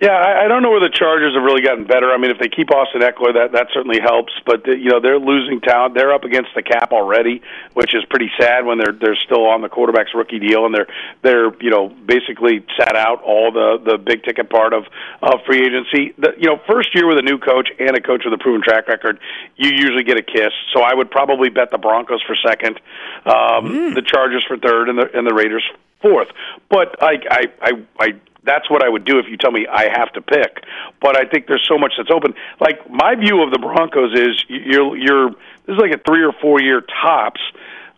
Yeah, 0.00 0.14
I, 0.14 0.44
I 0.44 0.48
don't 0.48 0.62
know 0.62 0.70
where 0.70 0.78
the 0.78 0.94
Chargers 0.94 1.34
have 1.34 1.42
really 1.42 1.60
gotten 1.60 1.82
better. 1.82 2.12
I 2.12 2.18
mean, 2.18 2.30
if 2.30 2.38
they 2.38 2.48
keep 2.48 2.70
Austin 2.70 3.02
Ekeler, 3.02 3.34
that 3.34 3.50
that 3.50 3.66
certainly 3.74 3.98
helps. 3.98 4.32
But 4.46 4.62
uh, 4.68 4.70
you 4.70 4.90
know, 4.90 5.00
they're 5.00 5.18
losing 5.18 5.60
talent. 5.60 5.94
They're 5.94 6.14
up 6.14 6.22
against 6.22 6.50
the 6.54 6.62
cap 6.62 6.92
already, 6.92 7.42
which 7.74 7.96
is 7.96 8.04
pretty 8.04 8.30
sad 8.38 8.64
when 8.64 8.78
they're 8.78 8.92
they're 8.92 9.18
still 9.26 9.44
on 9.46 9.60
the 9.60 9.68
quarterback's 9.68 10.14
rookie 10.14 10.38
deal 10.38 10.66
and 10.66 10.72
they're 10.72 10.86
they're 11.22 11.50
you 11.60 11.70
know 11.70 11.88
basically 11.88 12.64
sat 12.78 12.94
out 12.94 13.22
all 13.24 13.50
the 13.50 13.82
the 13.84 13.98
big 13.98 14.22
ticket 14.22 14.48
part 14.48 14.72
of 14.72 14.84
of 15.20 15.40
free 15.44 15.66
agency. 15.66 16.14
The, 16.16 16.30
you 16.38 16.46
know, 16.46 16.62
first 16.68 16.94
year 16.94 17.08
with 17.08 17.18
a 17.18 17.26
new 17.26 17.38
coach 17.38 17.68
and 17.80 17.96
a 17.96 18.00
coach 18.00 18.22
with 18.24 18.32
a 18.32 18.38
proven 18.38 18.62
track 18.62 18.86
record, 18.86 19.18
you 19.56 19.70
usually 19.70 20.04
get 20.04 20.16
a 20.16 20.22
kiss. 20.22 20.54
So 20.72 20.80
I 20.80 20.94
would 20.94 21.10
probably 21.10 21.48
bet 21.48 21.72
the 21.72 21.78
Broncos 21.78 22.22
for 22.22 22.36
second, 22.36 22.78
um, 23.26 23.66
mm. 23.66 23.94
the 23.96 24.02
Chargers 24.02 24.44
for 24.46 24.58
third, 24.58 24.90
and 24.90 24.96
the 24.96 25.10
and 25.12 25.26
the 25.26 25.34
Raiders 25.34 25.68
fourth. 26.00 26.28
But 26.70 27.02
I 27.02 27.18
I 27.28 27.44
I, 27.60 27.72
I 27.98 28.12
that's 28.48 28.70
what 28.70 28.82
I 28.82 28.88
would 28.88 29.04
do 29.04 29.18
if 29.18 29.26
you 29.28 29.36
tell 29.36 29.52
me 29.52 29.66
I 29.70 29.88
have 29.92 30.10
to 30.14 30.22
pick. 30.22 30.64
But 31.00 31.16
I 31.16 31.28
think 31.28 31.46
there's 31.46 31.66
so 31.68 31.76
much 31.76 31.92
that's 31.98 32.10
open. 32.10 32.32
Like 32.60 32.88
my 32.90 33.14
view 33.14 33.42
of 33.42 33.52
the 33.52 33.58
Broncos 33.58 34.18
is 34.18 34.44
you're 34.48 34.96
you're 34.96 35.30
this 35.66 35.76
is 35.76 35.78
like 35.78 35.92
a 35.92 36.02
three 36.02 36.24
or 36.24 36.32
four 36.40 36.60
year 36.60 36.80
tops 36.80 37.40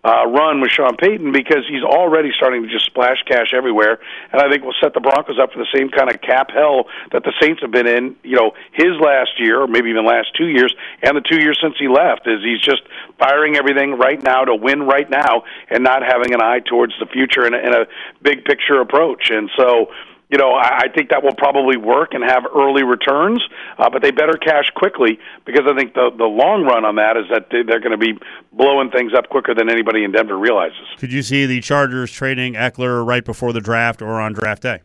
uh, 0.02 0.26
run 0.26 0.60
with 0.60 0.70
Sean 0.70 0.96
Payton 0.96 1.32
because 1.32 1.64
he's 1.68 1.82
already 1.82 2.30
starting 2.34 2.62
to 2.62 2.68
just 2.68 2.86
splash 2.86 3.22
cash 3.26 3.52
everywhere, 3.54 4.00
and 4.32 4.40
I 4.40 4.50
think 4.50 4.64
will 4.64 4.74
set 4.80 4.94
the 4.94 5.00
Broncos 5.00 5.38
up 5.38 5.52
for 5.52 5.58
the 5.58 5.68
same 5.74 5.90
kind 5.90 6.10
of 6.10 6.20
cap 6.22 6.50
hell 6.50 6.86
that 7.12 7.22
the 7.24 7.32
Saints 7.40 7.60
have 7.60 7.70
been 7.70 7.86
in. 7.86 8.16
You 8.22 8.36
know, 8.36 8.52
his 8.72 8.96
last 9.00 9.38
year, 9.38 9.60
or 9.60 9.66
maybe 9.66 9.90
even 9.90 10.06
last 10.06 10.34
two 10.36 10.48
years, 10.48 10.74
and 11.02 11.16
the 11.16 11.20
two 11.20 11.40
years 11.40 11.58
since 11.62 11.74
he 11.78 11.88
left, 11.88 12.26
is 12.26 12.40
he's 12.42 12.60
just 12.60 12.82
firing 13.18 13.56
everything 13.56 13.98
right 13.98 14.22
now 14.22 14.44
to 14.44 14.54
win 14.54 14.82
right 14.84 15.08
now, 15.10 15.44
and 15.68 15.84
not 15.84 16.02
having 16.02 16.32
an 16.32 16.40
eye 16.40 16.60
towards 16.60 16.94
the 16.98 17.06
future 17.06 17.44
and 17.44 17.54
a, 17.54 17.58
and 17.58 17.74
a 17.74 17.86
big 18.22 18.44
picture 18.44 18.80
approach. 18.80 19.30
And 19.30 19.50
so, 19.56 19.92
you 20.30 20.38
know, 20.38 20.52
I, 20.52 20.84
I 20.84 20.88
think 20.94 21.10
that 21.10 21.22
will 21.22 21.34
probably 21.34 21.76
work 21.76 22.14
and 22.14 22.22
have 22.24 22.44
early 22.54 22.84
returns, 22.84 23.42
uh, 23.78 23.90
but 23.90 24.02
they 24.02 24.10
better 24.10 24.34
cash 24.34 24.70
quickly 24.76 25.18
because 25.44 25.62
I 25.68 25.74
think 25.76 25.94
the 25.94 26.10
the 26.16 26.24
long 26.24 26.64
run 26.64 26.84
on 26.84 26.96
that 26.96 27.16
is 27.16 27.24
that 27.30 27.48
they, 27.50 27.62
they're 27.62 27.80
going 27.80 27.98
to 27.98 27.98
be 27.98 28.18
blowing 28.52 28.90
things 28.90 29.12
up 29.16 29.28
quicker 29.28 29.54
than 29.54 29.68
anybody 29.68 30.04
in 30.04 30.12
Denver 30.12 30.38
realizes. 30.38 30.86
Could 30.98 31.12
you 31.12 31.22
see 31.22 31.46
the 31.46 31.60
Chargers 31.60 32.12
trading 32.12 32.54
Ekeler 32.54 33.04
right 33.04 33.24
before 33.24 33.52
the 33.52 33.60
draft 33.60 34.02
or 34.02 34.20
on 34.20 34.32
draft 34.32 34.62
day? 34.62 34.80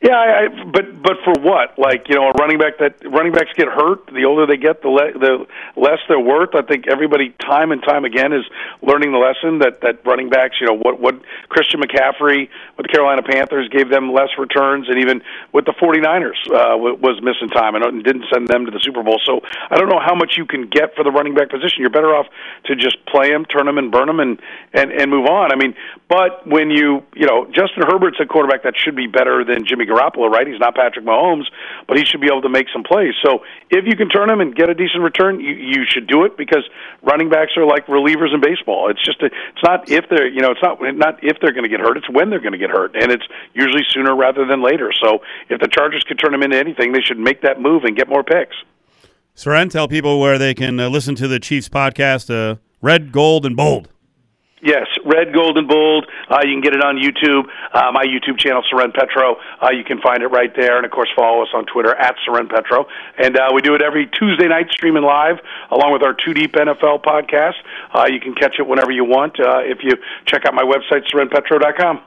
Yeah, 0.00 0.14
I, 0.14 0.46
but 0.70 1.02
but 1.02 1.18
for 1.24 1.34
what? 1.42 1.76
Like 1.76 2.06
you 2.08 2.14
know, 2.14 2.28
a 2.28 2.32
running 2.38 2.58
back 2.58 2.78
that 2.78 3.02
running 3.02 3.32
backs 3.32 3.50
get 3.56 3.66
hurt. 3.66 4.06
The 4.06 4.26
older 4.26 4.46
they 4.46 4.56
get, 4.56 4.80
the 4.80 4.88
le- 4.88 5.18
the 5.18 5.44
less 5.74 5.98
they're 6.06 6.20
worth. 6.20 6.54
I 6.54 6.62
think 6.62 6.86
everybody 6.86 7.34
time 7.42 7.72
and 7.72 7.82
time 7.82 8.04
again 8.04 8.32
is 8.32 8.44
learning 8.80 9.10
the 9.10 9.18
lesson 9.18 9.58
that 9.58 9.80
that 9.80 10.06
running 10.06 10.30
backs. 10.30 10.54
You 10.60 10.68
know 10.68 10.78
what 10.78 11.00
what 11.00 11.18
Christian 11.48 11.80
McCaffrey 11.80 12.46
with 12.76 12.86
the 12.86 12.92
Carolina 12.94 13.24
Panthers 13.26 13.68
gave 13.70 13.90
them 13.90 14.12
less 14.12 14.28
returns, 14.38 14.88
and 14.88 15.02
even 15.02 15.20
with 15.52 15.64
the 15.64 15.74
49ers 15.74 16.46
uh, 16.46 16.78
was 16.78 17.18
missing 17.20 17.48
time 17.50 17.74
and 17.74 18.04
didn't 18.04 18.26
send 18.32 18.46
them 18.46 18.66
to 18.66 18.70
the 18.70 18.78
Super 18.78 19.02
Bowl. 19.02 19.18
So 19.26 19.40
I 19.68 19.78
don't 19.78 19.88
know 19.88 19.98
how 19.98 20.14
much 20.14 20.38
you 20.38 20.46
can 20.46 20.68
get 20.68 20.94
for 20.94 21.02
the 21.02 21.10
running 21.10 21.34
back 21.34 21.50
position. 21.50 21.82
You're 21.82 21.90
better 21.90 22.14
off 22.14 22.26
to 22.66 22.76
just 22.76 23.04
play 23.06 23.30
them, 23.30 23.44
turn 23.46 23.66
them, 23.66 23.78
and 23.78 23.90
burn 23.90 24.06
them, 24.06 24.20
and 24.20 24.38
and 24.72 24.92
and 24.92 25.10
move 25.10 25.26
on. 25.26 25.50
I 25.50 25.56
mean, 25.56 25.74
but 26.08 26.46
when 26.46 26.70
you 26.70 27.02
you 27.18 27.26
know 27.26 27.46
Justin 27.46 27.82
Herbert's 27.82 28.22
a 28.22 28.26
quarterback 28.26 28.62
that 28.62 28.74
should 28.78 28.94
be 28.94 29.08
better 29.08 29.42
than 29.42 29.66
Jimmy 29.66 29.87
Garoppolo, 29.88 30.30
right? 30.30 30.46
He's 30.46 30.60
not 30.60 30.74
Patrick 30.74 31.04
Mahomes, 31.04 31.44
but 31.86 31.96
he 31.96 32.04
should 32.04 32.20
be 32.20 32.28
able 32.28 32.42
to 32.42 32.48
make 32.48 32.66
some 32.72 32.84
plays. 32.84 33.14
So 33.24 33.40
if 33.70 33.84
you 33.86 33.96
can 33.96 34.08
turn 34.08 34.30
him 34.30 34.40
and 34.40 34.54
get 34.54 34.68
a 34.68 34.74
decent 34.74 35.02
return, 35.02 35.40
you, 35.40 35.54
you 35.54 35.84
should 35.88 36.06
do 36.06 36.24
it 36.24 36.36
because 36.36 36.62
running 37.02 37.28
backs 37.28 37.52
are 37.56 37.64
like 37.64 37.86
relievers 37.86 38.34
in 38.34 38.40
baseball. 38.40 38.90
It's 38.90 39.04
just 39.04 39.22
a, 39.22 39.26
it's 39.26 39.64
not 39.64 39.90
if 39.90 40.04
they're 40.10 40.28
you 40.28 40.40
know 40.40 40.50
it's 40.50 40.62
not 40.62 40.78
not 40.96 41.24
if 41.24 41.38
they're 41.40 41.52
going 41.52 41.64
to 41.64 41.70
get 41.70 41.80
hurt, 41.80 41.96
it's 41.96 42.10
when 42.10 42.30
they're 42.30 42.40
going 42.40 42.52
to 42.52 42.58
get 42.58 42.70
hurt, 42.70 42.94
and 42.94 43.10
it's 43.10 43.24
usually 43.54 43.82
sooner 43.90 44.14
rather 44.14 44.46
than 44.46 44.62
later. 44.62 44.92
So 45.02 45.20
if 45.48 45.60
the 45.60 45.68
Chargers 45.68 46.04
could 46.04 46.18
turn 46.18 46.34
him 46.34 46.42
into 46.42 46.58
anything, 46.58 46.92
they 46.92 47.02
should 47.02 47.18
make 47.18 47.42
that 47.42 47.60
move 47.60 47.84
and 47.84 47.96
get 47.96 48.08
more 48.08 48.22
picks. 48.22 48.56
Soren, 49.34 49.68
tell 49.68 49.86
people 49.86 50.18
where 50.20 50.36
they 50.36 50.52
can 50.52 50.80
uh, 50.80 50.88
listen 50.88 51.14
to 51.14 51.28
the 51.28 51.38
Chiefs 51.38 51.68
podcast, 51.68 52.28
uh, 52.28 52.56
Red, 52.82 53.12
Gold, 53.12 53.46
and 53.46 53.56
Bold. 53.56 53.88
Yes, 54.62 54.86
red, 55.04 55.32
gold, 55.32 55.56
and 55.56 55.68
bold. 55.68 56.06
Uh, 56.28 56.40
you 56.42 56.52
can 56.52 56.60
get 56.60 56.74
it 56.74 56.82
on 56.82 56.96
YouTube. 56.96 57.48
Uh, 57.72 57.92
my 57.92 58.04
YouTube 58.04 58.38
channel, 58.38 58.62
Soren 58.68 58.92
Petro. 58.92 59.36
Uh, 59.62 59.70
you 59.70 59.84
can 59.84 60.00
find 60.00 60.22
it 60.22 60.28
right 60.28 60.54
there, 60.56 60.76
and 60.76 60.84
of 60.84 60.90
course, 60.90 61.08
follow 61.14 61.42
us 61.42 61.48
on 61.54 61.64
Twitter 61.66 61.94
at 61.94 62.16
Soren 62.24 62.48
Petro. 62.48 62.86
And 63.18 63.36
uh, 63.36 63.50
we 63.54 63.62
do 63.62 63.74
it 63.74 63.82
every 63.82 64.06
Tuesday 64.06 64.48
night, 64.48 64.66
streaming 64.70 65.04
live, 65.04 65.36
along 65.70 65.92
with 65.92 66.02
our 66.02 66.14
Two 66.14 66.34
Deep 66.34 66.52
NFL 66.52 67.02
podcast. 67.04 67.54
Uh, 67.94 68.06
you 68.10 68.20
can 68.20 68.34
catch 68.34 68.56
it 68.58 68.66
whenever 68.66 68.90
you 68.90 69.04
want 69.04 69.38
uh, 69.38 69.60
if 69.60 69.78
you 69.82 69.92
check 70.26 70.44
out 70.44 70.54
my 70.54 70.64
website, 70.64 71.06
SorenPetro.com. 71.12 72.00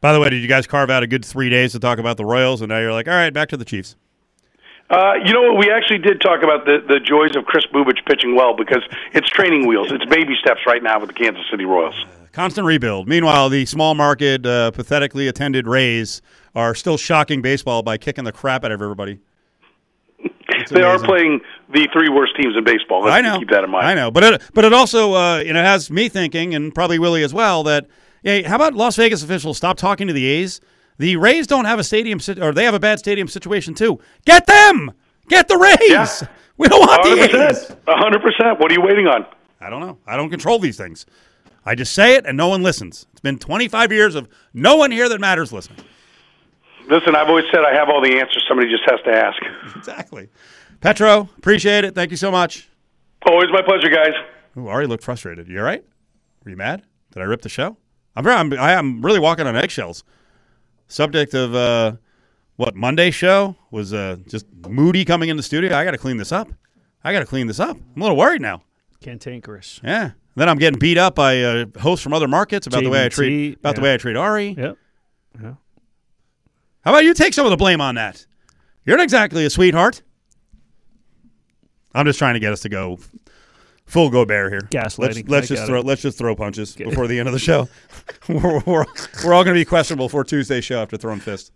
By 0.00 0.12
the 0.12 0.20
way, 0.20 0.30
did 0.30 0.40
you 0.40 0.48
guys 0.48 0.66
carve 0.66 0.90
out 0.90 1.02
a 1.02 1.08
good 1.08 1.24
three 1.24 1.50
days 1.50 1.72
to 1.72 1.80
talk 1.80 1.98
about 1.98 2.16
the 2.16 2.24
Royals, 2.24 2.60
and 2.60 2.68
now 2.68 2.78
you're 2.78 2.92
like, 2.92 3.08
all 3.08 3.14
right, 3.14 3.32
back 3.32 3.48
to 3.48 3.56
the 3.56 3.64
Chiefs? 3.64 3.96
Uh, 4.90 5.14
you 5.22 5.32
know 5.32 5.42
what? 5.42 5.58
We 5.58 5.70
actually 5.70 5.98
did 5.98 6.20
talk 6.20 6.42
about 6.42 6.64
the, 6.64 6.82
the 6.86 6.98
joys 6.98 7.36
of 7.36 7.44
Kris 7.44 7.66
Bubic 7.66 8.04
pitching 8.06 8.34
well 8.34 8.56
because 8.56 8.82
it's 9.12 9.28
training 9.28 9.66
wheels. 9.66 9.92
It's 9.92 10.04
baby 10.06 10.34
steps 10.40 10.60
right 10.66 10.82
now 10.82 10.98
with 10.98 11.08
the 11.08 11.14
Kansas 11.14 11.44
City 11.50 11.66
Royals. 11.66 11.94
Constant 12.32 12.66
rebuild. 12.66 13.06
Meanwhile, 13.08 13.48
the 13.50 13.66
small 13.66 13.94
market, 13.94 14.46
uh, 14.46 14.70
pathetically 14.70 15.28
attended 15.28 15.66
Rays 15.66 16.22
are 16.54 16.74
still 16.74 16.96
shocking 16.96 17.42
baseball 17.42 17.82
by 17.82 17.98
kicking 17.98 18.24
the 18.24 18.32
crap 18.32 18.64
out 18.64 18.72
of 18.72 18.80
everybody. 18.80 19.18
They 20.70 20.82
are 20.82 20.98
playing 20.98 21.40
the 21.72 21.88
three 21.92 22.08
worst 22.08 22.36
teams 22.36 22.56
in 22.56 22.64
baseball. 22.64 23.02
Let's 23.02 23.14
I 23.14 23.20
know. 23.20 23.38
keep 23.38 23.50
that 23.50 23.64
in 23.64 23.70
mind. 23.70 23.86
I 23.86 23.94
know, 23.94 24.10
but 24.10 24.24
it, 24.24 24.42
but 24.54 24.64
it 24.64 24.72
also 24.72 25.14
uh, 25.14 25.38
you 25.38 25.52
know 25.52 25.62
has 25.62 25.90
me 25.90 26.08
thinking, 26.08 26.54
and 26.54 26.74
probably 26.74 26.98
Willie 26.98 27.22
as 27.22 27.32
well, 27.32 27.62
that 27.64 27.86
hey, 28.22 28.42
how 28.42 28.56
about 28.56 28.74
Las 28.74 28.96
Vegas 28.96 29.22
officials 29.22 29.56
stop 29.56 29.76
talking 29.76 30.06
to 30.06 30.12
the 30.12 30.26
A's? 30.26 30.60
The 30.98 31.16
Rays 31.16 31.46
don't 31.46 31.64
have 31.64 31.78
a 31.78 31.84
stadium, 31.84 32.20
sit- 32.20 32.38
or 32.40 32.52
they 32.52 32.64
have 32.64 32.74
a 32.74 32.80
bad 32.80 32.98
stadium 32.98 33.28
situation 33.28 33.74
too. 33.74 34.00
Get 34.24 34.46
them, 34.46 34.92
get 35.28 35.48
the 35.48 35.56
Rays. 35.56 35.78
Yeah. 35.90 36.08
We 36.58 36.66
don't 36.66 36.80
want 36.80 37.04
the 37.04 37.10
hundred 37.10 37.40
A's. 37.50 37.58
percent. 37.66 37.80
hundred 37.86 38.20
percent. 38.20 38.58
What 38.58 38.72
are 38.72 38.74
you 38.74 38.80
waiting 38.82 39.06
on? 39.06 39.24
I 39.60 39.70
don't 39.70 39.78
know. 39.78 39.96
I 40.08 40.16
don't 40.16 40.28
control 40.28 40.58
these 40.58 40.76
things. 40.76 41.06
I 41.64 41.76
just 41.76 41.94
say 41.94 42.16
it, 42.16 42.26
and 42.26 42.36
no 42.36 42.48
one 42.48 42.64
listens. 42.64 43.06
It's 43.12 43.20
been 43.20 43.38
25 43.38 43.92
years 43.92 44.16
of 44.16 44.28
no 44.52 44.74
one 44.74 44.90
here 44.90 45.08
that 45.08 45.20
matters 45.20 45.52
listening. 45.52 45.78
Listen, 46.90 47.14
I've 47.14 47.28
always 47.28 47.44
said 47.52 47.60
I 47.64 47.72
have 47.74 47.88
all 47.88 48.00
the 48.00 48.18
answers. 48.18 48.44
Somebody 48.48 48.68
just 48.70 48.82
has 48.90 48.98
to 49.04 49.10
ask. 49.12 49.40
Exactly. 49.76 50.30
Petro, 50.80 51.28
appreciate 51.38 51.84
it. 51.84 51.94
Thank 51.94 52.10
you 52.10 52.16
so 52.16 52.32
much. 52.32 52.68
Always 53.24 53.50
my 53.52 53.62
pleasure, 53.62 53.88
guys. 53.88 54.14
Ooh, 54.56 54.66
Ari 54.66 54.88
looked 54.88 55.04
frustrated. 55.04 55.46
You 55.46 55.58
all 55.58 55.64
right? 55.64 55.84
Were 56.44 56.50
you 56.50 56.56
mad? 56.56 56.82
Did 57.12 57.22
I 57.22 57.26
rip 57.26 57.42
the 57.42 57.48
show? 57.48 57.76
I'm, 58.16 58.26
I'm 58.26 58.52
I 58.54 58.72
am 58.72 59.00
really 59.00 59.20
walking 59.20 59.46
on 59.46 59.54
eggshells. 59.54 60.02
Subject 60.88 61.34
of 61.34 61.54
uh, 61.54 61.92
what 62.56 62.74
Monday 62.74 63.10
show 63.10 63.56
was 63.70 63.92
uh, 63.92 64.16
just 64.26 64.46
moody 64.68 65.04
coming 65.04 65.28
in 65.28 65.36
the 65.36 65.42
studio. 65.42 65.76
I 65.76 65.84
got 65.84 65.92
to 65.92 65.98
clean 65.98 66.16
this 66.16 66.32
up. 66.32 66.50
I 67.04 67.12
got 67.12 67.20
to 67.20 67.26
clean 67.26 67.46
this 67.46 67.60
up. 67.60 67.76
I'm 67.76 68.02
a 68.02 68.04
little 68.04 68.16
worried 68.16 68.42
now. 68.42 68.62
Cantankerous. 69.00 69.80
Yeah. 69.84 70.12
Then 70.34 70.48
I'm 70.48 70.58
getting 70.58 70.78
beat 70.78 70.98
up 70.98 71.14
by 71.14 71.42
uh, 71.42 71.66
hosts 71.80 72.02
from 72.02 72.12
other 72.12 72.28
markets 72.28 72.66
about 72.66 72.82
the 72.82 72.90
way 72.90 73.04
I 73.04 73.08
treat 73.08 73.58
about 73.58 73.74
the 73.74 73.80
way 73.80 73.94
I 73.94 73.96
treat 73.96 74.16
Ari. 74.16 74.54
Yep. 74.58 74.76
How 75.40 76.92
about 76.92 77.04
you 77.04 77.12
take 77.12 77.34
some 77.34 77.44
of 77.44 77.50
the 77.50 77.56
blame 77.56 77.80
on 77.80 77.96
that? 77.96 78.24
You're 78.84 78.96
not 78.96 79.04
exactly 79.04 79.44
a 79.44 79.50
sweetheart. 79.50 80.02
I'm 81.92 82.06
just 82.06 82.18
trying 82.18 82.34
to 82.34 82.40
get 82.40 82.52
us 82.52 82.60
to 82.60 82.68
go 82.68 82.98
full 83.88 84.10
go 84.10 84.24
bear 84.24 84.50
here. 84.50 84.68
Gaslighting. 84.70 85.28
Let's, 85.28 85.28
let's 85.28 85.48
just 85.48 85.66
throw 85.66 85.80
it. 85.80 85.86
let's 85.86 86.02
just 86.02 86.18
throw 86.18 86.36
punches 86.36 86.76
before 86.76 87.08
the 87.08 87.18
end 87.18 87.28
of 87.28 87.32
the 87.32 87.40
show. 87.40 87.68
we're, 88.28 88.60
we're, 88.66 88.84
we're 89.24 89.34
all 89.34 89.44
going 89.44 89.54
to 89.54 89.60
be 89.60 89.64
questionable 89.64 90.08
for 90.08 90.24
Tuesday's 90.24 90.64
show 90.64 90.80
after 90.80 90.96
throwing 90.96 91.20
fists. 91.20 91.52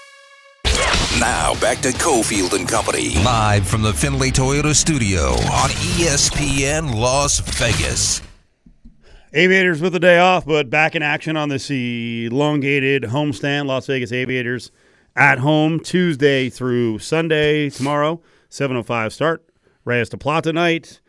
Now 1.18 1.54
back 1.60 1.78
to 1.78 1.88
Cofield 1.90 2.54
and 2.54 2.68
Company. 2.68 3.22
Live 3.22 3.66
from 3.66 3.82
the 3.82 3.92
Findlay 3.92 4.30
Toyota 4.30 4.74
studio 4.74 5.32
on 5.32 5.70
ESPN 5.70 6.94
Las 6.94 7.40
Vegas. 7.40 8.22
Aviators 9.32 9.80
with 9.80 9.92
the 9.92 10.00
day 10.00 10.18
off, 10.18 10.44
but 10.44 10.70
back 10.70 10.96
in 10.96 11.02
action 11.02 11.36
on 11.36 11.50
this 11.50 11.70
elongated 11.70 13.04
homestand. 13.04 13.66
Las 13.66 13.86
Vegas 13.86 14.12
Aviators 14.12 14.72
at 15.14 15.38
home 15.38 15.78
Tuesday 15.78 16.48
through 16.48 16.98
Sunday 16.98 17.70
tomorrow, 17.70 18.20
7:05 18.48 19.12
start. 19.12 19.44
Reyes 19.84 20.08
de 20.08 20.16
Plata 20.16 20.52
night. 20.52 21.00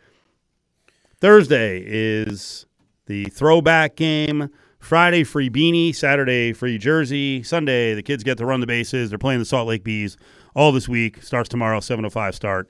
Thursday 1.20 1.82
is 1.86 2.66
the 3.06 3.24
throwback 3.26 3.96
game. 3.96 4.50
Friday 4.82 5.22
free 5.22 5.48
beanie, 5.48 5.94
Saturday 5.94 6.52
free 6.52 6.76
jersey, 6.76 7.44
Sunday 7.44 7.94
the 7.94 8.02
kids 8.02 8.24
get 8.24 8.36
to 8.38 8.44
run 8.44 8.58
the 8.58 8.66
bases. 8.66 9.10
They're 9.10 9.18
playing 9.18 9.38
the 9.38 9.44
Salt 9.44 9.68
Lake 9.68 9.84
Bees 9.84 10.16
all 10.56 10.72
this 10.72 10.88
week. 10.88 11.22
Starts 11.22 11.48
tomorrow, 11.48 11.78
7:05 11.78 12.34
start. 12.34 12.68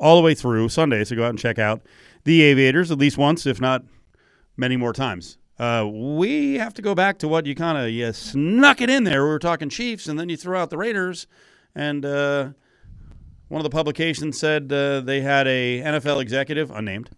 All 0.00 0.16
the 0.16 0.22
way 0.22 0.34
through 0.34 0.70
Sunday, 0.70 1.04
so 1.04 1.14
go 1.14 1.24
out 1.24 1.28
and 1.28 1.38
check 1.38 1.58
out 1.58 1.82
the 2.24 2.40
Aviators 2.40 2.90
at 2.90 2.96
least 2.96 3.18
once, 3.18 3.44
if 3.44 3.60
not 3.60 3.84
many 4.56 4.78
more 4.78 4.94
times. 4.94 5.36
Uh, 5.58 5.86
we 5.86 6.54
have 6.54 6.72
to 6.72 6.82
go 6.82 6.94
back 6.94 7.18
to 7.18 7.28
what 7.28 7.44
you 7.44 7.54
kind 7.54 7.76
of 7.76 7.90
you 7.90 8.10
snuck 8.14 8.80
it 8.80 8.88
in 8.88 9.04
there. 9.04 9.22
We 9.22 9.28
were 9.28 9.38
talking 9.38 9.68
Chiefs, 9.68 10.08
and 10.08 10.18
then 10.18 10.30
you 10.30 10.38
threw 10.38 10.56
out 10.56 10.70
the 10.70 10.78
Raiders, 10.78 11.26
and 11.74 12.06
uh, 12.06 12.48
one 13.48 13.60
of 13.60 13.64
the 13.64 13.70
publications 13.70 14.38
said 14.38 14.72
uh, 14.72 15.02
they 15.02 15.20
had 15.20 15.46
a 15.46 15.82
NFL 15.82 16.22
executive, 16.22 16.70
unnamed, 16.70 17.10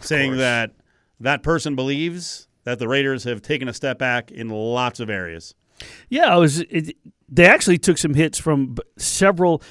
saying 0.00 0.36
that 0.36 0.72
that 1.20 1.44
person 1.44 1.76
believes 1.76 2.45
that 2.66 2.80
the 2.80 2.88
Raiders 2.88 3.22
have 3.24 3.40
taken 3.42 3.68
a 3.68 3.72
step 3.72 3.96
back 3.96 4.32
in 4.32 4.50
lots 4.50 4.98
of 4.98 5.08
areas. 5.08 5.54
Yeah, 6.08 6.34
I 6.34 6.36
was. 6.36 6.60
It, 6.62 6.96
they 7.28 7.46
actually 7.46 7.78
took 7.78 7.96
some 7.96 8.14
hits 8.14 8.38
from 8.38 8.76
several 8.98 9.62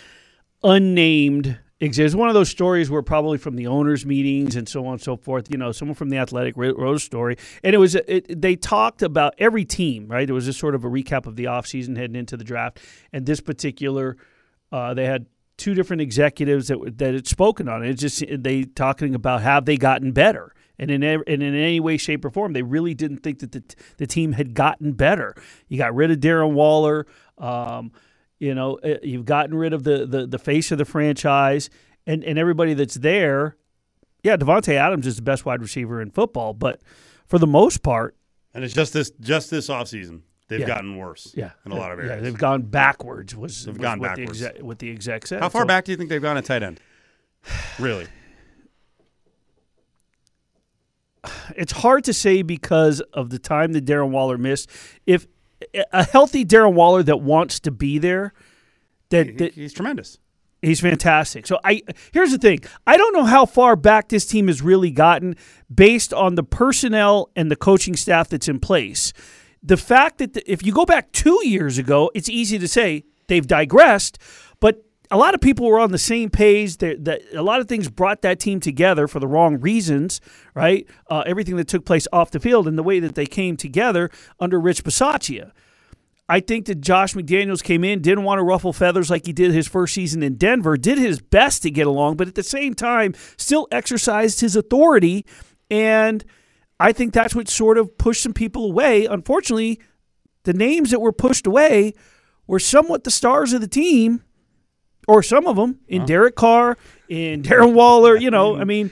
unnamed 0.63 1.59
executives. 1.81 2.15
One 2.15 2.29
of 2.29 2.35
those 2.35 2.49
stories 2.49 2.89
were 2.89 3.03
probably 3.03 3.37
from 3.37 3.57
the 3.57 3.67
owners' 3.67 4.05
meetings 4.05 4.55
and 4.55 4.67
so 4.67 4.85
on 4.85 4.93
and 4.93 5.01
so 5.01 5.17
forth. 5.17 5.51
You 5.51 5.57
know, 5.57 5.73
someone 5.73 5.95
from 5.95 6.09
the 6.09 6.17
Athletic 6.17 6.55
wrote 6.55 6.79
a 6.79 6.99
story, 6.99 7.37
and 7.63 7.75
it 7.75 7.79
was 7.79 7.95
it, 7.95 8.41
they 8.41 8.55
talked 8.55 9.01
about 9.01 9.35
every 9.39 9.65
team. 9.65 10.07
Right, 10.07 10.29
it 10.29 10.33
was 10.33 10.45
just 10.45 10.59
sort 10.59 10.73
of 10.73 10.85
a 10.85 10.89
recap 10.89 11.25
of 11.25 11.35
the 11.35 11.45
offseason 11.45 11.97
heading 11.97 12.15
into 12.15 12.37
the 12.37 12.45
draft, 12.45 12.79
and 13.11 13.25
this 13.25 13.41
particular, 13.41 14.15
uh, 14.71 14.93
they 14.93 15.05
had 15.05 15.25
two 15.57 15.73
different 15.73 16.01
executives 16.01 16.69
that 16.69 16.97
that 16.97 17.13
had 17.13 17.27
spoken 17.27 17.67
on 17.67 17.83
it. 17.83 17.89
It's 17.89 18.01
just 18.01 18.23
they 18.29 18.63
talking 18.63 19.15
about 19.15 19.41
have 19.41 19.65
they 19.65 19.75
gotten 19.75 20.13
better. 20.13 20.54
And 20.77 20.91
in, 20.91 21.03
and 21.03 21.23
in 21.27 21.41
any 21.55 21.79
way, 21.79 21.97
shape, 21.97 22.25
or 22.25 22.29
form, 22.29 22.53
they 22.53 22.61
really 22.61 22.93
didn't 22.93 23.17
think 23.19 23.39
that 23.39 23.51
the, 23.53 23.61
t- 23.61 23.75
the 23.97 24.05
team 24.07 24.33
had 24.33 24.53
gotten 24.53 24.91
better. 24.93 25.33
You 25.69 25.77
got 25.77 25.95
rid 25.95 26.11
of 26.11 26.19
Darren 26.19 26.51
Waller. 26.53 27.07
Um, 27.37 27.91
you 28.39 28.53
know, 28.53 28.77
uh, 28.83 28.95
you've 29.01 29.25
gotten 29.25 29.55
rid 29.55 29.71
of 29.73 29.83
the, 29.83 30.05
the, 30.05 30.27
the 30.27 30.37
face 30.39 30.71
of 30.71 30.77
the 30.77 30.83
franchise, 30.85 31.69
and, 32.05 32.23
and 32.23 32.37
everybody 32.37 32.73
that's 32.73 32.95
there. 32.95 33.55
Yeah, 34.23 34.35
Davante 34.35 34.73
Adams 34.73 35.07
is 35.07 35.15
the 35.15 35.21
best 35.21 35.45
wide 35.45 35.61
receiver 35.61 36.01
in 36.01 36.11
football, 36.11 36.53
but 36.53 36.81
for 37.27 37.39
the 37.39 37.47
most 37.47 37.81
part, 37.83 38.15
And 38.53 38.63
it's 38.63 38.73
just 38.73 38.91
this 38.91 39.11
just 39.21 39.49
this 39.51 39.69
offseason. 39.69 40.21
They've 40.47 40.59
Yeah. 40.59 40.67
gotten 40.67 40.97
worse 40.97 41.33
yeah, 41.35 41.51
in 41.65 41.71
a 41.71 41.75
lot 41.75 41.91
of 41.91 41.99
yeah, 41.99 42.05
areas. 42.11 42.23
they've 42.23 42.37
gone 42.37 42.63
backwards. 42.63 43.35
Was 43.35 43.65
They've 43.65 43.75
was 43.77 43.81
gone 43.81 43.99
what 43.99 44.15
backwards. 44.17 44.39
The 44.41 44.47
exec, 44.49 44.63
what 44.63 44.79
the 44.79 44.91
exec 44.91 45.25
said. 45.27 45.39
How 45.41 45.49
far 45.49 45.61
So- 45.63 45.67
back 45.67 45.85
do 45.85 45.91
you 45.91 45.97
think 45.97 46.09
they've 46.09 46.21
gone 46.21 46.37
at 46.37 46.45
tight 46.45 46.61
end? 46.63 46.79
Really? 47.79 48.07
It's 51.55 51.71
hard 51.71 52.03
to 52.05 52.13
say 52.13 52.41
because 52.41 53.01
of 53.13 53.29
the 53.29 53.39
time 53.39 53.73
that 53.73 53.85
Darren 53.85 54.09
Waller 54.09 54.37
missed. 54.37 54.69
If 55.05 55.27
a 55.91 56.03
healthy 56.03 56.45
Darren 56.45 56.73
Waller 56.73 57.03
that 57.03 57.21
wants 57.21 57.59
to 57.61 57.71
be 57.71 57.97
there, 57.97 58.33
that, 59.09 59.27
He- 59.27 59.31
that 59.33 59.53
He's 59.53 59.73
tremendous. 59.73 60.19
He's 60.61 60.81
fantastic. 60.81 61.45
So 61.45 61.59
I 61.63 61.83
here's 62.11 62.31
the 62.31 62.39
thing. 62.39 62.59
I 62.87 62.97
don't 62.97 63.13
know 63.13 63.25
how 63.25 63.45
far 63.45 63.75
back 63.75 64.09
this 64.09 64.25
team 64.25 64.47
has 64.47 64.63
really 64.63 64.89
gotten 64.89 65.35
based 65.73 66.11
on 66.11 66.33
the 66.35 66.43
personnel 66.43 67.29
and 67.35 67.51
the 67.51 67.55
coaching 67.55 67.95
staff 67.95 68.29
that's 68.29 68.47
in 68.47 68.59
place. 68.59 69.13
The 69.61 69.77
fact 69.77 70.17
that 70.17 70.33
the, 70.33 70.51
if 70.51 70.65
you 70.65 70.71
go 70.73 70.85
back 70.85 71.11
2 71.11 71.41
years 71.47 71.77
ago, 71.77 72.09
it's 72.15 72.29
easy 72.29 72.57
to 72.57 72.67
say 72.67 73.03
they've 73.27 73.45
digressed, 73.45 74.17
but 74.59 74.83
a 75.11 75.17
lot 75.17 75.33
of 75.33 75.41
people 75.41 75.67
were 75.67 75.79
on 75.79 75.91
the 75.91 75.97
same 75.97 76.29
page. 76.29 76.77
That 76.77 77.21
a 77.33 77.43
lot 77.43 77.59
of 77.59 77.67
things 77.67 77.89
brought 77.89 78.21
that 78.21 78.39
team 78.39 78.59
together 78.59 79.07
for 79.07 79.19
the 79.19 79.27
wrong 79.27 79.59
reasons, 79.59 80.21
right? 80.53 80.87
Uh, 81.09 81.23
everything 81.25 81.55
that 81.57 81.67
took 81.67 81.85
place 81.85 82.07
off 82.11 82.31
the 82.31 82.39
field 82.39 82.67
and 82.67 82.77
the 82.77 82.83
way 82.83 82.99
that 82.99 83.15
they 83.15 83.25
came 83.25 83.57
together 83.57 84.09
under 84.39 84.59
Rich 84.59 84.83
Bisaccia. 84.83 85.51
I 86.27 86.39
think 86.39 86.65
that 86.65 86.81
Josh 86.81 87.13
McDaniels 87.13 87.63
came 87.63 87.83
in, 87.83 88.01
didn't 88.01 88.23
want 88.23 88.39
to 88.39 88.43
ruffle 88.43 88.73
feathers 88.73 89.11
like 89.11 89.27
he 89.27 89.33
did 89.33 89.51
his 89.51 89.67
first 89.67 89.93
season 89.93 90.23
in 90.23 90.35
Denver, 90.35 90.75
did 90.75 90.97
his 90.97 91.21
best 91.21 91.61
to 91.63 91.69
get 91.69 91.85
along, 91.85 92.17
but 92.17 92.27
at 92.27 92.33
the 92.33 92.41
same 92.41 92.73
time, 92.73 93.13
still 93.37 93.67
exercised 93.71 94.41
his 94.41 94.55
authority. 94.55 95.23
And 95.69 96.25
I 96.79 96.93
think 96.93 97.13
that's 97.13 97.35
what 97.35 97.47
sort 97.47 97.77
of 97.77 97.97
pushed 97.99 98.23
some 98.23 98.33
people 98.33 98.65
away. 98.65 99.05
Unfortunately, 99.05 99.79
the 100.45 100.53
names 100.53 100.89
that 100.91 100.99
were 100.99 101.11
pushed 101.11 101.45
away 101.45 101.93
were 102.47 102.59
somewhat 102.59 103.03
the 103.03 103.11
stars 103.11 103.53
of 103.53 103.61
the 103.61 103.67
team, 103.67 104.23
or 105.07 105.21
some 105.23 105.47
of 105.47 105.55
them, 105.55 105.79
in 105.87 106.05
Derek 106.05 106.35
Carr, 106.35 106.77
in 107.09 107.41
Darren 107.43 107.73
Waller. 107.73 108.15
You 108.17 108.31
know, 108.31 108.55
I 108.59 108.63
mean, 108.63 108.91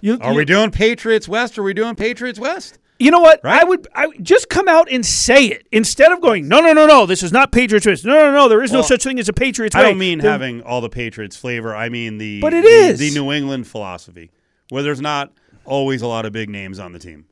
you, 0.00 0.18
Are 0.20 0.32
you- 0.32 0.38
we 0.38 0.44
doing 0.44 0.70
Patriots 0.70 1.28
West? 1.28 1.58
Or 1.58 1.62
are 1.62 1.64
we 1.64 1.74
doing 1.74 1.94
Patriots 1.94 2.38
West? 2.38 2.78
you 2.98 3.10
know 3.10 3.18
what? 3.20 3.40
Right? 3.42 3.60
I 3.60 3.64
would 3.64 3.88
I 3.96 4.06
would 4.06 4.22
just 4.22 4.48
come 4.48 4.68
out 4.68 4.88
and 4.88 5.04
say 5.04 5.46
it 5.46 5.66
instead 5.72 6.12
of 6.12 6.20
going, 6.20 6.46
no, 6.46 6.60
no, 6.60 6.72
no, 6.72 6.86
no, 6.86 7.04
this 7.04 7.24
is 7.24 7.32
not 7.32 7.50
Patriots 7.50 7.84
West. 7.84 8.04
No, 8.04 8.12
no, 8.14 8.32
no, 8.32 8.48
there 8.48 8.62
is 8.62 8.70
no 8.70 8.80
such 8.82 9.02
thing 9.02 9.18
as 9.18 9.28
a 9.28 9.32
Patriots 9.32 9.74
West. 9.74 9.82
I 9.82 9.88
way. 9.88 9.90
don't 9.92 9.98
mean 9.98 10.20
having 10.20 10.62
all 10.62 10.80
the 10.80 10.88
Patriots 10.88 11.34
flavor. 11.36 11.74
I 11.74 11.88
mean 11.88 12.18
the 12.18 12.40
But 12.40 12.54
it 12.54 12.62
the, 12.62 12.68
is. 12.70 13.00
the 13.00 13.10
New 13.10 13.32
England 13.32 13.66
philosophy, 13.66 14.30
where 14.68 14.84
there's 14.84 15.00
not 15.00 15.32
always 15.64 16.00
a 16.02 16.06
lot 16.06 16.26
of 16.26 16.32
big 16.32 16.48
names 16.48 16.78
on 16.78 16.92
the 16.92 17.00
team. 17.00 17.24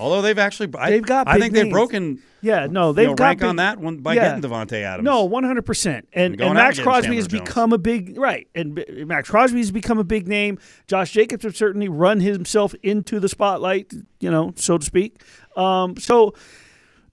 Although 0.00 0.22
they've 0.22 0.38
actually, 0.38 0.68
They've 0.68 1.02
got 1.02 1.28
I 1.28 1.38
think 1.38 1.52
they've 1.52 1.70
broken. 1.70 2.22
Yeah, 2.42 2.66
no, 2.70 2.92
they've 2.94 3.06
know, 3.08 3.14
got 3.14 3.24
rank 3.24 3.40
big- 3.40 3.48
on 3.50 3.56
that 3.56 3.78
one 3.78 3.98
by 3.98 4.14
yeah. 4.14 4.38
getting 4.38 4.50
Davante 4.50 4.82
Adams. 4.82 5.04
No, 5.04 5.24
one 5.24 5.44
hundred 5.44 5.66
percent. 5.66 6.08
And 6.14 6.40
and 6.40 6.54
Maxx 6.54 6.80
Crosby 6.80 7.16
has 7.16 7.28
Jones. 7.28 7.42
become 7.42 7.74
a 7.74 7.78
big 7.78 8.16
right, 8.16 8.48
and 8.54 8.82
Maxx 9.06 9.28
Crosby 9.28 9.58
has 9.58 9.70
become 9.70 9.98
a 9.98 10.04
big 10.04 10.26
name. 10.26 10.58
Josh 10.86 11.12
Jacobs 11.12 11.44
has 11.44 11.54
certainly 11.56 11.88
run 11.88 12.20
himself 12.20 12.74
into 12.82 13.20
the 13.20 13.28
spotlight, 13.28 13.92
you 14.20 14.30
know, 14.30 14.52
so 14.56 14.78
to 14.78 14.84
speak. 14.86 15.22
Um, 15.54 15.98
so 15.98 16.34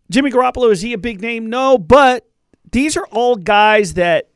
Jimmy 0.09 0.31
Garoppolo 0.31 0.71
is 0.71 0.81
he 0.81 0.93
a 0.93 0.97
big 0.97 1.19
name? 1.21 1.49
No, 1.49 1.77
but 1.77 2.25
these 2.71 2.95
are 2.95 3.05
all 3.07 3.35
guys 3.35 3.95
that 3.95 4.29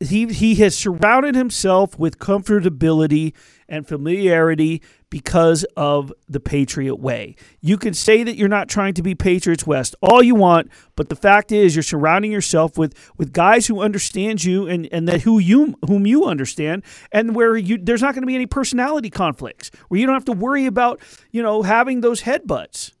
he 0.00 0.26
he 0.26 0.56
has 0.56 0.76
surrounded 0.76 1.36
himself 1.36 1.96
with 1.98 2.18
comfortability 2.18 3.32
and 3.68 3.86
familiarity 3.86 4.82
because 5.10 5.64
of 5.76 6.12
the 6.28 6.40
Patriot 6.40 6.96
way. 6.96 7.36
You 7.60 7.76
can 7.76 7.94
say 7.94 8.22
that 8.22 8.36
you're 8.36 8.48
not 8.48 8.68
trying 8.68 8.94
to 8.94 9.02
be 9.02 9.14
Patriots 9.14 9.66
West 9.66 9.94
all 10.02 10.22
you 10.22 10.34
want, 10.34 10.70
but 10.94 11.08
the 11.08 11.16
fact 11.16 11.52
is 11.52 11.74
you're 11.74 11.82
surrounding 11.82 12.32
yourself 12.32 12.76
with 12.76 12.94
with 13.16 13.32
guys 13.32 13.66
who 13.66 13.80
understand 13.80 14.44
you 14.44 14.66
and 14.66 14.88
and 14.92 15.08
that 15.08 15.22
who 15.22 15.38
you 15.38 15.74
whom 15.86 16.06
you 16.06 16.24
understand 16.24 16.82
and 17.12 17.34
where 17.34 17.56
you 17.56 17.78
there's 17.78 18.02
not 18.02 18.14
going 18.14 18.22
to 18.22 18.26
be 18.26 18.34
any 18.34 18.46
personality 18.46 19.10
conflicts 19.10 19.70
where 19.88 20.00
you 20.00 20.06
don't 20.06 20.14
have 20.14 20.24
to 20.26 20.32
worry 20.32 20.66
about, 20.66 21.00
you 21.30 21.42
know, 21.42 21.62
having 21.62 22.00
those 22.00 22.22
headbutts. 22.22 22.92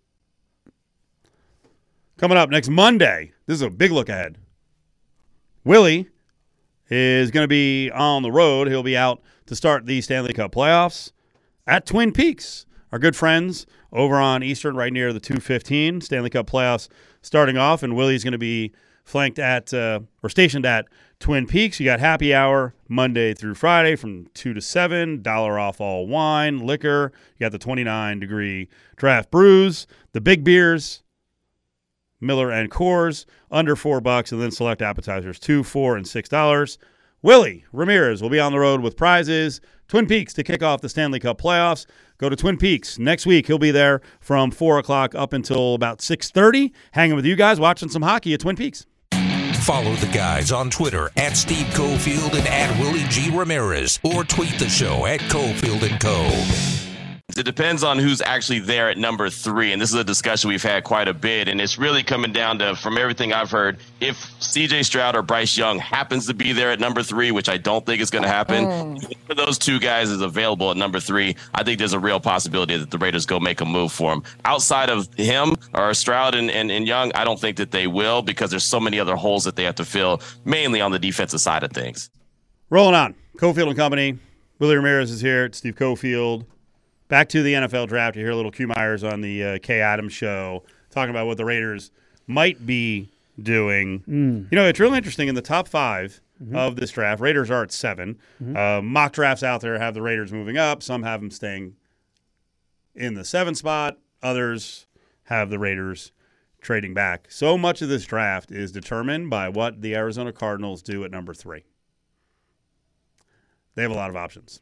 Coming 2.18 2.38
up 2.38 2.48
next 2.48 2.70
Monday, 2.70 3.32
this 3.46 3.56
is 3.56 3.62
a 3.62 3.68
big 3.68 3.92
look 3.92 4.08
ahead. 4.08 4.38
Willie 5.64 6.08
is 6.88 7.30
going 7.30 7.44
to 7.44 7.48
be 7.48 7.90
on 7.90 8.22
the 8.22 8.30
road. 8.30 8.68
He'll 8.68 8.82
be 8.82 8.96
out 8.96 9.20
to 9.46 9.56
start 9.56 9.86
the 9.86 10.00
Stanley 10.00 10.32
Cup 10.32 10.52
playoffs 10.52 11.12
at 11.66 11.86
Twin 11.86 12.12
Peaks. 12.12 12.66
Our 12.92 12.98
good 12.98 13.16
friends 13.16 13.66
over 13.92 14.16
on 14.16 14.42
Eastern, 14.42 14.76
right 14.76 14.92
near 14.92 15.12
the 15.12 15.20
215 15.20 16.00
Stanley 16.00 16.30
Cup 16.30 16.46
playoffs 16.46 16.88
starting 17.22 17.56
off, 17.56 17.82
and 17.82 17.96
Willie's 17.96 18.24
going 18.24 18.32
to 18.32 18.38
be 18.38 18.72
flanked 19.04 19.38
at 19.38 19.72
uh, 19.72 20.00
or 20.22 20.28
stationed 20.28 20.66
at 20.66 20.86
Twin 21.18 21.46
Peaks. 21.46 21.80
You 21.80 21.86
got 21.86 22.00
happy 22.00 22.34
hour 22.34 22.74
Monday 22.88 23.34
through 23.34 23.54
Friday 23.54 23.96
from 23.96 24.26
2 24.34 24.54
to 24.54 24.60
7, 24.60 25.22
dollar 25.22 25.58
off 25.58 25.80
all 25.80 26.06
wine, 26.06 26.58
liquor. 26.58 27.12
You 27.36 27.44
got 27.44 27.52
the 27.52 27.58
29 27.58 28.20
degree 28.20 28.68
draft 28.96 29.30
brews, 29.30 29.86
the 30.12 30.20
big 30.20 30.44
beers, 30.44 31.02
Miller 32.20 32.50
and 32.50 32.70
Coors 32.70 33.26
under 33.50 33.76
four 33.76 34.00
bucks, 34.00 34.32
and 34.32 34.40
then 34.40 34.50
select 34.50 34.82
appetizers 34.82 35.38
two, 35.38 35.62
four, 35.62 35.96
and 35.96 36.06
six 36.06 36.28
dollars. 36.28 36.78
Willie 37.26 37.64
Ramirez 37.72 38.22
will 38.22 38.30
be 38.30 38.38
on 38.38 38.52
the 38.52 38.60
road 38.60 38.82
with 38.82 38.96
prizes. 38.96 39.60
Twin 39.88 40.06
Peaks 40.06 40.32
to 40.34 40.44
kick 40.44 40.62
off 40.62 40.80
the 40.80 40.88
Stanley 40.88 41.18
Cup 41.18 41.40
playoffs. 41.40 41.84
Go 42.18 42.28
to 42.28 42.36
Twin 42.36 42.56
Peaks 42.56 43.00
next 43.00 43.26
week. 43.26 43.48
He'll 43.48 43.58
be 43.58 43.72
there 43.72 44.00
from 44.20 44.52
four 44.52 44.78
o'clock 44.78 45.12
up 45.16 45.32
until 45.32 45.74
about 45.74 46.00
six 46.00 46.30
thirty, 46.30 46.72
hanging 46.92 47.16
with 47.16 47.26
you 47.26 47.34
guys, 47.34 47.58
watching 47.58 47.88
some 47.88 48.02
hockey 48.02 48.32
at 48.32 48.38
Twin 48.38 48.54
Peaks. 48.54 48.86
Follow 49.64 49.92
the 49.96 50.10
guys 50.14 50.52
on 50.52 50.70
Twitter 50.70 51.10
at 51.16 51.36
Steve 51.36 51.66
Cofield 51.74 52.38
and 52.38 52.46
at 52.46 52.78
Willie 52.78 53.02
G. 53.08 53.36
Ramirez 53.36 53.98
or 54.04 54.22
tweet 54.22 54.56
the 54.60 54.68
show 54.68 55.04
at 55.06 55.18
Cofield 55.22 55.82
and 55.82 56.00
Co. 56.00 56.75
It 57.38 57.44
depends 57.44 57.82
on 57.82 57.98
who's 57.98 58.20
actually 58.20 58.60
there 58.60 58.88
at 58.88 58.98
number 58.98 59.28
three. 59.30 59.72
And 59.72 59.80
this 59.80 59.90
is 59.90 59.96
a 59.96 60.04
discussion 60.04 60.48
we've 60.48 60.62
had 60.62 60.84
quite 60.84 61.08
a 61.08 61.14
bit. 61.14 61.48
And 61.48 61.60
it's 61.60 61.78
really 61.78 62.02
coming 62.02 62.32
down 62.32 62.58
to, 62.60 62.76
from 62.76 62.98
everything 62.98 63.32
I've 63.32 63.50
heard, 63.50 63.78
if 64.00 64.16
CJ 64.40 64.84
Stroud 64.84 65.16
or 65.16 65.22
Bryce 65.22 65.56
Young 65.56 65.78
happens 65.78 66.26
to 66.26 66.34
be 66.34 66.52
there 66.52 66.70
at 66.70 66.80
number 66.80 67.02
three, 67.02 67.30
which 67.30 67.48
I 67.48 67.56
don't 67.56 67.84
think 67.84 68.00
is 68.00 68.10
going 68.10 68.22
to 68.22 68.28
happen, 68.28 68.64
mm. 68.64 69.14
if 69.28 69.36
those 69.36 69.58
two 69.58 69.78
guys 69.78 70.10
is 70.10 70.20
available 70.20 70.70
at 70.70 70.76
number 70.76 71.00
three, 71.00 71.36
I 71.54 71.62
think 71.62 71.78
there's 71.78 71.92
a 71.92 72.00
real 72.00 72.20
possibility 72.20 72.76
that 72.76 72.90
the 72.90 72.98
Raiders 72.98 73.26
go 73.26 73.38
make 73.40 73.60
a 73.60 73.64
move 73.64 73.92
for 73.92 74.12
him. 74.12 74.22
Outside 74.44 74.90
of 74.90 75.12
him 75.14 75.56
or 75.74 75.92
Stroud 75.94 76.34
and, 76.34 76.50
and, 76.50 76.70
and 76.70 76.86
Young, 76.86 77.12
I 77.14 77.24
don't 77.24 77.40
think 77.40 77.56
that 77.58 77.70
they 77.70 77.86
will 77.86 78.22
because 78.22 78.50
there's 78.50 78.64
so 78.64 78.80
many 78.80 78.98
other 78.98 79.16
holes 79.16 79.44
that 79.44 79.56
they 79.56 79.64
have 79.64 79.76
to 79.76 79.84
fill, 79.84 80.20
mainly 80.44 80.80
on 80.80 80.92
the 80.92 80.98
defensive 80.98 81.40
side 81.40 81.62
of 81.62 81.72
things. 81.72 82.10
Rolling 82.70 82.94
on. 82.94 83.14
Cofield 83.36 83.68
and 83.68 83.76
Company. 83.76 84.18
Willie 84.58 84.76
Ramirez 84.76 85.10
is 85.10 85.20
here. 85.20 85.44
It's 85.44 85.58
Steve 85.58 85.76
Cofield. 85.76 86.46
Back 87.08 87.28
to 87.30 87.42
the 87.42 87.54
NFL 87.54 87.86
draft. 87.88 88.16
You 88.16 88.22
hear 88.22 88.32
a 88.32 88.36
little 88.36 88.50
Q 88.50 88.66
Myers 88.66 89.04
on 89.04 89.20
the 89.20 89.44
uh, 89.44 89.58
K 89.62 89.80
Adams 89.80 90.12
show 90.12 90.64
talking 90.90 91.10
about 91.10 91.26
what 91.26 91.36
the 91.36 91.44
Raiders 91.44 91.90
might 92.26 92.66
be 92.66 93.10
doing. 93.40 94.02
You 94.50 94.56
know, 94.56 94.66
it's 94.66 94.80
really 94.80 94.96
interesting. 94.96 95.28
In 95.28 95.34
the 95.34 95.42
top 95.42 95.68
5 95.68 96.20
of 96.52 96.76
this 96.76 96.90
draft, 96.90 97.20
Raiders 97.20 97.50
are 97.50 97.62
at 97.62 97.72
7 97.72 98.18
Uh, 98.56 98.80
mock 98.82 99.12
drafts 99.12 99.42
out 99.42 99.60
there 99.60 99.78
have 99.78 99.94
the 99.94 100.02
Raiders 100.02 100.32
moving 100.32 100.58
up. 100.58 100.82
Some 100.82 101.02
have 101.04 101.20
them 101.20 101.30
staying 101.30 101.76
in 102.94 103.14
the 103.14 103.24
seven 103.24 103.54
spot. 103.54 103.98
Others 104.22 104.86
have 105.24 105.48
the 105.50 105.58
Raiders 105.58 106.12
trading 106.60 106.92
back. 106.94 107.26
So 107.30 107.56
much 107.56 107.80
of 107.82 107.88
this 107.88 108.04
draft 108.04 108.50
is 108.50 108.72
determined 108.72 109.30
by 109.30 109.48
what 109.48 109.80
the 109.82 109.94
Arizona 109.94 110.32
Cardinals 110.32 110.82
do 110.82 111.04
at 111.04 111.10
number 111.10 111.32
three. 111.34 111.64
They 113.76 113.82
have 113.82 113.90
a 113.90 113.94
lot 113.94 114.10
of 114.10 114.16
options. 114.16 114.60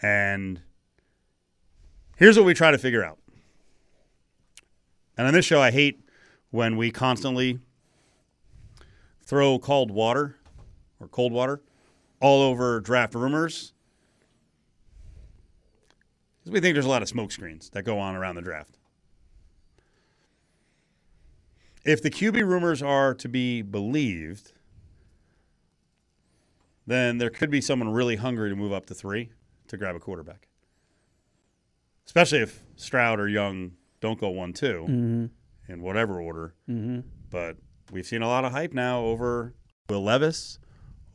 And 0.00 0.60
here's 2.16 2.36
what 2.36 2.46
we 2.46 2.54
try 2.54 2.70
to 2.70 2.78
figure 2.78 3.04
out. 3.04 3.18
And 5.16 5.26
on 5.26 5.34
this 5.34 5.44
show, 5.44 5.60
I 5.60 5.70
hate 5.70 6.00
when 6.50 6.76
we 6.76 6.90
constantly 6.90 7.58
throw 9.24 9.58
cold 9.58 9.90
water 9.90 10.36
or 11.00 11.08
cold 11.08 11.32
water 11.32 11.60
all 12.20 12.42
over 12.42 12.80
draft 12.80 13.14
rumors. 13.14 13.72
Because 16.38 16.52
we 16.52 16.60
think 16.60 16.74
there's 16.74 16.86
a 16.86 16.90
lot 16.90 17.02
of 17.02 17.08
smoke 17.08 17.32
screens 17.32 17.68
that 17.70 17.82
go 17.82 17.98
on 17.98 18.14
around 18.14 18.36
the 18.36 18.42
draft. 18.42 18.78
If 21.84 22.02
the 22.02 22.10
QB 22.10 22.46
rumors 22.46 22.82
are 22.82 23.14
to 23.14 23.28
be 23.28 23.62
believed, 23.62 24.52
then 26.86 27.18
there 27.18 27.30
could 27.30 27.50
be 27.50 27.60
someone 27.60 27.88
really 27.90 28.16
hungry 28.16 28.50
to 28.50 28.56
move 28.56 28.72
up 28.72 28.86
to 28.86 28.94
three 28.94 29.30
to 29.68 29.76
grab 29.76 29.96
a 29.96 30.00
quarterback. 30.00 30.48
Especially 32.06 32.38
if 32.38 32.62
Stroud 32.76 33.20
or 33.20 33.28
Young 33.28 33.72
don't 34.00 34.18
go 34.18 34.28
one 34.28 34.52
2 34.52 34.66
mm-hmm. 34.66 35.26
in 35.72 35.82
whatever 35.82 36.20
order. 36.20 36.54
Mm-hmm. 36.68 37.00
But 37.30 37.56
we've 37.92 38.06
seen 38.06 38.22
a 38.22 38.28
lot 38.28 38.44
of 38.44 38.52
hype 38.52 38.72
now 38.72 39.00
over 39.00 39.54
Will 39.88 40.02
Levis, 40.02 40.58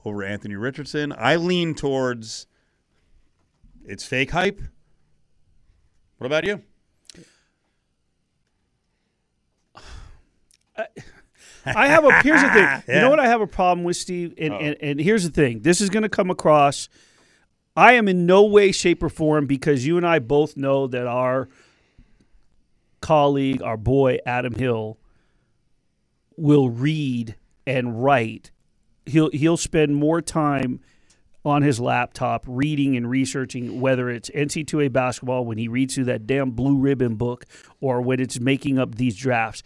over 0.05 0.23
Anthony 0.23 0.55
Richardson. 0.55 1.13
I 1.17 1.35
lean 1.37 1.73
towards 1.75 2.47
it's 3.85 4.05
fake 4.05 4.31
hype. 4.31 4.61
What 6.17 6.27
about 6.27 6.45
you? 6.45 6.61
I 11.65 11.87
have 11.87 12.05
a 12.05 12.21
here's 12.21 12.41
the 12.41 12.49
thing. 12.49 12.83
You 12.95 13.01
know 13.01 13.09
what 13.09 13.19
I 13.19 13.27
have 13.27 13.41
a 13.41 13.47
problem 13.47 13.83
with, 13.83 13.97
Steve? 13.97 14.33
And, 14.37 14.53
and 14.53 14.77
and 14.81 14.99
here's 14.99 15.23
the 15.23 15.29
thing. 15.29 15.61
This 15.61 15.81
is 15.81 15.89
going 15.89 16.03
to 16.03 16.09
come 16.09 16.29
across. 16.29 16.89
I 17.75 17.93
am 17.93 18.07
in 18.07 18.25
no 18.25 18.43
way, 18.43 18.71
shape, 18.71 19.01
or 19.01 19.09
form 19.09 19.47
because 19.47 19.85
you 19.85 19.97
and 19.97 20.05
I 20.05 20.19
both 20.19 20.55
know 20.55 20.87
that 20.87 21.07
our 21.07 21.49
colleague, 23.01 23.61
our 23.61 23.77
boy 23.77 24.19
Adam 24.25 24.53
Hill, 24.53 24.97
will 26.37 26.69
read 26.69 27.35
and 27.65 28.03
write. 28.03 28.51
He'll 29.05 29.29
he'll 29.31 29.57
spend 29.57 29.95
more 29.95 30.21
time 30.21 30.79
on 31.45 31.61
his 31.61 31.79
laptop 31.79 32.45
reading 32.47 32.95
and 32.95 33.09
researching 33.09 33.81
whether 33.81 34.09
it's 34.09 34.29
NC2A 34.29 34.91
basketball 34.93 35.45
when 35.45 35.57
he 35.57 35.67
reads 35.67 35.95
through 35.95 36.05
that 36.05 36.25
damn 36.25 36.51
blue 36.51 36.77
ribbon 36.77 37.15
book 37.15 37.45
or 37.81 38.01
when 38.01 38.19
it's 38.19 38.39
making 38.39 38.79
up 38.79 38.95
these 38.95 39.15
drafts. 39.15 39.61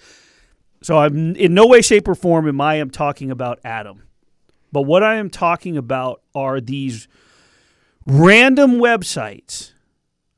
So 0.82 0.98
I'm 0.98 1.36
in 1.36 1.54
no 1.54 1.68
way, 1.68 1.82
shape, 1.82 2.08
or 2.08 2.16
form 2.16 2.48
am 2.48 2.62
I 2.62 2.76
am 2.76 2.90
talking 2.90 3.30
about 3.30 3.60
Adam. 3.64 4.04
But 4.72 4.84
what 4.84 5.04
I 5.04 5.16
am 5.16 5.30
talking 5.30 5.78
about 5.78 6.22
are 6.34 6.60
these 6.60 7.08
random 8.08 8.80
websites, 8.80 9.74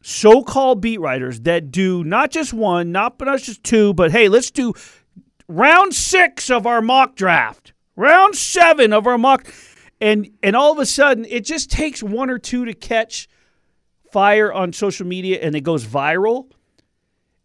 so-called 0.02 0.82
beat 0.82 1.00
writers 1.00 1.42
that 1.42 1.72
do 1.72 2.04
not 2.04 2.32
just 2.32 2.54
one, 2.54 2.92
not 2.92 3.20
not 3.22 3.40
just 3.40 3.64
two, 3.64 3.94
but 3.94 4.12
hey, 4.12 4.28
let's 4.28 4.52
do 4.52 4.74
round 5.48 5.94
six 5.94 6.50
of 6.50 6.66
our 6.66 6.82
mock 6.82 7.16
draft, 7.16 7.74
round 7.96 8.36
seven 8.36 8.92
of 8.92 9.08
our 9.08 9.18
mock, 9.18 9.54
and 10.02 10.30
and 10.42 10.56
all 10.56 10.72
of 10.72 10.80
a 10.80 10.86
sudden 10.86 11.26
it 11.26 11.46
just 11.46 11.70
takes 11.70 12.02
one 12.02 12.30
or 12.30 12.40
two 12.40 12.66
to 12.66 12.74
catch 12.74 13.28
fire 14.12 14.52
on 14.52 14.74
social 14.74 15.06
media 15.06 15.40
and 15.42 15.56
it 15.56 15.62
goes 15.62 15.86
viral. 15.86 16.52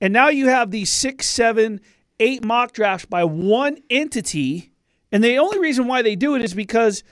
And 0.00 0.12
now 0.12 0.28
you 0.28 0.48
have 0.48 0.70
these 0.70 0.92
six, 0.92 1.26
seven, 1.26 1.80
eight 2.20 2.44
mock 2.44 2.72
drafts 2.72 3.06
by 3.06 3.24
one 3.24 3.78
entity. 3.90 4.72
And 5.12 5.22
the 5.22 5.38
only 5.38 5.58
reason 5.58 5.87
why 5.87 6.02
they 6.02 6.16
do 6.16 6.34
it 6.34 6.42
is 6.42 6.54
because, 6.54 7.04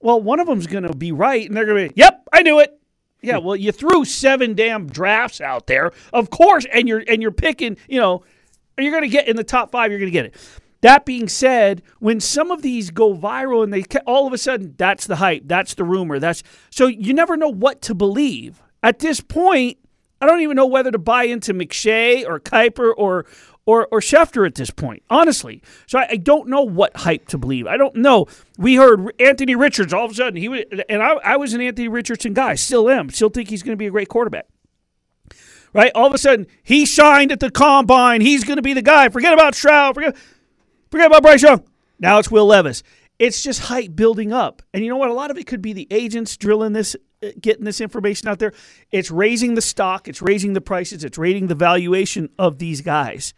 well, 0.00 0.20
one 0.20 0.40
of 0.40 0.46
them's 0.46 0.66
going 0.66 0.84
to 0.84 0.94
be 0.94 1.12
right 1.12 1.46
and 1.46 1.56
they're 1.56 1.66
going 1.66 1.88
to 1.88 1.94
be, 1.94 2.00
yep, 2.00 2.17
I 2.32 2.42
knew 2.42 2.60
it. 2.60 2.78
Yeah, 3.20 3.38
hmm. 3.38 3.46
well, 3.46 3.56
you 3.56 3.72
threw 3.72 4.04
seven 4.04 4.54
damn 4.54 4.86
drafts 4.86 5.40
out 5.40 5.66
there, 5.66 5.92
of 6.12 6.30
course, 6.30 6.66
and 6.72 6.88
you're 6.88 7.02
and 7.08 7.20
you're 7.22 7.30
picking, 7.30 7.76
you 7.88 8.00
know, 8.00 8.22
you're 8.78 8.92
going 8.92 9.02
to 9.02 9.08
get 9.08 9.28
in 9.28 9.36
the 9.36 9.44
top 9.44 9.70
five, 9.70 9.90
you're 9.90 10.00
going 10.00 10.12
to 10.12 10.18
get 10.18 10.26
it. 10.26 10.34
That 10.80 11.04
being 11.04 11.28
said, 11.28 11.82
when 11.98 12.20
some 12.20 12.52
of 12.52 12.62
these 12.62 12.90
go 12.90 13.12
viral 13.12 13.64
and 13.64 13.72
they 13.72 13.82
all 14.06 14.26
of 14.26 14.32
a 14.32 14.38
sudden 14.38 14.74
that's 14.78 15.06
the 15.06 15.16
hype, 15.16 15.42
that's 15.46 15.74
the 15.74 15.84
rumor, 15.84 16.18
that's 16.20 16.42
so 16.70 16.86
you 16.86 17.12
never 17.12 17.36
know 17.36 17.48
what 17.48 17.82
to 17.82 17.94
believe. 17.94 18.62
At 18.80 19.00
this 19.00 19.20
point, 19.20 19.78
I 20.20 20.26
don't 20.26 20.40
even 20.40 20.56
know 20.56 20.66
whether 20.66 20.92
to 20.92 20.98
buy 20.98 21.24
into 21.24 21.52
McShay 21.52 22.24
or 22.24 22.38
Kiper 22.38 22.92
or 22.96 23.26
or 23.68 23.86
or 23.92 24.00
Schefter 24.00 24.46
at 24.46 24.54
this 24.54 24.70
point, 24.70 25.02
honestly. 25.10 25.62
So 25.86 25.98
I, 25.98 26.08
I 26.12 26.16
don't 26.16 26.48
know 26.48 26.62
what 26.62 26.96
hype 26.96 27.28
to 27.28 27.36
believe. 27.36 27.66
I 27.66 27.76
don't 27.76 27.96
know. 27.96 28.26
We 28.56 28.76
heard 28.76 29.12
Anthony 29.20 29.54
Richards 29.54 29.92
all 29.92 30.06
of 30.06 30.12
a 30.12 30.14
sudden 30.14 30.40
he 30.40 30.48
was, 30.48 30.62
and 30.88 31.02
I, 31.02 31.12
I 31.16 31.36
was 31.36 31.52
an 31.52 31.60
Anthony 31.60 31.86
Richardson 31.86 32.32
guy, 32.32 32.54
still 32.54 32.88
am, 32.88 33.10
still 33.10 33.28
think 33.28 33.50
he's 33.50 33.62
going 33.62 33.74
to 33.74 33.76
be 33.76 33.86
a 33.86 33.90
great 33.90 34.08
quarterback. 34.08 34.46
Right? 35.74 35.92
All 35.94 36.06
of 36.06 36.14
a 36.14 36.18
sudden 36.18 36.46
he 36.62 36.86
shined 36.86 37.30
at 37.30 37.40
the 37.40 37.50
combine. 37.50 38.22
He's 38.22 38.42
going 38.42 38.56
to 38.56 38.62
be 38.62 38.72
the 38.72 38.80
guy. 38.80 39.10
Forget 39.10 39.34
about 39.34 39.54
Stroud. 39.54 39.94
Forget 39.94 40.16
forget 40.90 41.08
about 41.08 41.22
Bryce 41.22 41.42
Young. 41.42 41.62
Now 42.00 42.18
it's 42.18 42.30
Will 42.30 42.46
Levis. 42.46 42.82
It's 43.18 43.42
just 43.42 43.60
hype 43.60 43.94
building 43.94 44.32
up. 44.32 44.62
And 44.72 44.82
you 44.82 44.88
know 44.88 44.96
what? 44.96 45.10
A 45.10 45.14
lot 45.14 45.30
of 45.30 45.36
it 45.36 45.46
could 45.46 45.60
be 45.60 45.74
the 45.74 45.88
agents 45.90 46.38
drilling 46.38 46.72
this, 46.72 46.96
uh, 47.22 47.30
getting 47.38 47.66
this 47.66 47.82
information 47.82 48.28
out 48.28 48.38
there. 48.38 48.54
It's 48.92 49.10
raising 49.10 49.56
the 49.56 49.60
stock, 49.60 50.08
it's 50.08 50.22
raising 50.22 50.54
the 50.54 50.62
prices, 50.62 51.04
it's 51.04 51.18
raising 51.18 51.48
the 51.48 51.54
valuation 51.54 52.30
of 52.38 52.58
these 52.58 52.80
guys. 52.80 53.34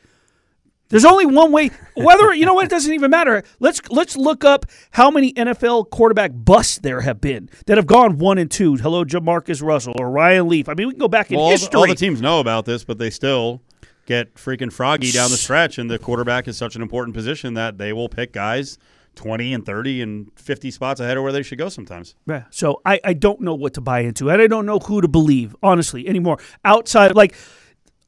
There's 0.91 1.05
only 1.05 1.25
one 1.25 1.53
way. 1.53 1.71
Whether 1.95 2.35
you 2.35 2.45
know 2.45 2.55
what, 2.55 2.65
it 2.67 2.71
doesn't 2.71 2.93
even 2.93 3.11
matter. 3.11 3.43
Let's 3.61 3.81
let's 3.91 4.17
look 4.17 4.45
up 4.45 4.67
how 4.91 5.11
many 5.11 5.33
NFL 5.33 5.91
quarterback 5.91 6.33
busts 6.35 6.79
there 6.79 7.01
have 7.01 7.21
been 7.21 7.49
that 7.67 7.79
have 7.79 7.87
gone 7.87 8.19
one 8.19 8.39
and 8.39 8.51
two. 8.51 8.75
Hello, 8.77 9.05
Jamarcus 9.05 9.63
Russell 9.63 9.95
or 9.99 10.11
Ryan 10.11 10.49
Leaf. 10.49 10.69
I 10.69 10.75
mean, 10.75 10.89
we 10.89 10.93
can 10.95 11.01
go 11.01 11.09
back 11.09 11.31
in 11.31 11.37
Well, 11.37 11.47
all, 11.47 11.51
history. 11.53 11.71
the, 11.71 11.79
all 11.79 11.87
the 11.87 11.95
teams 11.95 12.21
know 12.21 12.41
about 12.41 12.65
this, 12.65 12.85
but 12.85 12.99
they 12.99 13.09
still 13.11 13.63
get 14.07 14.35
freaking 14.35 14.73
froggy 14.73 15.13
down 15.13 15.31
the 15.31 15.37
stretch. 15.37 15.79
And 15.79 15.89
the 15.89 15.99
quarterback 15.99 16.49
is 16.49 16.57
such 16.57 16.75
an 16.75 16.83
important 16.83 17.15
position 17.15 17.55
that 17.55 17.79
they 17.79 17.93
will 17.93 18.09
pick 18.09 18.33
guys 18.33 18.77
20 19.15 19.55
and 19.55 19.65
30 19.67 20.03
and 20.03 20.31
50 20.37 20.71
spots 20.73 20.99
ahead 21.01 21.17
of 21.17 21.23
where 21.23 21.33
they 21.33 21.43
should 21.43 21.59
go 21.59 21.69
sometimes. 21.69 22.17
Yeah. 22.27 22.45
So 22.51 22.81
I, 22.85 22.99
I 23.05 23.13
don't 23.13 23.41
know 23.43 23.55
what 23.55 23.75
to 23.75 23.81
buy 23.81 24.01
into, 24.01 24.29
and 24.31 24.43
I 24.43 24.49
don't 24.49 24.67
know 24.67 24.79
who 24.81 25.01
to 25.01 25.09
believe, 25.09 25.55
honestly, 25.63 26.09
anymore. 26.09 26.39
Outside, 26.65 27.15
like, 27.15 27.35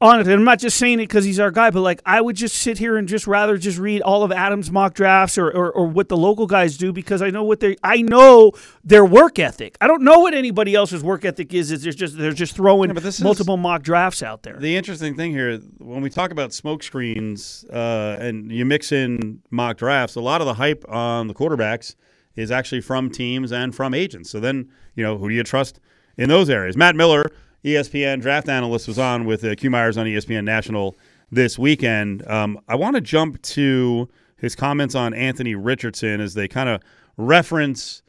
honestly, 0.01 0.33
I'm 0.33 0.43
not 0.43 0.59
just 0.59 0.77
saying 0.77 0.99
it 0.99 1.07
because 1.07 1.25
he's 1.25 1.39
our 1.39 1.51
guy, 1.51 1.69
but 1.69 1.81
like, 1.81 2.01
I 2.05 2.19
would 2.21 2.35
just 2.35 2.55
sit 2.57 2.77
here 2.77 2.97
and 2.97 3.07
just 3.07 3.25
rather 3.27 3.57
just 3.57 3.77
read 3.77 4.01
all 4.01 4.23
of 4.23 4.31
Adam's 4.31 4.71
mock 4.71 4.93
drafts 4.93 5.37
or, 5.37 5.47
or, 5.47 5.71
or 5.71 5.87
what 5.87 6.09
the 6.09 6.17
local 6.17 6.45
guys 6.45 6.77
do 6.77 6.91
because 6.91 7.21
I 7.21 7.29
know 7.29 7.43
what 7.43 7.59
they, 7.59 7.77
I 7.83 8.01
know 8.01 8.51
their 8.83 9.05
work 9.05 9.39
ethic. 9.39 9.77
I 9.79 9.87
don't 9.87 10.03
know 10.03 10.19
what 10.19 10.33
anybody 10.33 10.75
else's 10.75 11.03
work 11.03 11.25
ethic 11.25 11.53
is. 11.53 11.71
Is 11.71 11.83
they're 11.83 11.93
just 11.93 12.17
they're 12.17 12.33
just 12.33 12.55
throwing 12.55 12.95
Yeah, 12.95 13.11
multiple 13.21 13.57
mock 13.57 13.83
drafts 13.83 14.21
out 14.21 14.43
there. 14.43 14.57
The 14.57 14.75
interesting 14.75 15.15
thing 15.15 15.31
here, 15.31 15.57
when 15.77 16.01
we 16.01 16.09
talk 16.09 16.31
about 16.31 16.53
smoke 16.53 16.83
screens 16.83 17.65
uh, 17.71 18.17
and 18.19 18.51
you 18.51 18.65
mix 18.65 18.91
in 18.91 19.41
mock 19.49 19.77
drafts, 19.77 20.15
a 20.15 20.21
lot 20.21 20.41
of 20.41 20.47
the 20.47 20.55
hype 20.55 20.83
on 20.89 21.27
the 21.27 21.33
quarterbacks 21.33 21.95
is 22.35 22.51
actually 22.51 22.81
from 22.81 23.09
teams 23.09 23.51
and 23.51 23.75
from 23.75 23.93
agents. 23.93 24.29
So 24.29 24.39
then, 24.39 24.69
you 24.95 25.03
know, 25.03 25.17
who 25.17 25.29
do 25.29 25.35
you 25.35 25.43
trust 25.43 25.79
in 26.17 26.29
those 26.29 26.49
areas? 26.49 26.75
Matt 26.75 26.95
Miller, 26.95 27.31
ESPN 27.63 28.21
draft 28.21 28.49
analyst, 28.49 28.87
was 28.87 28.99
on 28.99 29.25
with 29.25 29.43
uh, 29.43 29.55
Q 29.55 29.69
Myers 29.69 29.97
on 29.97 30.05
ESPN 30.05 30.43
National 30.43 30.95
this 31.31 31.57
weekend. 31.57 32.27
Um, 32.27 32.59
I 32.67 32.75
want 32.75 32.95
to 32.95 33.01
jump 33.01 33.41
to 33.43 34.09
his 34.37 34.55
comments 34.55 34.95
on 34.95 35.13
Anthony 35.13 35.55
Richardson 35.55 36.19
as 36.19 36.33
they 36.33 36.47
kind 36.47 36.67
of 36.69 36.81
reference 37.17 38.01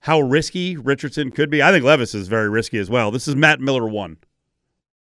how 0.00 0.20
risky 0.20 0.76
Richardson 0.76 1.30
could 1.30 1.50
be. 1.50 1.62
I 1.62 1.72
think 1.72 1.84
Levis 1.84 2.14
is 2.14 2.28
very 2.28 2.48
risky 2.48 2.78
as 2.78 2.88
well. 2.90 3.10
This 3.10 3.26
is 3.26 3.34
Matt 3.34 3.60
Miller 3.60 3.88
one. 3.88 4.18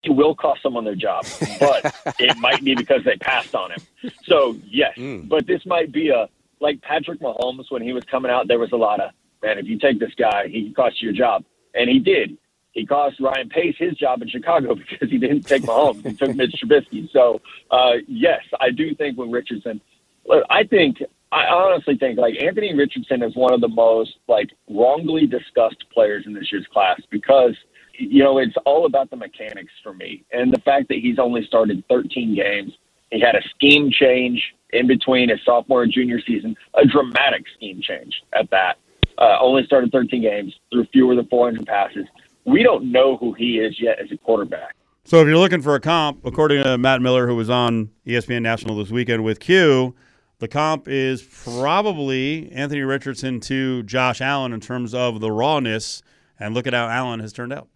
it 0.02 0.10
will 0.10 0.34
cost 0.34 0.62
someone 0.62 0.84
their 0.84 0.94
job, 0.94 1.26
but 1.60 1.94
it 2.18 2.36
might 2.38 2.62
be 2.64 2.74
because 2.74 3.02
they 3.04 3.16
passed 3.16 3.54
on 3.54 3.70
him. 3.72 3.80
So 4.24 4.56
yes, 4.66 4.96
but 5.24 5.46
this 5.46 5.66
might 5.66 5.92
be 5.92 6.10
a 6.10 6.28
like 6.60 6.80
Patrick 6.82 7.20
Mahomes 7.20 7.70
when 7.70 7.82
he 7.82 7.92
was 7.92 8.04
coming 8.04 8.30
out. 8.30 8.48
There 8.48 8.58
was 8.58 8.72
a 8.72 8.76
lot 8.76 9.00
of 9.00 9.10
man. 9.44 9.58
If 9.58 9.66
you 9.66 9.78
take 9.78 10.00
this 10.00 10.14
guy, 10.18 10.48
he 10.48 10.72
cost 10.72 11.00
you 11.00 11.10
your 11.10 11.16
job, 11.16 11.44
and 11.74 11.88
he 11.88 11.98
did. 11.98 12.36
He 12.72 12.84
cost 12.84 13.20
Ryan 13.20 13.48
Pace 13.48 13.76
his 13.78 13.94
job 13.94 14.20
in 14.22 14.28
Chicago 14.28 14.74
because 14.90 15.10
he 15.10 15.18
didn't 15.18 15.42
take 15.42 15.62
Mahomes. 15.62 16.04
He 16.04 16.14
took 16.14 16.34
Mitch 16.34 16.52
Trubisky. 16.52 17.08
So 17.12 17.40
uh, 17.70 17.94
yes, 18.08 18.42
I 18.60 18.70
do 18.70 18.94
think 18.94 19.16
with 19.16 19.30
Richardson, 19.30 19.80
look, 20.26 20.44
I 20.50 20.64
think 20.64 20.98
I 21.30 21.46
honestly 21.46 21.96
think 21.96 22.18
like 22.18 22.34
Anthony 22.42 22.74
Richardson 22.74 23.22
is 23.22 23.34
one 23.36 23.52
of 23.52 23.60
the 23.60 23.68
most 23.68 24.16
like 24.28 24.50
wrongly 24.68 25.26
discussed 25.26 25.84
players 25.92 26.24
in 26.26 26.32
this 26.32 26.50
year's 26.50 26.66
class 26.72 27.00
because 27.10 27.54
you 27.96 28.24
know 28.24 28.38
it's 28.38 28.56
all 28.64 28.86
about 28.86 29.10
the 29.10 29.16
mechanics 29.16 29.72
for 29.82 29.94
me 29.94 30.24
and 30.32 30.52
the 30.52 30.60
fact 30.60 30.88
that 30.88 30.98
he's 30.98 31.18
only 31.18 31.44
started 31.46 31.84
13 31.88 32.34
games. 32.34 32.72
He 33.10 33.20
had 33.20 33.36
a 33.36 33.42
scheme 33.50 33.92
change 33.92 34.42
in 34.70 34.88
between 34.88 35.28
his 35.28 35.38
sophomore 35.44 35.84
and 35.84 35.92
junior 35.92 36.20
season, 36.26 36.56
a 36.74 36.84
dramatic 36.84 37.44
scheme 37.54 37.80
change 37.80 38.20
at 38.32 38.50
that. 38.50 38.76
Uh, 39.18 39.36
only 39.40 39.64
started 39.64 39.92
13 39.92 40.22
games, 40.22 40.54
threw 40.72 40.84
fewer 40.86 41.14
than 41.14 41.26
400 41.28 41.66
passes. 41.66 42.04
We 42.44 42.62
don't 42.62 42.90
know 42.90 43.16
who 43.16 43.32
he 43.32 43.58
is 43.58 43.80
yet 43.80 43.98
as 44.00 44.10
a 44.10 44.16
quarterback. 44.18 44.74
So 45.04 45.20
if 45.20 45.26
you're 45.26 45.38
looking 45.38 45.62
for 45.62 45.74
a 45.74 45.80
comp, 45.80 46.24
according 46.24 46.62
to 46.64 46.78
Matt 46.78 47.00
Miller, 47.02 47.26
who 47.26 47.36
was 47.36 47.50
on 47.50 47.90
ESPN 48.06 48.42
National 48.42 48.76
this 48.76 48.90
weekend 48.90 49.22
with 49.22 49.38
Q, 49.38 49.94
the 50.38 50.48
comp 50.48 50.88
is 50.88 51.22
probably 51.22 52.50
Anthony 52.52 52.80
Richardson 52.82 53.38
to 53.40 53.82
Josh 53.84 54.20
Allen 54.20 54.52
in 54.52 54.60
terms 54.60 54.94
of 54.94 55.20
the 55.20 55.30
rawness. 55.30 56.02
And 56.40 56.54
look 56.54 56.66
at 56.66 56.74
how 56.74 56.88
Allen 56.88 57.20
has 57.20 57.32
turned 57.32 57.52
out. 57.52 57.68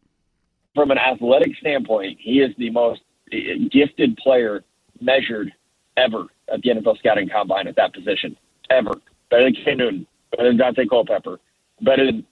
from 0.74 0.90
an 0.90 0.98
athletic 0.98 1.54
standpoint, 1.56 2.18
he 2.20 2.40
is 2.40 2.54
the 2.58 2.70
most 2.70 3.00
eh, 3.32 3.56
gifted 3.70 4.16
player 4.16 4.64
measured 5.00 5.52
ever 5.96 6.26
at 6.52 6.62
the 6.62 6.70
NFL 6.70 6.98
scouting 6.98 7.28
combine 7.28 7.68
at 7.68 7.76
that 7.76 7.92
position. 7.94 8.36
Ever. 8.70 8.92
Better 9.30 9.44
than 9.44 9.54
Cam 9.64 9.78
Newton, 9.78 10.06
better 10.36 10.48
than 10.48 10.58
Daunte 10.58 10.88
Culpepper, 10.88 11.40
better 11.82 12.06
than 12.06 12.24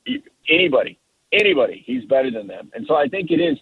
anybody. 0.49 0.99
Anybody. 1.33 1.83
He's 1.85 2.05
better 2.05 2.31
than 2.31 2.47
them. 2.47 2.71
And 2.75 2.87
so 2.87 2.95
I 2.95 3.09
think 3.09 3.31
it 3.31 3.41
is, 3.41 3.59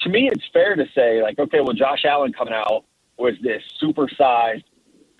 to 0.00 0.08
me, 0.08 0.28
it's 0.32 0.44
fair 0.52 0.74
to 0.74 0.84
say, 0.94 1.22
like, 1.22 1.38
okay, 1.38 1.60
well, 1.60 1.72
Josh 1.74 2.04
Allen 2.04 2.32
coming 2.32 2.54
out 2.54 2.84
was 3.16 3.34
this 3.42 3.62
supersized 3.82 4.64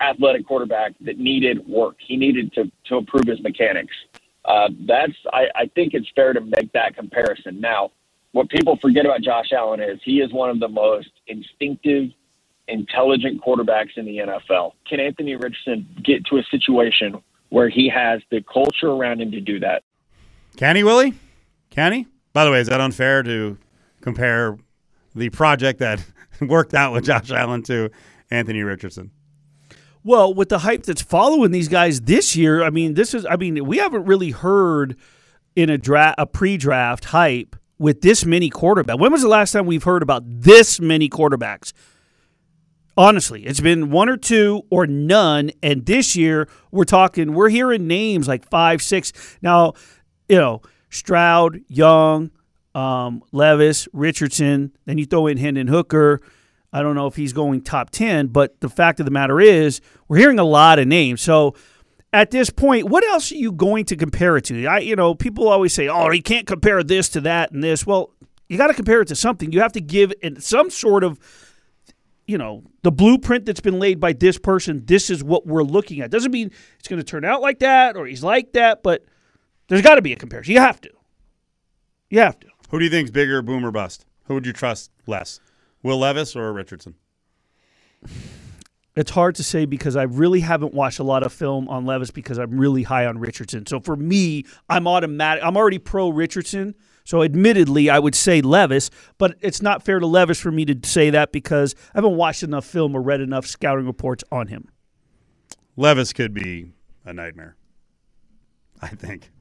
athletic 0.01 0.45
quarterback 0.45 0.93
that 1.01 1.17
needed 1.17 1.65
work. 1.67 1.95
He 2.05 2.17
needed 2.17 2.53
to, 2.53 2.71
to 2.85 2.97
improve 2.97 3.25
his 3.25 3.41
mechanics. 3.41 3.93
Uh, 4.43 4.69
that's, 4.87 5.13
I, 5.33 5.45
I 5.55 5.65
think 5.73 5.93
it's 5.93 6.07
fair 6.15 6.33
to 6.33 6.41
make 6.41 6.71
that 6.73 6.95
comparison. 6.95 7.59
Now, 7.61 7.91
what 8.31 8.49
people 8.49 8.77
forget 8.81 9.05
about 9.05 9.21
Josh 9.21 9.51
Allen 9.53 9.79
is 9.79 9.99
he 10.03 10.19
is 10.19 10.31
one 10.33 10.49
of 10.49 10.59
the 10.59 10.67
most 10.67 11.09
instinctive, 11.27 12.09
intelligent 12.67 13.41
quarterbacks 13.41 13.97
in 13.97 14.05
the 14.05 14.17
NFL. 14.17 14.73
Can 14.87 14.99
Anthony 14.99 15.35
Richardson 15.35 15.87
get 16.03 16.25
to 16.25 16.37
a 16.37 16.43
situation 16.51 17.23
where 17.49 17.69
he 17.69 17.89
has 17.89 18.21
the 18.31 18.41
culture 18.41 18.89
around 18.89 19.21
him 19.21 19.31
to 19.31 19.41
do 19.41 19.59
that? 19.59 19.83
Can 20.57 20.75
he, 20.75 20.83
Willie? 20.83 21.13
Can 21.69 21.93
he? 21.93 22.07
By 22.33 22.45
the 22.45 22.51
way, 22.51 22.59
is 22.59 22.67
that 22.67 22.81
unfair 22.81 23.23
to 23.23 23.57
compare 24.01 24.57
the 25.15 25.29
project 25.29 25.79
that 25.79 26.05
worked 26.41 26.73
out 26.73 26.93
with 26.93 27.05
Josh 27.05 27.31
Allen 27.31 27.63
to 27.63 27.89
Anthony 28.29 28.61
Richardson? 28.61 29.11
Well, 30.03 30.33
with 30.33 30.49
the 30.49 30.59
hype 30.59 30.83
that's 30.83 31.01
following 31.01 31.51
these 31.51 31.67
guys 31.67 32.01
this 32.01 32.35
year, 32.35 32.63
I 32.63 32.69
mean, 32.69 32.93
this 32.93 33.13
is 33.13 33.25
I 33.25 33.37
mean, 33.37 33.65
we 33.65 33.77
haven't 33.77 34.05
really 34.05 34.31
heard 34.31 34.95
in 35.55 35.69
a 35.69 35.77
draft 35.77 36.15
a 36.19 36.27
pre-draft 36.27 37.05
hype 37.05 37.55
with 37.79 38.01
this 38.01 38.25
many 38.25 38.49
quarterbacks. 38.49 38.99
When 38.99 39.11
was 39.11 39.23
the 39.23 39.27
last 39.27 39.51
time 39.51 39.65
we've 39.65 39.83
heard 39.83 40.03
about 40.03 40.23
this 40.25 40.79
many 40.79 41.09
quarterbacks? 41.09 41.73
Honestly, 42.97 43.45
it's 43.45 43.59
been 43.59 43.91
one 43.91 44.07
or 44.07 44.15
two 44.15 44.63
or 44.69 44.87
none, 44.87 45.51
and 45.61 45.85
this 45.85 46.15
year 46.15 46.47
we're 46.71 46.85
talking 46.85 47.33
we're 47.33 47.49
hearing 47.49 47.87
names 47.87 48.27
like 48.27 48.49
five, 48.49 48.81
six. 48.81 49.37
Now, 49.41 49.73
you 50.29 50.37
know, 50.37 50.61
Stroud, 50.89 51.59
Young, 51.67 52.31
um, 52.73 53.21
Levis, 53.31 53.87
Richardson. 53.91 54.71
Then 54.85 54.97
you 54.97 55.05
throw 55.05 55.27
in 55.27 55.37
Hendon 55.37 55.67
Hooker. 55.67 56.21
I 56.71 56.81
don't 56.81 56.95
know 56.95 57.07
if 57.07 57.15
he's 57.15 57.33
going 57.33 57.61
top 57.61 57.89
10, 57.89 58.27
but 58.27 58.59
the 58.59 58.69
fact 58.69 58.99
of 58.99 59.05
the 59.05 59.11
matter 59.11 59.39
is, 59.39 59.79
we're 60.07 60.17
hearing 60.17 60.39
a 60.39 60.43
lot 60.43 60.77
of 60.77 60.87
names. 60.87 61.21
So 61.21 61.55
at 62.11 62.31
this 62.31 62.49
point, 62.49 62.89
what 62.89 63.03
else 63.05 63.31
are 63.31 63.35
you 63.35 63.51
going 63.53 63.85
to 63.85 63.95
compare 63.95 64.35
it 64.35 64.45
to? 64.45 64.65
I, 64.65 64.79
you 64.79 64.95
know, 64.95 65.15
people 65.15 65.47
always 65.47 65.73
say, 65.73 65.87
oh, 65.87 66.11
you 66.11 66.21
can't 66.21 66.45
compare 66.45 66.83
this 66.83 67.07
to 67.09 67.21
that 67.21 67.51
and 67.51 67.63
this. 67.63 67.85
Well, 67.85 68.11
you 68.49 68.57
got 68.57 68.67
to 68.67 68.73
compare 68.73 69.01
it 69.01 69.07
to 69.07 69.15
something. 69.15 69.51
You 69.51 69.61
have 69.61 69.71
to 69.73 69.81
give 69.81 70.13
it 70.21 70.43
some 70.43 70.69
sort 70.69 71.03
of, 71.05 71.17
you 72.27 72.37
know, 72.37 72.63
the 72.81 72.91
blueprint 72.91 73.45
that's 73.45 73.59
been 73.59 73.79
laid 73.79 73.99
by 73.99 74.13
this 74.13 74.37
person. 74.37 74.83
This 74.85 75.09
is 75.09 75.23
what 75.23 75.45
we're 75.45 75.63
looking 75.63 76.01
at. 76.01 76.11
Doesn't 76.11 76.31
mean 76.31 76.51
it's 76.79 76.87
going 76.87 76.99
to 76.99 77.03
turn 77.03 77.23
out 77.23 77.41
like 77.41 77.59
that 77.59 77.95
or 77.95 78.05
he's 78.05 78.23
like 78.23 78.53
that, 78.53 78.83
but 78.83 79.05
there's 79.67 79.81
got 79.81 79.95
to 79.95 80.01
be 80.01 80.13
a 80.13 80.15
comparison. 80.15 80.53
You 80.53 80.59
have 80.59 80.81
to. 80.81 80.89
You 82.09 82.19
have 82.19 82.39
to. 82.39 82.47
Who 82.69 82.79
do 82.79 82.85
you 82.85 82.91
think's 82.91 83.11
bigger, 83.11 83.41
boom 83.41 83.65
or 83.65 83.71
bust? 83.71 84.05
Who 84.25 84.33
would 84.33 84.45
you 84.45 84.53
trust 84.53 84.91
less, 85.05 85.39
Will 85.83 85.99
Levis 85.99 86.35
or 86.35 86.51
Richardson? 86.51 86.95
It's 88.95 89.11
hard 89.11 89.35
to 89.35 89.43
say 89.43 89.65
because 89.65 89.95
I 89.95 90.03
really 90.03 90.39
haven't 90.39 90.73
watched 90.73 90.99
a 90.99 91.03
lot 91.03 91.23
of 91.23 91.33
film 91.33 91.67
on 91.67 91.85
Levis 91.85 92.11
because 92.11 92.37
I'm 92.39 92.57
really 92.57 92.83
high 92.83 93.05
on 93.05 93.19
Richardson. 93.19 93.65
So 93.65 93.79
for 93.79 93.95
me, 93.95 94.45
I'm 94.69 94.87
automatic. 94.87 95.43
I'm 95.43 95.57
already 95.57 95.79
pro 95.79 96.09
Richardson. 96.09 96.75
So 97.05 97.21
admittedly, 97.21 97.89
I 97.89 97.99
would 97.99 98.15
say 98.15 98.41
Levis, 98.41 98.89
but 99.17 99.35
it's 99.39 99.61
not 99.61 99.83
fair 99.83 99.99
to 99.99 100.07
Levis 100.07 100.39
for 100.39 100.51
me 100.51 100.65
to 100.65 100.77
say 100.87 101.11
that 101.11 101.31
because 101.31 101.75
I 101.93 101.99
haven't 101.99 102.15
watched 102.15 102.43
enough 102.43 102.65
film 102.65 102.95
or 102.95 103.01
read 103.01 103.21
enough 103.21 103.45
scouting 103.45 103.85
reports 103.85 104.23
on 104.31 104.47
him. 104.47 104.67
Levis 105.77 106.13
could 106.13 106.33
be 106.33 106.71
a 107.05 107.13
nightmare. 107.13 107.55
I 108.81 108.87
think. 108.89 109.31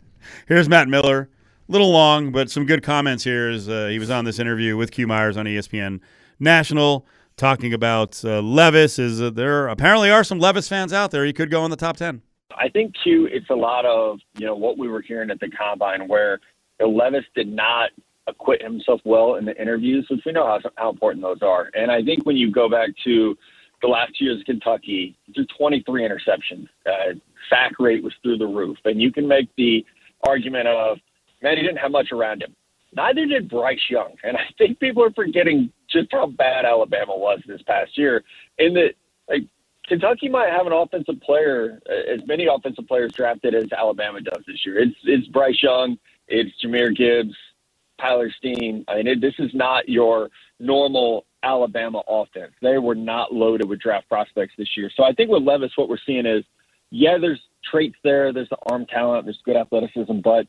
Here's 0.47 0.69
Matt 0.69 0.89
Miller 0.89 1.31
A 1.69 1.73
little 1.73 1.91
long, 1.91 2.33
but 2.33 2.51
some 2.51 2.67
good 2.67 2.83
comments 2.83 3.25
here. 3.25 3.51
Is 3.51 3.69
uh, 3.69 3.87
he 3.87 3.99
was 3.99 4.11
on 4.11 4.25
this 4.25 4.39
interview 4.39 4.77
with 4.77 4.91
Q 4.91 5.07
Myers 5.07 5.37
on 5.37 5.47
ESPN 5.47 6.01
National 6.39 7.07
talking 7.37 7.73
about 7.73 8.23
uh, 8.25 8.41
Levis. 8.41 8.99
Is 8.99 9.21
uh, 9.21 9.31
there 9.31 9.69
apparently 9.69 10.11
are 10.11 10.25
some 10.25 10.39
Levis 10.39 10.69
fans 10.69 10.93
out 10.93 11.11
there? 11.11 11.25
He 11.25 11.33
could 11.33 11.51
go 11.51 11.65
in 11.65 11.71
the 11.71 11.77
top 11.77 11.97
ten. 11.97 12.23
I 12.57 12.69
think 12.69 12.95
Q. 13.03 13.27
It's 13.31 13.51
a 13.51 13.55
lot 13.55 13.85
of 13.87 14.19
you 14.39 14.47
know 14.47 14.55
what 14.55 14.79
we 14.79 14.89
were 14.89 15.03
hearing 15.03 15.31
at 15.31 15.41
the 15.41 15.51
combine, 15.51 16.09
where 16.09 16.33
you 16.33 16.39
know, 16.39 16.54
Levis 16.81 17.25
did 17.35 17.49
not 17.49 17.91
acquit 18.27 18.63
himself 18.63 19.01
well 19.05 19.35
in 19.37 19.45
the 19.45 19.61
interviews, 19.61 20.07
which 20.11 20.21
we 20.25 20.33
know 20.33 20.47
how 20.47 20.59
how 20.77 20.91
important 20.91 21.23
those 21.23 21.43
are. 21.43 21.71
And 21.75 21.91
I 21.91 22.03
think 22.03 22.25
when 22.25 22.37
you 22.37 22.51
go 22.51 22.69
back 22.69 22.91
to 23.05 23.37
the 23.83 23.89
last 23.89 24.21
years 24.21 24.43
Kentucky, 24.47 25.17
threw 25.35 25.45
23 25.59 26.03
interceptions. 26.03 26.69
Uh, 26.87 27.15
sack 27.51 27.73
rate 27.79 28.03
was 28.03 28.15
through 28.23 28.39
the 28.39 28.47
roof, 28.47 28.79
and 28.85 29.01
you 29.01 29.13
can 29.13 29.29
make 29.29 29.49
the 29.57 29.85
argument 30.27 30.69
of 30.69 30.99
man, 31.43 31.57
he 31.57 31.63
didn't 31.63 31.79
have 31.79 31.91
much 31.91 32.11
around 32.11 32.43
him. 32.43 32.55
Neither 32.97 33.27
did 33.27 33.49
Bryce 33.49 33.79
Young, 33.91 34.15
and 34.23 34.37
I 34.37 34.47
think 34.57 34.81
people 34.81 35.05
are 35.05 35.13
forgetting 35.13 35.71
just 35.91 36.09
how 36.13 36.27
bad 36.27 36.65
Alabama 36.65 37.17
was 37.17 37.41
this 37.47 37.61
past 37.63 37.99
year. 37.99 38.25
In 38.59 38.73
that, 38.75 38.95
like 39.29 39.43
Kentucky 39.87 40.29
might 40.29 40.51
have 40.51 40.67
an 40.67 40.73
offensive 40.73 41.21
player, 41.21 41.81
uh, 41.91 42.13
as 42.13 42.27
many 42.27 42.47
offensive 42.47 42.87
players 42.87 43.13
drafted 43.13 43.55
as 43.55 43.67
Alabama 43.77 44.21
does 44.21 44.43
this 44.47 44.65
year. 44.65 44.79
It's 44.79 44.97
it's 45.05 45.27
Bryce 45.29 45.63
Young, 45.63 45.99
it's 46.29 46.51
Jahmyr 46.63 46.95
Gibbs, 46.97 47.35
Tyler 48.01 48.31
Steen. 48.39 48.85
I 48.89 48.97
mean, 48.97 49.07
it, 49.07 49.21
this 49.21 49.35
is 49.39 49.53
not 49.55 49.89
your 49.89 50.31
normal 50.59 51.27
Alabama 51.43 52.03
offense. 52.09 52.53
They 52.63 52.79
were 52.79 52.95
not 52.95 53.33
loaded 53.33 53.69
with 53.69 53.81
draft 53.81 54.09
prospects 54.09 54.55
this 54.57 54.77
year. 54.77 54.91
So 54.97 55.05
I 55.05 55.13
think 55.13 55.31
with 55.31 55.43
Levis, 55.43 55.73
what 55.77 55.89
we're 55.89 55.99
seeing 56.07 56.27
is, 56.27 56.45
yeah, 56.91 57.19
there's 57.19 57.41
traits 57.71 57.97
there, 58.03 58.33
there's 58.33 58.49
the 58.49 58.59
arm 58.71 58.87
talent, 58.87 59.27
there's 59.27 59.41
good 59.45 59.57
athleticism, 59.57 60.21
but 60.23 60.47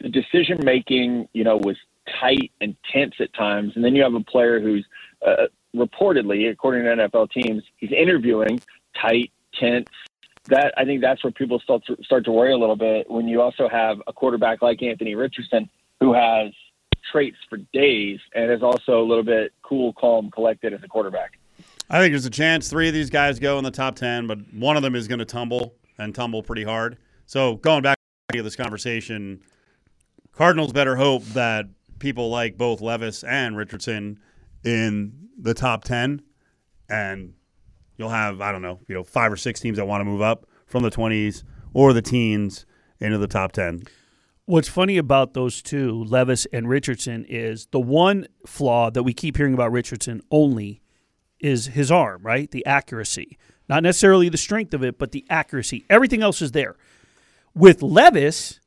the 0.00 0.08
decision 0.08 0.58
making, 0.62 1.28
you 1.32 1.44
know, 1.44 1.56
was 1.56 1.76
tight 2.20 2.52
and 2.60 2.76
tense 2.92 3.14
at 3.20 3.32
times. 3.34 3.72
And 3.74 3.84
then 3.84 3.94
you 3.94 4.02
have 4.02 4.14
a 4.14 4.20
player 4.20 4.60
who's 4.60 4.84
uh, 5.26 5.46
reportedly, 5.74 6.50
according 6.50 6.84
to 6.84 7.08
NFL 7.08 7.30
teams, 7.30 7.62
he's 7.76 7.92
interviewing 7.92 8.60
tight, 9.00 9.32
tense. 9.58 9.88
That 10.48 10.72
I 10.76 10.84
think 10.84 11.00
that's 11.00 11.22
where 11.24 11.32
people 11.32 11.58
start 11.60 11.84
to, 11.86 11.96
start 12.04 12.24
to 12.26 12.32
worry 12.32 12.52
a 12.52 12.56
little 12.56 12.76
bit 12.76 13.10
when 13.10 13.26
you 13.26 13.42
also 13.42 13.68
have 13.68 13.98
a 14.06 14.12
quarterback 14.12 14.62
like 14.62 14.82
Anthony 14.82 15.14
Richardson 15.14 15.68
who 16.00 16.12
has 16.12 16.52
traits 17.10 17.36
for 17.48 17.58
days 17.72 18.18
and 18.34 18.50
is 18.50 18.62
also 18.62 19.00
a 19.00 19.06
little 19.06 19.24
bit 19.24 19.52
cool, 19.62 19.92
calm, 19.94 20.30
collected 20.30 20.72
as 20.72 20.80
a 20.82 20.88
quarterback. 20.88 21.38
I 21.88 22.00
think 22.00 22.12
there's 22.12 22.26
a 22.26 22.30
chance 22.30 22.68
three 22.68 22.88
of 22.88 22.94
these 22.94 23.10
guys 23.10 23.38
go 23.38 23.58
in 23.58 23.64
the 23.64 23.70
top 23.70 23.96
10, 23.96 24.26
but 24.26 24.38
one 24.52 24.76
of 24.76 24.82
them 24.82 24.94
is 24.94 25.08
going 25.08 25.20
to 25.20 25.24
tumble 25.24 25.74
and 25.98 26.14
tumble 26.14 26.42
pretty 26.42 26.64
hard. 26.64 26.98
So 27.26 27.56
going 27.56 27.82
back 27.82 27.96
to 28.32 28.42
this 28.42 28.56
conversation, 28.56 29.40
Cardinals 30.32 30.72
better 30.72 30.96
hope 30.96 31.24
that 31.26 31.66
people 31.98 32.28
like 32.28 32.58
both 32.58 32.80
Levis 32.80 33.24
and 33.24 33.56
Richardson 33.56 34.20
in 34.64 35.28
the 35.38 35.54
top 35.54 35.84
10 35.84 36.22
and 36.88 37.34
you'll 37.96 38.10
have 38.10 38.40
I 38.40 38.52
don't 38.52 38.62
know, 38.62 38.80
you 38.88 38.94
know, 38.94 39.04
five 39.04 39.32
or 39.32 39.36
six 39.36 39.60
teams 39.60 39.78
that 39.78 39.86
want 39.86 40.00
to 40.00 40.04
move 40.04 40.22
up 40.22 40.46
from 40.66 40.82
the 40.82 40.90
20s 40.90 41.42
or 41.72 41.92
the 41.92 42.02
teens 42.02 42.66
into 43.00 43.18
the 43.18 43.26
top 43.26 43.52
10. 43.52 43.84
What's 44.46 44.68
funny 44.68 44.96
about 44.96 45.34
those 45.34 45.60
two, 45.60 46.04
Levis 46.04 46.46
and 46.52 46.68
Richardson, 46.68 47.24
is 47.28 47.66
the 47.72 47.80
one 47.80 48.28
flaw 48.46 48.90
that 48.90 49.02
we 49.02 49.12
keep 49.12 49.36
hearing 49.36 49.54
about 49.54 49.72
Richardson 49.72 50.22
only 50.30 50.82
is 51.40 51.66
his 51.66 51.90
arm, 51.90 52.22
right? 52.22 52.50
The 52.50 52.64
accuracy. 52.64 53.38
Not 53.68 53.82
necessarily 53.82 54.28
the 54.28 54.36
strength 54.36 54.72
of 54.72 54.84
it, 54.84 54.98
but 54.98 55.10
the 55.10 55.24
accuracy. 55.28 55.84
Everything 55.90 56.22
else 56.22 56.40
is 56.40 56.52
there. 56.52 56.76
With 57.54 57.82
Levis, 57.82 58.60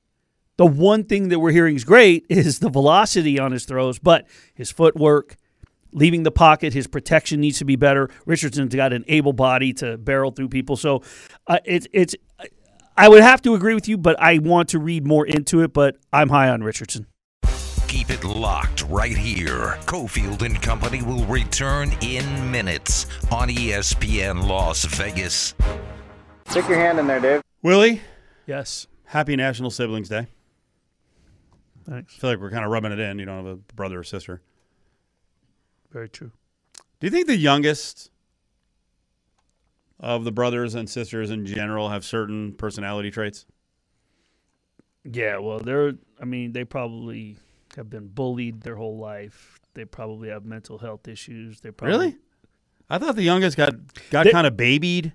the 0.57 0.65
one 0.65 1.05
thing 1.05 1.29
that 1.29 1.39
we're 1.39 1.51
hearing 1.51 1.77
is 1.77 1.85
great 1.85 2.25
is 2.29 2.59
the 2.59 2.69
velocity 2.69 3.39
on 3.39 3.53
his 3.53 3.65
throws, 3.65 3.99
but 3.99 4.27
his 4.53 4.71
footwork, 4.71 5.37
leaving 5.91 6.23
the 6.23 6.31
pocket, 6.31 6.73
his 6.73 6.87
protection 6.87 7.39
needs 7.39 7.59
to 7.59 7.65
be 7.65 7.75
better. 7.75 8.09
Richardson's 8.25 8.73
got 8.75 8.93
an 8.93 9.03
able 9.07 9.33
body 9.33 9.73
to 9.73 9.97
barrel 9.97 10.31
through 10.31 10.49
people, 10.49 10.75
so 10.77 11.01
uh, 11.47 11.59
it's 11.65 11.87
it's. 11.93 12.15
I 12.97 13.07
would 13.07 13.21
have 13.21 13.41
to 13.43 13.55
agree 13.55 13.73
with 13.75 13.87
you, 13.87 13.97
but 13.97 14.19
I 14.21 14.39
want 14.39 14.69
to 14.69 14.79
read 14.79 15.07
more 15.07 15.25
into 15.25 15.61
it. 15.61 15.73
But 15.73 15.97
I'm 16.11 16.29
high 16.29 16.49
on 16.49 16.63
Richardson. 16.63 17.05
Keep 17.87 18.11
it 18.11 18.23
locked 18.23 18.83
right 18.83 19.17
here. 19.17 19.77
Cofield 19.85 20.43
and 20.43 20.61
Company 20.61 21.01
will 21.01 21.25
return 21.25 21.91
in 22.01 22.51
minutes 22.51 23.07
on 23.31 23.49
ESPN 23.49 24.47
Las 24.47 24.85
Vegas. 24.85 25.55
Stick 26.49 26.67
your 26.67 26.77
hand 26.77 26.99
in 26.99 27.07
there, 27.07 27.19
Dave. 27.19 27.41
Willie, 27.63 28.01
Yes. 28.45 28.85
happy 29.05 29.35
National 29.35 29.71
Siblings 29.71 30.07
Day. 30.09 30.27
Thanks. 31.89 32.15
I 32.17 32.19
feel 32.19 32.29
like 32.31 32.39
we're 32.39 32.51
kind 32.51 32.63
of 32.65 32.71
rubbing 32.71 32.91
it 32.91 32.99
in. 32.99 33.17
You 33.19 33.25
don't 33.25 33.37
have 33.37 33.45
a 33.45 33.55
brother 33.75 33.99
or 33.99 34.03
sister. 34.03 34.41
Very 35.91 36.09
true. 36.09 36.31
Do 36.99 37.07
you 37.07 37.11
think 37.11 37.27
the 37.27 37.37
youngest 37.37 38.11
of 39.99 40.23
the 40.23 40.31
brothers 40.31 40.75
and 40.75 40.89
sisters 40.89 41.29
in 41.29 41.45
general 41.45 41.89
have 41.89 42.05
certain 42.05 42.53
personality 42.53 43.11
traits? 43.11 43.45
Yeah, 45.03 45.37
well, 45.37 45.59
they're. 45.59 45.93
I 46.21 46.25
mean, 46.25 46.51
they 46.51 46.65
probably 46.65 47.37
have 47.77 47.89
been 47.89 48.07
bullied 48.07 48.61
their 48.61 48.75
whole 48.75 48.97
life. 48.97 49.59
They 49.73 49.85
probably 49.85 50.29
have 50.29 50.45
mental 50.45 50.77
health 50.77 51.07
issues. 51.07 51.61
They 51.61 51.71
probably 51.71 51.97
Really? 51.97 52.17
I 52.89 52.97
thought 52.97 53.15
the 53.15 53.23
youngest 53.23 53.55
got 53.55 53.73
got 54.09 54.29
kind 54.29 54.45
of 54.47 54.57
babied 54.57 55.13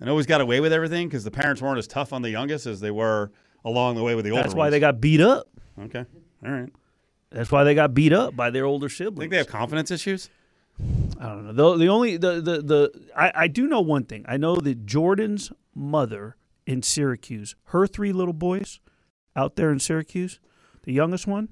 and 0.00 0.08
always 0.08 0.26
got 0.26 0.40
away 0.40 0.60
with 0.60 0.72
everything 0.72 1.08
because 1.08 1.24
the 1.24 1.30
parents 1.30 1.60
weren't 1.60 1.78
as 1.78 1.86
tough 1.86 2.12
on 2.12 2.22
the 2.22 2.30
youngest 2.30 2.66
as 2.66 2.80
they 2.80 2.90
were 2.90 3.30
along 3.64 3.96
the 3.96 4.02
way 4.02 4.14
with 4.14 4.24
the 4.24 4.30
older 4.30 4.42
That's 4.44 4.54
why 4.54 4.64
ones. 4.64 4.72
they 4.72 4.80
got 4.80 5.00
beat 5.00 5.20
up. 5.20 5.48
Okay. 5.80 6.04
All 6.44 6.50
right. 6.52 6.72
That's 7.32 7.50
why 7.50 7.64
they 7.64 7.74
got 7.74 7.94
beat 7.94 8.12
up 8.12 8.36
by 8.36 8.50
their 8.50 8.64
older 8.64 8.88
siblings. 8.88 9.20
Think 9.20 9.30
they 9.30 9.38
have 9.38 9.48
confidence 9.48 9.90
issues? 9.90 10.28
I 11.20 11.26
don't 11.26 11.46
know. 11.46 11.52
The, 11.52 11.84
the 11.84 11.88
only 11.88 12.16
the 12.16 12.40
the 12.40 12.62
the 12.62 13.02
I, 13.16 13.32
I 13.34 13.48
do 13.48 13.66
know 13.66 13.80
one 13.80 14.04
thing. 14.04 14.24
I 14.28 14.36
know 14.36 14.56
that 14.56 14.86
Jordan's 14.86 15.52
mother 15.74 16.36
in 16.66 16.82
Syracuse, 16.82 17.54
her 17.66 17.86
three 17.86 18.12
little 18.12 18.32
boys 18.34 18.80
out 19.36 19.56
there 19.56 19.70
in 19.70 19.78
Syracuse, 19.78 20.40
the 20.84 20.92
youngest 20.92 21.26
one, 21.26 21.48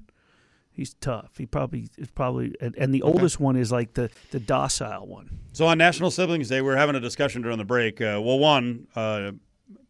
he's 0.71 0.93
tough. 0.95 1.37
He 1.37 1.45
probably 1.45 1.87
is 1.97 2.09
probably 2.09 2.55
and, 2.59 2.75
and 2.77 2.93
the 2.93 3.01
oldest 3.01 3.39
one 3.39 3.55
is 3.55 3.71
like 3.71 3.93
the 3.93 4.09
the 4.31 4.39
docile 4.39 5.07
one. 5.07 5.39
So 5.53 5.65
on 5.67 5.77
National 5.77 6.11
Siblings 6.11 6.49
Day, 6.49 6.61
we 6.61 6.67
were 6.67 6.77
having 6.77 6.95
a 6.95 6.99
discussion 6.99 7.41
during 7.41 7.57
the 7.57 7.65
break. 7.65 8.01
Uh, 8.01 8.19
well, 8.23 8.39
one 8.39 8.87
uh, 8.95 9.31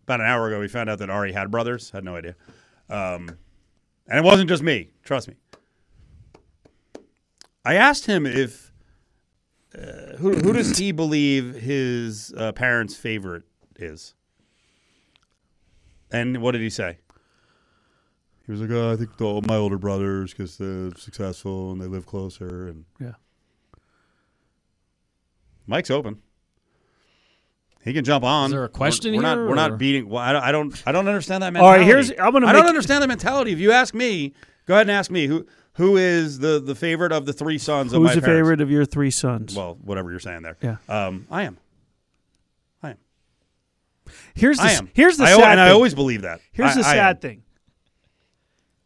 about 0.03 0.19
an 0.19 0.27
hour 0.27 0.47
ago, 0.47 0.59
we 0.59 0.67
found 0.67 0.89
out 0.89 0.99
that 0.99 1.09
Ari 1.09 1.31
had 1.31 1.51
brothers. 1.51 1.89
Had 1.91 2.03
no 2.03 2.15
idea, 2.15 2.35
um, 2.89 3.29
and 4.07 4.19
it 4.19 4.23
wasn't 4.23 4.49
just 4.49 4.63
me. 4.63 4.89
Trust 5.03 5.27
me. 5.27 5.35
I 7.63 7.75
asked 7.75 8.05
him 8.07 8.25
if 8.25 8.71
uh, 9.77 10.17
who 10.17 10.33
who 10.33 10.53
does 10.53 10.77
he 10.77 10.91
believe 10.91 11.55
his 11.55 12.33
uh, 12.35 12.51
parents' 12.53 12.95
favorite 12.95 13.43
is, 13.77 14.13
and 16.11 16.41
what 16.41 16.51
did 16.51 16.61
he 16.61 16.69
say? 16.69 16.97
He 18.45 18.51
was 18.51 18.61
like, 18.61 18.71
oh, 18.71 18.91
"I 18.91 18.95
think 18.95 19.15
the, 19.17 19.41
my 19.47 19.55
older 19.55 19.77
brothers 19.77 20.31
because 20.31 20.57
they're 20.57 20.91
successful 20.97 21.71
and 21.71 21.79
they 21.81 21.87
live 21.87 22.05
closer." 22.05 22.67
And 22.67 22.85
Yeah. 22.99 23.13
Mike's 25.67 25.91
open. 25.91 26.21
He 27.83 27.93
can 27.93 28.03
jump 28.03 28.23
on. 28.23 28.45
Is 28.47 28.51
there 28.51 28.63
a 28.63 28.69
question 28.69 29.13
we're, 29.13 29.21
we're 29.21 29.27
here, 29.27 29.35
not. 29.35 29.37
We're 29.45 29.51
or- 29.51 29.55
not 29.55 29.77
beating. 29.77 30.09
Well, 30.09 30.21
I 30.21 30.33
don't. 30.33 30.43
I 30.43 30.51
don't. 30.51 30.83
I 30.87 30.91
don't 30.91 31.07
understand 31.07 31.43
that 31.43 31.53
mentality. 31.53 31.73
All 31.73 31.77
right, 31.79 31.85
here's- 31.87 32.11
I'm 32.19 32.33
gonna 32.33 32.47
I 32.47 32.51
don't 32.53 32.67
understand 32.67 33.03
the 33.03 33.07
mentality. 33.07 33.51
If 33.53 33.59
you 33.59 33.71
ask 33.71 33.93
me, 33.93 34.33
go 34.65 34.73
ahead 34.73 34.87
and 34.87 34.91
ask 34.91 35.09
me 35.09 35.27
who 35.27 35.45
who 35.73 35.97
is 35.97 36.39
the 36.39 36.59
the 36.59 36.75
favorite 36.75 37.11
of 37.11 37.25
the 37.25 37.33
three 37.33 37.57
sons 37.57 37.93
of 37.93 38.01
Who's 38.01 38.09
my 38.09 38.15
the 38.15 38.21
parents? 38.21 38.37
favorite 38.39 38.61
of 38.61 38.69
your 38.71 38.85
three 38.85 39.11
sons? 39.11 39.55
Well, 39.55 39.77
whatever 39.81 40.11
you're 40.11 40.19
saying 40.19 40.41
there. 40.43 40.57
Yeah. 40.61 40.77
Um, 40.89 41.27
I 41.31 41.43
am. 41.43 41.57
I 42.83 42.91
am. 42.91 42.97
here's 44.35 44.57
the 44.57 44.63
I 44.63 44.71
am. 44.71 44.89
here's 44.93 45.17
the 45.17 45.23
I, 45.25 45.31
sad 45.31 45.39
al- 45.39 45.49
thing. 45.49 45.59
I 45.59 45.69
always 45.71 45.93
believe 45.95 46.21
that. 46.23 46.41
here's 46.51 46.71
I- 46.71 46.81
the 46.81 46.87
I 46.87 46.93
sad 46.93 47.21
thing. 47.21 47.43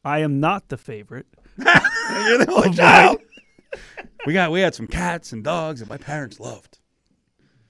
I 0.03 0.19
am 0.19 0.39
not 0.39 0.69
the 0.69 0.77
favorite. 0.77 1.25
You're 1.57 1.65
the 2.45 2.51
only 2.55 2.71
child. 2.77 3.17
we 4.25 4.33
got. 4.33 4.51
We 4.51 4.59
had 4.61 4.75
some 4.75 4.88
cats 4.88 5.31
and 5.33 5.43
dogs 5.43 5.79
that 5.79 5.89
my 5.89 5.97
parents 5.97 6.39
loved. 6.39 6.77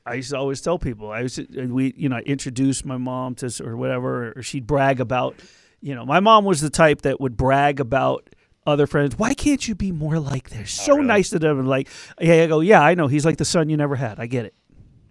I 0.05 0.16
used 0.16 0.32
to 0.32 0.38
always 0.38 0.61
tell 0.61 0.78
people 0.78 1.09
I 1.09 1.22
used 1.22 1.36
to, 1.38 1.66
we 1.68 1.93
you 1.97 2.09
know 2.09 2.18
introduce 2.20 2.84
my 2.86 2.97
mom 2.97 3.36
to 3.36 3.51
or 3.66 3.76
whatever 3.78 4.34
or 4.36 4.43
she'd 4.43 4.68
brag 4.68 4.99
about 4.99 5.36
you 5.82 5.95
know 5.95 6.05
my 6.05 6.20
mom 6.20 6.45
was 6.45 6.61
the 6.61 6.70
type 6.70 7.01
that 7.03 7.20
would 7.20 7.36
brag 7.38 7.80
about 7.80 8.30
other 8.66 8.88
friends 8.88 9.18
why 9.18 9.34
can't 9.34 9.68
you 9.68 9.76
be 9.76 9.91
more 9.91 10.20
like 10.20 10.49
they're 10.49 10.61
oh, 10.61 10.66
so 10.66 10.95
really? 10.95 11.07
nice 11.07 11.30
to 11.30 11.39
them 11.39 11.59
and 11.59 11.68
like 11.68 11.88
yeah 12.20 12.43
I 12.43 12.47
go 12.47 12.59
yeah 12.61 12.82
I 12.82 12.95
know 12.95 13.07
he's 13.07 13.26
like 13.26 13.38
the 13.38 13.45
son 13.45 13.70
you 13.70 13.78
never 13.78 13.95
had 13.95 14.20
I 14.20 14.26
get 14.26 14.45
it 14.45 14.53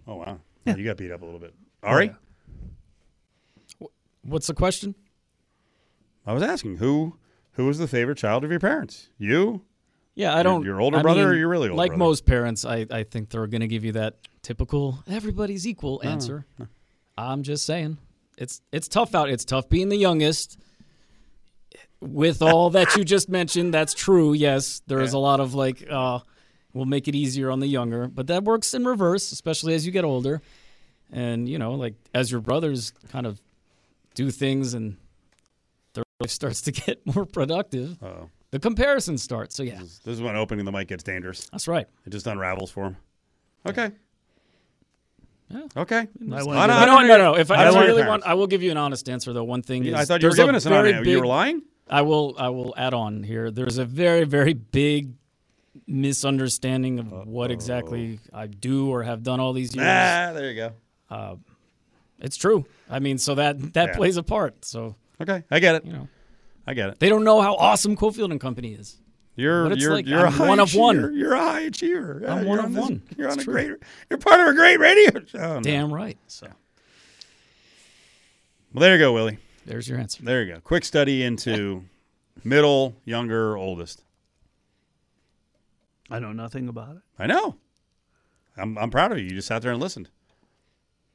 Oh 0.07 0.15
wow. 0.17 0.39
yeah. 0.65 0.75
You 0.75 0.83
got 0.83 0.97
beat 0.97 1.11
up 1.11 1.21
a 1.21 1.25
little 1.25 1.39
bit. 1.39 1.53
Oh, 1.83 1.87
Ari, 1.87 2.11
What's 4.23 4.47
the 4.47 4.53
question? 4.53 4.95
I 6.25 6.33
was 6.33 6.41
asking 6.43 6.77
who 6.77 7.17
who 7.53 7.65
was 7.65 7.77
the 7.77 7.87
favorite 7.87 8.17
child 8.17 8.43
of 8.43 8.51
your 8.51 8.59
parents? 8.59 9.09
You? 9.17 9.61
Yeah, 10.15 10.35
I 10.35 10.43
don't. 10.43 10.63
your 10.63 10.79
older 10.79 10.99
I 10.99 11.01
brother 11.01 11.27
or 11.27 11.31
mean, 11.31 11.39
your 11.39 11.49
really 11.49 11.69
older 11.69 11.77
Like 11.77 11.89
brother? 11.91 11.99
most 11.99 12.25
parents, 12.25 12.65
I, 12.65 12.85
I 12.89 13.03
think 13.03 13.29
they're 13.29 13.47
going 13.47 13.61
to 13.61 13.67
give 13.67 13.83
you 13.83 13.91
that 13.93 14.15
typical 14.41 14.99
"everybody's 15.07 15.67
equal" 15.67 16.01
oh. 16.03 16.07
answer. 16.07 16.45
I'm 17.17 17.43
just 17.43 17.65
saying, 17.65 17.97
it's 18.37 18.61
it's 18.71 18.87
tough 18.87 19.13
out. 19.13 19.29
It's 19.29 19.45
tough 19.45 19.69
being 19.69 19.89
the 19.89 19.97
youngest. 19.97 20.57
With 22.01 22.41
all 22.41 22.69
that 22.71 22.95
you 22.95 23.03
just 23.03 23.29
mentioned, 23.29 23.73
that's 23.73 23.93
true. 24.05 24.33
Yes, 24.33 24.81
there 24.87 24.99
is 25.01 25.13
a 25.13 25.19
lot 25.19 25.39
of 25.39 25.53
like, 25.55 25.85
uh, 25.89 26.19
we'll 26.73 26.85
make 26.85 27.07
it 27.07 27.15
easier 27.15 27.49
on 27.51 27.59
the 27.59 27.67
younger, 27.67 28.07
but 28.07 28.27
that 28.27 28.43
works 28.43 28.73
in 28.73 28.85
reverse, 28.85 29.31
especially 29.31 29.73
as 29.73 29.85
you 29.85 29.91
get 29.91 30.03
older. 30.03 30.41
And 31.11 31.47
you 31.47 31.57
know, 31.59 31.73
like 31.73 31.93
as 32.13 32.31
your 32.31 32.41
brothers 32.41 32.91
kind 33.11 33.25
of 33.27 33.39
do 34.15 34.31
things 34.31 34.73
and 34.73 34.97
their 35.93 36.03
life 36.19 36.31
starts 36.31 36.61
to 36.63 36.71
get 36.85 37.05
more 37.15 37.25
productive, 37.25 38.01
Uh-oh. 38.03 38.29
the 38.51 38.59
comparison 38.59 39.17
starts. 39.17 39.55
So 39.55 39.63
yeah, 39.63 39.79
This 39.79 39.99
is 40.05 40.21
when 40.21 40.35
opening 40.35 40.65
the 40.65 40.71
mic 40.71 40.87
gets 40.87 41.03
dangerous. 41.03 41.47
that's 41.51 41.67
right. 41.67 41.87
It 42.05 42.09
just 42.09 42.25
unravels 42.27 42.71
for 42.71 42.85
him. 42.85 42.97
Okay. 43.67 43.91
Yeah. 45.49 45.61
Okay. 45.77 45.97
I 45.97 46.07
wanna 46.17 46.35
I 46.35 46.39
give 46.39 46.49
don't- 46.49 46.79
You 46.81 46.85
know 46.87 46.95
what? 46.95 47.07
No, 47.07 47.17
no. 47.17 47.37
If 47.37 47.51
I, 47.51 47.55
I 47.55 47.63
don't 47.65 47.73
if 47.73 47.77
I 47.77 47.85
really 47.85 48.01
parents. 48.03 48.09
want, 48.09 48.23
I 48.25 48.33
will 48.33 48.47
give 48.47 48.63
you 48.63 48.71
an 48.71 48.77
honest 48.77 49.07
answer. 49.09 49.31
Though 49.31 49.43
one 49.43 49.61
thing 49.61 49.85
is, 49.85 49.93
I 49.93 50.05
thought 50.05 50.21
you 50.21 50.29
were 50.29 50.35
giving 50.35 50.55
us 50.55 50.65
an 50.65 50.71
very 50.71 50.93
honest- 50.93 51.09
you 51.09 51.19
were 51.19 51.27
lying? 51.27 51.61
I 51.89 52.01
will. 52.01 52.35
I 52.37 52.49
will 52.49 52.73
add 52.77 52.93
on 52.93 53.23
here. 53.23 53.51
There's 53.51 53.77
a 53.77 53.85
very, 53.85 54.23
very 54.23 54.53
big 54.53 55.13
misunderstanding 55.87 56.99
of 56.99 57.11
what 57.27 57.51
exactly 57.51 58.19
I 58.33 58.47
do 58.47 58.89
or 58.89 59.03
have 59.03 59.21
done 59.23 59.39
all 59.39 59.53
these 59.53 59.75
years. 59.75 59.85
Ah, 59.87 60.31
there 60.33 60.51
you 60.51 60.55
go. 61.09 61.39
It's 62.19 62.37
true. 62.37 62.65
I 62.89 62.99
mean, 62.99 63.17
so 63.17 63.35
that 63.35 63.73
that 63.73 63.89
Yeah. 63.89 63.95
plays 63.95 64.17
a 64.17 64.23
part. 64.23 64.65
So 64.65 64.95
Okay. 65.21 65.43
I 65.51 65.59
get 65.59 65.75
it. 65.75 65.85
you 65.85 65.93
know, 65.93 66.07
I 66.65 66.73
get 66.73 66.89
it. 66.89 66.99
they 66.99 67.09
don't 67.09 67.23
know 67.23 67.41
how 67.41 67.55
awesome 67.55 67.95
Cofield 67.95 68.31
and 68.31 68.39
Company 68.39 68.73
is. 68.73 68.97
You're 69.35 69.71
you're 69.73 69.91
like, 69.93 70.07
you're 70.07 70.19
a 70.25 70.27
I'm 70.27 70.31
high 70.31 70.47
one 70.47 70.59
of 70.61 70.73
one. 70.73 70.95
achiever. 70.97 71.11
You're 71.13 71.33
a 71.33 71.39
high 71.39 71.59
achiever. 71.61 72.23
I'm 72.25 72.37
you're 72.39 72.47
one 72.47 72.59
on 72.59 72.65
of 72.65 72.73
this- 72.73 72.81
one. 72.81 73.01
You're 73.17 73.27
on 73.27 73.33
It's 73.33 73.41
a 73.43 73.45
true. 73.45 73.53
great. 73.53 73.71
You're 74.09 74.17
part 74.19 74.39
of 74.39 74.47
a 74.47 74.53
great 74.53 74.79
radio 74.79 75.23
show. 75.25 75.37
No. 75.55 75.61
Damn 75.61 75.93
right. 75.93 76.17
So 76.27 76.47
Well, 78.73 78.81
there 78.81 78.93
you 78.93 78.99
go, 78.99 79.13
Willie. 79.13 79.37
There's 79.65 79.87
your 79.87 79.99
answer. 79.99 80.23
There 80.23 80.43
you 80.43 80.53
go. 80.53 80.59
Quick 80.61 80.85
study 80.85 81.23
into 81.23 81.85
middle, 82.43 82.95
younger, 83.05 83.57
oldest. 83.57 84.03
I 86.09 86.19
know 86.19 86.31
nothing 86.31 86.67
about 86.67 86.97
it. 86.97 87.01
I 87.17 87.27
know. 87.27 87.55
I'm 88.57 88.77
I'm 88.77 88.89
proud 88.89 89.11
of 89.11 89.17
you. 89.17 89.25
You 89.25 89.31
just 89.31 89.47
sat 89.47 89.61
there 89.61 89.71
and 89.71 89.81
listened. 89.81 90.09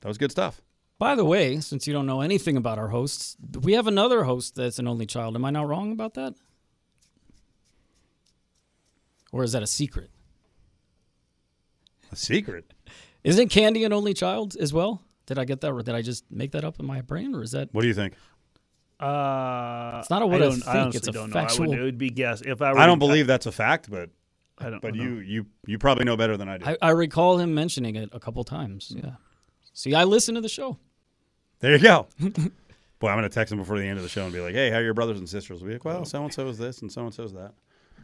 That 0.01 0.09
was 0.09 0.19
good 0.19 0.31
stuff. 0.31 0.61
By 0.99 1.15
the 1.15 1.25
way, 1.25 1.61
since 1.61 1.87
you 1.87 1.95
don't 1.95 2.07
know 2.07 2.21
anything 2.21 2.57
about 2.57 2.79
our 2.79 2.89
hosts, 2.89 3.37
we 3.63 3.73
have 3.73 3.87
another 3.87 4.25
host 4.25 4.55
that's 4.57 4.79
an 4.79 4.87
only 4.87 5.07
child. 5.07 5.35
Am 5.35 5.45
I 5.45 5.51
not 5.51 5.67
wrong 5.67 5.93
about 5.93 6.15
that? 6.15 6.35
Or 9.33 9.43
is 9.43 9.53
that 9.53 9.63
a 9.63 9.67
secret? 9.67 10.11
A 12.13 12.17
secret. 12.17 12.73
Isn't 13.23 13.49
Candy 13.49 13.85
an 13.85 13.93
only 13.93 14.13
child 14.13 14.57
as 14.57 14.73
well? 14.73 15.03
Did 15.27 15.39
I 15.39 15.45
get 15.45 15.61
that? 15.61 15.73
Or 15.73 15.83
did 15.83 15.95
I 15.95 16.03
just 16.03 16.25
make 16.31 16.53
that 16.53 16.65
up 16.65 16.81
in 16.81 16.87
my 16.87 17.01
brain? 17.01 17.35
Or 17.35 17.43
is 17.43 17.53
that? 17.53 17.73
What 17.73 17.83
do 17.83 17.89
you 17.89 17.95
think? 17.95 18.15
Uh, 19.03 19.99
It's 20.01 20.11
not 20.11 20.23
a 20.23 20.27
what 20.27 20.43
I 20.43 20.47
I 20.47 20.49
don't, 20.49 20.53
I 20.53 20.55
think, 20.55 20.67
honestly 20.77 20.99
it's 20.99 21.09
a 21.09 21.13
don't 21.13 21.31
know. 21.31 21.39
I 21.39 21.43
would, 21.43 21.49
factual- 21.51 21.73
it 21.73 21.81
would 21.81 21.99
be 21.99 22.11
guess. 22.11 22.43
If 22.43 22.61
I, 22.63 22.73
were 22.73 22.79
I 22.79 22.87
don't 22.87 23.01
to- 23.01 23.07
believe 23.07 23.27
that's 23.27 23.47
a 23.47 23.53
fact, 23.53 23.91
but 23.91 24.11
I 24.59 24.71
don't. 24.71 24.83
but 24.83 24.95
know. 24.95 25.03
you 25.03 25.15
you 25.21 25.47
you 25.67 25.79
probably 25.79 26.05
know 26.05 26.17
better 26.17 26.37
than 26.37 26.49
I 26.49 26.59
do. 26.59 26.67
I, 26.67 26.77
I 26.83 26.91
recall 26.91 27.39
him 27.39 27.55
mentioning 27.55 27.97
it 27.97 28.11
a 28.13 28.21
couple 28.21 28.45
times. 28.45 28.93
Yeah. 28.95 29.13
See, 29.73 29.95
I 29.95 30.05
listen 30.05 30.35
to 30.35 30.41
the 30.41 30.49
show. 30.49 30.77
There 31.61 31.73
you 31.73 31.79
go. 31.79 32.07
Boy, 32.21 33.09
I'm 33.09 33.17
gonna 33.17 33.29
text 33.31 33.53
him 33.53 33.59
before 33.59 33.79
the 33.79 33.87
end 33.87 33.97
of 33.97 34.03
the 34.03 34.09
show 34.11 34.25
and 34.25 34.33
be 34.33 34.41
like, 34.41 34.55
"Hey, 34.55 34.71
how 34.71 34.77
are 34.77 34.83
your 34.83 34.93
brothers 34.95 35.19
and 35.19 35.29
sisters?" 35.29 35.61
We'll 35.63 35.69
be 35.69 35.75
like, 35.75 35.85
"Well, 35.85 36.05
so 36.05 36.23
and 36.23 36.33
so 36.33 36.47
is 36.49 36.59
this, 36.59 36.83
and 36.83 36.93
so 36.93 37.03
and 37.05 37.15
so 37.15 37.25
is 37.25 37.33
that." 37.33 37.53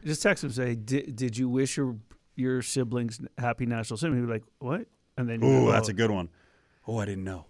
just 0.05 0.23
text 0.23 0.45
him 0.45 0.49
and 0.49 0.55
say, 0.55 0.75
did, 0.77 1.17
"Did 1.17 1.37
you 1.37 1.49
wish 1.49 1.77
your 1.77 1.97
your 2.37 2.63
siblings 2.63 3.21
happy 3.37 3.67
national 3.67 3.97
symphony?" 3.99 4.21
He'd 4.23 4.27
be 4.27 4.33
like, 4.33 4.45
"What?" 4.61 4.87
And 5.19 5.29
then 5.29 5.43
Ooh, 5.45 5.71
that's 5.71 5.89
a 5.89 5.93
good 5.93 6.11
one. 6.11 6.29
Oh, 6.87 6.99
I 6.99 7.05
didn't 7.05 7.25
know. 7.25 7.45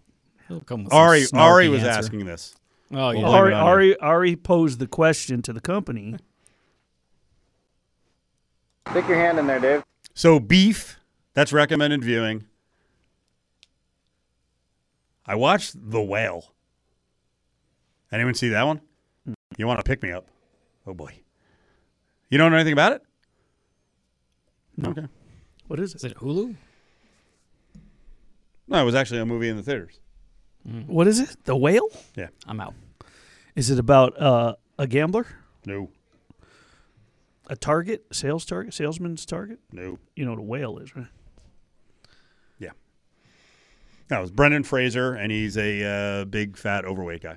He'll 0.48 0.60
come 0.60 0.84
with 0.84 0.92
some 0.92 0.98
Ari 1.00 1.26
Ari 1.34 1.68
was 1.68 1.82
answer. 1.84 1.98
asking 1.98 2.24
this. 2.24 2.56
Oh, 2.92 3.10
yeah. 3.10 3.22
Well, 3.22 3.32
blame 3.32 3.34
Ari, 3.34 3.50
it 3.50 3.54
on 3.54 3.60
you. 3.60 3.66
Ari 3.66 3.98
Ari 4.00 4.36
posed 4.36 4.78
the 4.78 4.86
question 4.86 5.42
to 5.42 5.52
the 5.52 5.60
company. 5.60 6.16
Stick 8.90 9.08
your 9.08 9.18
hand 9.18 9.38
in 9.38 9.46
there, 9.46 9.58
Dave. 9.60 9.82
So 10.14 10.38
beef, 10.38 10.98
that's 11.34 11.52
recommended 11.52 12.04
viewing. 12.04 12.44
I 15.26 15.34
watched 15.34 15.74
The 15.90 16.00
Whale. 16.00 16.52
Anyone 18.12 18.34
see 18.34 18.48
that 18.50 18.62
one? 18.64 18.80
You 19.58 19.66
want 19.66 19.80
to 19.80 19.82
pick 19.82 20.02
me 20.02 20.12
up? 20.12 20.28
Oh 20.86 20.94
boy. 20.94 21.12
You 22.30 22.38
don't 22.38 22.52
know 22.52 22.56
anything 22.56 22.72
about 22.72 22.92
it? 22.92 23.02
Okay. 24.86 25.06
What 25.66 25.80
is 25.80 25.94
Is 25.96 26.04
it? 26.04 26.12
it 26.12 26.18
Hulu? 26.18 26.54
No, 28.68 28.82
it 28.82 28.84
was 28.84 28.94
actually 28.94 29.20
a 29.20 29.26
movie 29.26 29.48
in 29.48 29.56
the 29.56 29.62
theaters. 29.62 29.98
What 30.86 31.06
is 31.06 31.20
it? 31.20 31.36
The 31.44 31.56
whale? 31.56 31.88
Yeah. 32.16 32.28
I'm 32.46 32.60
out. 32.60 32.74
Is 33.54 33.70
it 33.70 33.78
about 33.78 34.20
uh, 34.20 34.56
a 34.78 34.86
gambler, 34.86 35.26
No. 35.64 35.90
a 37.48 37.54
target, 37.56 38.04
sales 38.12 38.44
target, 38.44 38.74
salesman's 38.74 39.24
target? 39.24 39.60
No. 39.70 39.98
You 40.16 40.24
know 40.24 40.32
what 40.32 40.40
a 40.40 40.42
whale 40.42 40.78
is, 40.78 40.94
right? 40.96 41.06
Yeah. 42.58 42.70
That 44.08 44.20
was 44.20 44.30
Brendan 44.32 44.64
Fraser, 44.64 45.14
and 45.14 45.30
he's 45.30 45.56
a 45.56 45.84
uh, 46.20 46.24
big, 46.24 46.56
fat, 46.56 46.84
overweight 46.84 47.22
guy. 47.22 47.36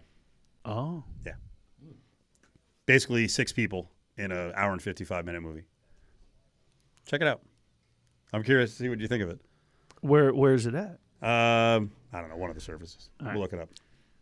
Oh, 0.66 1.04
Yeah. 1.26 1.34
Basically, 2.86 3.28
six 3.28 3.54
people 3.54 3.92
in 4.18 4.32
an 4.32 4.52
hour 4.56 4.72
and 4.74 4.82
55 4.82 5.24
minute 5.26 5.42
movie. 5.42 5.66
Check 7.06 7.22
it 7.22 7.28
out. 7.28 7.42
I'm 8.34 8.44
curious 8.44 8.72
to 8.72 8.76
see 8.78 8.90
what 8.90 9.00
you 9.00 9.08
think 9.08 9.22
of 9.24 9.30
it. 9.30 9.40
where 10.02 10.34
where 10.34 10.54
is 10.56 10.66
it 10.66 10.74
at? 10.76 11.00
Um, 11.22 11.92
I 12.12 12.20
don't 12.22 12.30
know, 12.30 12.38
one 12.38 12.50
of 12.50 12.56
the 12.56 12.62
services. 12.62 13.10
We'll 13.22 13.40
look 13.40 13.54
it 13.54 13.60
up. 13.60 13.70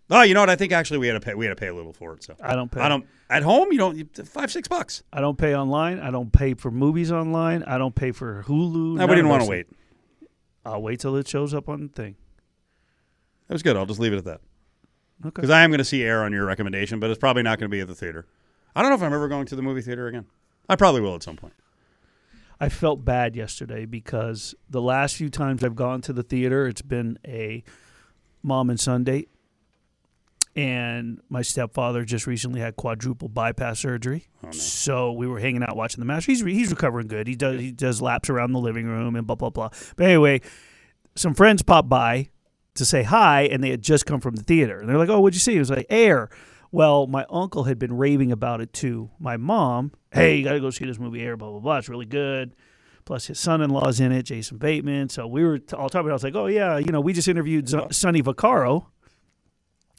Oh, 0.10 0.22
you 0.22 0.34
know 0.34 0.40
what? 0.40 0.50
I 0.50 0.56
think 0.56 0.72
actually 0.72 1.00
we 1.00 1.08
had 1.08 1.14
to 1.14 1.20
pay. 1.20 1.34
We 1.34 1.46
had 1.46 1.52
to 1.52 1.60
pay 1.60 1.68
a 1.68 1.76
little 1.76 1.92
for 1.92 2.14
it. 2.14 2.24
So 2.24 2.36
I 2.42 2.56
don't 2.56 2.72
pay. 2.72 2.80
I 2.80 2.88
don't. 2.88 3.06
At 3.30 3.44
home, 3.44 3.72
you 3.72 3.78
don't. 3.78 3.98
You, 3.98 4.08
five, 4.24 4.52
six 4.52 4.68
bucks. 4.68 5.04
I 5.12 5.20
don't 5.20 5.38
pay 5.38 5.54
online. 5.54 6.00
I 6.00 6.12
don't 6.12 6.32
pay 6.32 6.54
for 6.54 6.72
movies 6.72 7.12
online. 7.12 7.64
I 7.64 7.78
don't 7.78 7.94
pay 7.94 8.12
for 8.14 8.44
Hulu. 8.48 8.96
No, 8.96 9.06
we 9.06 9.16
didn't 9.16 9.30
want 9.30 9.44
to 9.44 9.50
wait. 9.50 9.68
I'll 10.66 10.82
wait 10.82 11.02
till 11.02 11.16
it 11.18 11.28
shows 11.28 11.54
up 11.54 11.68
on 11.68 11.82
the 11.82 11.88
thing. 11.90 12.16
That 13.48 13.56
was 13.56 13.64
good. 13.64 13.76
I'll 13.76 13.86
just 13.86 14.00
leave 14.00 14.14
it 14.14 14.18
at 14.18 14.26
that. 14.26 14.42
Okay. 15.26 15.32
Because 15.36 15.50
I 15.50 15.64
am 15.64 15.72
going 15.72 15.80
to 15.80 15.86
see 15.86 16.04
Air 16.04 16.24
on 16.24 16.32
your 16.32 16.46
recommendation, 16.46 17.00
but 17.00 17.10
it's 17.10 17.20
probably 17.20 17.44
not 17.44 17.60
going 17.60 17.70
to 17.70 17.76
be 17.76 17.82
at 17.82 17.88
the 17.88 17.96
theater. 17.96 18.28
I 18.76 18.82
don't 18.82 18.92
know 18.92 18.96
if 18.96 19.02
I'm 19.02 19.14
ever 19.14 19.28
going 19.28 19.46
to 19.48 19.56
the 19.56 19.62
movie 19.62 19.82
theater 19.82 20.08
again. 20.08 20.26
I 20.70 20.76
probably 20.76 21.02
will 21.02 21.16
at 21.16 21.24
some 21.24 21.36
point. 21.38 21.54
I 22.60 22.70
felt 22.70 23.06
bad 23.06 23.36
yesterday 23.36 23.86
because 23.86 24.56
the 24.70 24.82
last 24.82 25.16
few 25.16 25.30
times 25.30 25.64
I've 25.64 25.76
gone 25.76 26.02
to 26.02 26.14
the 26.14 26.24
theater, 26.24 26.68
it's 26.68 26.82
been 26.82 27.20
a 27.26 27.64
mom 28.42 28.70
and 28.70 28.80
son 28.80 29.04
date. 29.04 29.30
And 30.56 31.22
my 31.30 31.44
stepfather 31.44 32.04
just 32.04 32.26
recently 32.26 32.60
had 32.60 32.76
quadruple 32.76 33.30
bypass 33.30 33.80
surgery. 33.80 34.26
Oh, 34.44 34.50
so 34.50 35.12
we 35.12 35.28
were 35.28 35.40
hanging 35.40 35.62
out 35.62 35.76
watching 35.76 36.00
the 36.00 36.06
match. 36.06 36.26
He's 36.26 36.44
he's 36.44 36.72
recovering 36.72 37.08
good. 37.08 37.28
He 37.28 37.36
does 37.36 37.62
he 37.62 37.72
does 37.72 38.02
laps 38.02 38.28
around 38.28 38.54
the 38.54 38.60
living 38.60 38.88
room 38.88 39.16
and 39.16 39.28
blah 39.28 39.36
blah 39.36 39.52
blah. 39.52 39.70
But 39.96 40.08
anyway, 40.08 40.42
some 41.16 41.36
friends 41.36 41.62
popped 41.62 41.90
by 41.90 42.30
to 42.74 42.86
say 42.86 43.04
hi, 43.04 43.44
and 43.44 43.64
they 43.64 43.70
had 43.70 43.84
just 43.84 44.08
come 44.08 44.20
from 44.20 44.36
the 44.36 44.42
theater. 44.42 44.80
And 44.80 44.90
they're 44.90 44.98
like, 44.98 45.10
"Oh, 45.10 45.20
what'd 45.20 45.36
you 45.36 45.42
see?" 45.42 45.56
It 45.56 45.60
was 45.60 45.70
like 45.70 45.86
Air. 45.92 46.30
Well, 46.78 47.08
my 47.08 47.26
uncle 47.32 47.64
had 47.64 47.80
been 47.80 47.98
raving 47.98 48.32
about 48.32 48.62
it 48.62 48.72
to 48.74 49.10
my 49.18 49.36
mom. 49.36 49.94
Hey, 50.12 50.36
you 50.36 50.44
got 50.44 50.52
to 50.52 50.60
go 50.60 50.70
see 50.70 50.86
this 50.86 51.00
movie 51.00 51.24
Air. 51.24 51.36
Blah 51.36 51.50
blah 51.50 51.60
blah. 51.60 51.78
It's 51.80 51.90
really 51.90 52.06
good. 52.06 52.56
Plus, 53.04 53.26
his 53.26 53.40
son-in-law's 53.40 54.00
in 54.00 54.12
it, 54.12 54.22
Jason 54.22 54.60
Bateman. 54.60 55.10
So 55.10 55.26
we 55.26 55.44
were 55.44 55.60
all 55.74 55.90
talking 55.90 56.02
about. 56.02 56.10
it. 56.10 56.12
I 56.12 56.14
was 56.14 56.24
like, 56.24 56.36
"Oh 56.36 56.46
yeah, 56.46 56.78
you 56.78 56.92
know, 56.92 57.02
we 57.02 57.14
just 57.14 57.28
interviewed 57.28 57.68
Z- 57.68 57.88
Sonny 57.90 58.22
Vaccaro." 58.22 58.86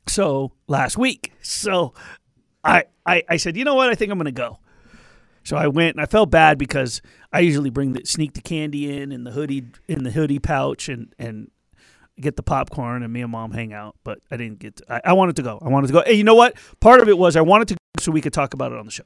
So 0.07 0.53
last 0.69 0.97
week, 0.97 1.33
so 1.43 1.95
I, 2.63 2.85
I 3.05 3.25
I 3.29 3.37
said, 3.39 3.57
you 3.57 3.65
know 3.65 3.75
what? 3.75 3.91
I 3.91 3.97
think 3.97 4.13
I'm 4.13 4.19
going 4.19 4.27
to 4.27 4.31
go. 4.31 4.61
So 5.43 5.57
I 5.57 5.67
went 5.67 5.97
and 5.97 6.01
I 6.01 6.07
felt 6.07 6.31
bad 6.31 6.59
because 6.59 7.03
I 7.33 7.41
usually 7.41 7.71
bring 7.71 7.95
the 7.95 8.05
sneak 8.05 8.35
the 8.35 8.41
candy 8.41 8.97
in 8.97 9.11
in 9.11 9.25
the 9.25 9.33
hoodie 9.33 9.65
in 9.89 10.05
the 10.05 10.13
hoodie 10.13 10.39
pouch 10.39 10.89
and 10.89 11.13
and 11.19 11.51
get 12.21 12.37
the 12.37 12.43
popcorn 12.43 13.03
and 13.03 13.13
me 13.13 13.23
and 13.23 13.31
mom 13.33 13.53
hang 13.53 13.73
out. 13.73 13.97
But 14.05 14.19
I 14.31 14.37
didn't 14.37 14.59
get. 14.59 14.77
To, 14.77 14.95
I, 14.95 15.11
I 15.11 15.13
wanted 15.13 15.37
to 15.37 15.43
go. 15.43 15.59
I 15.63 15.69
wanted 15.69 15.87
to 15.89 15.93
go. 15.93 16.03
Hey, 16.05 16.15
you 16.15 16.25
know 16.25 16.35
what? 16.35 16.57
Part 16.81 17.01
of 17.01 17.09
it 17.09 17.17
was 17.19 17.37
I 17.37 17.41
wanted 17.41 17.69
to 17.69 17.75
go 17.75 17.79
so 18.01 18.13
we 18.13 18.21
could 18.21 18.33
talk 18.33 18.55
about 18.55 18.73
it 18.73 18.79
on 18.79 18.85
the 18.87 18.93
show. 18.93 19.05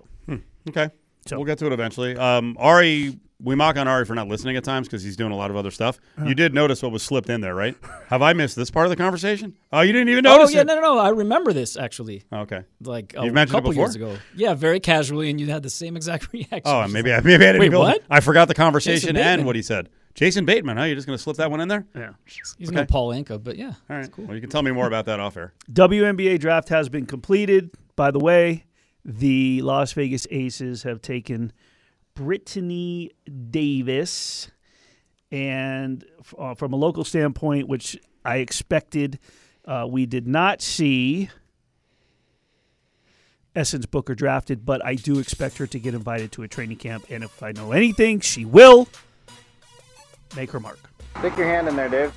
Okay. 0.69 0.91
So- 1.27 1.37
we'll 1.37 1.47
get 1.47 1.59
to 1.59 1.67
it 1.67 1.73
eventually. 1.73 2.17
Um, 2.17 2.57
Ari, 2.59 3.19
we 3.41 3.55
mock 3.57 3.77
on 3.77 3.87
Ari 3.89 4.05
for 4.05 4.15
not 4.15 4.29
listening 4.29 4.57
at 4.57 4.63
times 4.65 4.87
because 4.87 5.03
he's 5.03 5.17
doing 5.17 5.33
a 5.33 5.37
lot 5.37 5.51
of 5.51 5.57
other 5.57 5.71
stuff. 5.73 5.99
You 6.25 6.35
did 6.35 6.55
notice 6.55 6.83
what 6.83 6.93
was 6.93 7.03
slipped 7.03 7.29
in 7.29 7.41
there, 7.41 7.55
right? 7.55 7.77
Have 8.09 8.23
I 8.23 8.33
missed 8.33 8.55
this 8.57 8.71
part 8.71 8.87
of 8.87 8.91
the 8.91 8.97
conversation? 8.97 9.57
Oh, 9.73 9.81
you 9.81 9.93
didn't 9.93 10.09
even 10.11 10.25
Oh 10.27 10.37
notice 10.37 10.55
yeah, 10.55 10.61
it. 10.61 10.67
no, 10.69 10.77
no, 10.77 10.81
no. 10.81 10.99
I 10.99 11.09
remember 11.11 11.53
this 11.53 11.77
actually, 11.77 12.23
Okay. 12.33 12.63
like 12.83 13.15
a 13.17 13.25
You've 13.25 13.35
mentioned 13.35 13.57
it 13.57 13.63
couple 13.63 13.75
years 13.75 13.95
ago. 13.97 14.17
Yeah, 14.37 14.55
very 14.55 14.79
casually, 14.81 15.29
and 15.31 15.41
you 15.41 15.49
had 15.49 15.63
the 15.65 15.71
same 15.71 15.97
exact 15.97 16.29
reaction. 16.33 16.61
Oh, 16.65 16.87
maybe 16.89 17.11
like, 17.11 17.25
I 17.25 17.27
maybe 17.27 17.45
I 17.45 17.49
didn't 17.53 17.61
Wait, 17.61 17.67
even- 17.67 17.79
what? 17.81 18.03
I 18.11 18.21
forgot 18.21 18.47
the 18.49 18.55
conversation 18.55 19.17
and 19.17 19.45
what 19.45 19.57
he 19.57 19.63
said. 19.63 19.89
Jason 20.15 20.45
Bateman, 20.45 20.77
huh? 20.77 20.85
You're 20.85 20.95
just 20.97 21.07
going 21.07 21.17
to 21.17 21.23
slip 21.23 21.37
that 21.39 21.51
one 21.51 21.61
in 21.61 21.69
there? 21.69 21.87
Yeah. 21.95 22.11
He's 22.59 22.69
Okay. 22.69 22.77
no 22.77 22.85
Paul 22.85 23.11
Anka, 23.11 23.43
but 23.43 23.57
yeah. 23.57 23.73
All 23.89 23.97
right. 23.97 24.11
Well, 24.19 24.35
you 24.35 24.41
can 24.41 24.51
tell 24.51 24.63
me 24.63 24.71
more 24.71 24.87
about 24.87 25.07
that 25.07 25.21
off 25.21 25.37
air. 25.37 25.53
WNBA 25.73 26.39
draft 26.39 26.69
has 26.69 26.89
been 26.89 27.07
completed. 27.07 27.71
By 27.97 28.11
the 28.11 28.19
way, 28.19 28.65
the 29.05 29.63
Las 29.63 29.93
Vegas 29.93 30.27
Aces 30.31 30.83
have 30.83 31.01
taken 31.01 31.53
Brittany 32.15 33.11
Davis, 33.51 34.51
and 35.31 36.05
uh, 36.39 36.55
from 36.55 36.73
a 36.75 36.77
local 36.77 37.05
standpoint, 37.05 37.69
which 37.69 37.99
I 38.25 38.37
expected, 38.37 39.19
uh, 39.65 39.87
we 39.89 40.05
did 40.05 40.27
not 40.29 40.61
see 40.61 41.31
Essence 43.57 43.87
Booker 43.87 44.15
drafted, 44.15 44.65
but 44.65 44.85
I 44.85 44.95
do 44.95 45.19
expect 45.19 45.59
her 45.59 45.67
to 45.67 45.79
get 45.79 45.95
invited 45.95 46.33
to 46.33 46.43
a 46.43 46.49
training 46.49 46.77
camp. 46.79 47.07
And 47.11 47.25
if 47.25 47.43
I 47.43 47.53
know 47.53 47.73
anything, 47.73 48.21
she 48.21 48.45
will 48.45 48.89
make 50.37 50.51
her 50.51 50.61
mark. 50.61 50.79
Stick 51.19 51.37
your 51.37 51.47
hand 51.47 51.69
in 51.69 51.77
there, 51.77 51.89
Dave. 51.89 52.13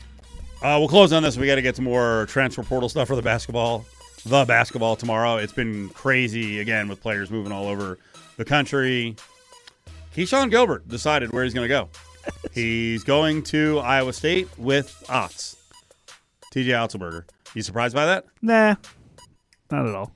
Uh, 0.61 0.77
we'll 0.79 0.87
close 0.87 1.13
on 1.13 1.21
this. 1.21 1.37
We 1.37 1.47
got 1.47 1.55
to 1.55 1.61
get 1.61 1.75
some 1.75 1.85
more 1.85 2.25
transfer 2.27 2.63
portal 2.63 2.89
stuff 2.89 3.07
for 3.07 3.15
the 3.15 3.21
basketball. 3.21 3.85
The 4.25 4.45
basketball 4.45 4.95
tomorrow. 4.95 5.37
It's 5.37 5.53
been 5.53 5.89
crazy 5.89 6.59
again 6.59 6.87
with 6.87 7.01
players 7.01 7.29
moving 7.29 7.51
all 7.51 7.67
over 7.67 7.99
the 8.37 8.45
country. 8.45 9.15
Keshon 10.15 10.49
Gilbert 10.49 10.87
decided 10.87 11.31
where 11.31 11.43
he's 11.43 11.53
going 11.53 11.67
to 11.67 11.73
go. 11.73 11.89
he's 12.53 13.03
going 13.03 13.43
to 13.43 13.79
Iowa 13.79 14.13
State 14.13 14.47
with 14.57 15.03
Otts. 15.07 15.57
TJ 16.53 16.67
Otzelberger. 16.67 17.25
You 17.53 17.61
surprised 17.61 17.93
by 17.93 18.05
that? 18.05 18.25
Nah, 18.41 18.75
not 19.69 19.87
at 19.87 19.93
all. 19.93 20.15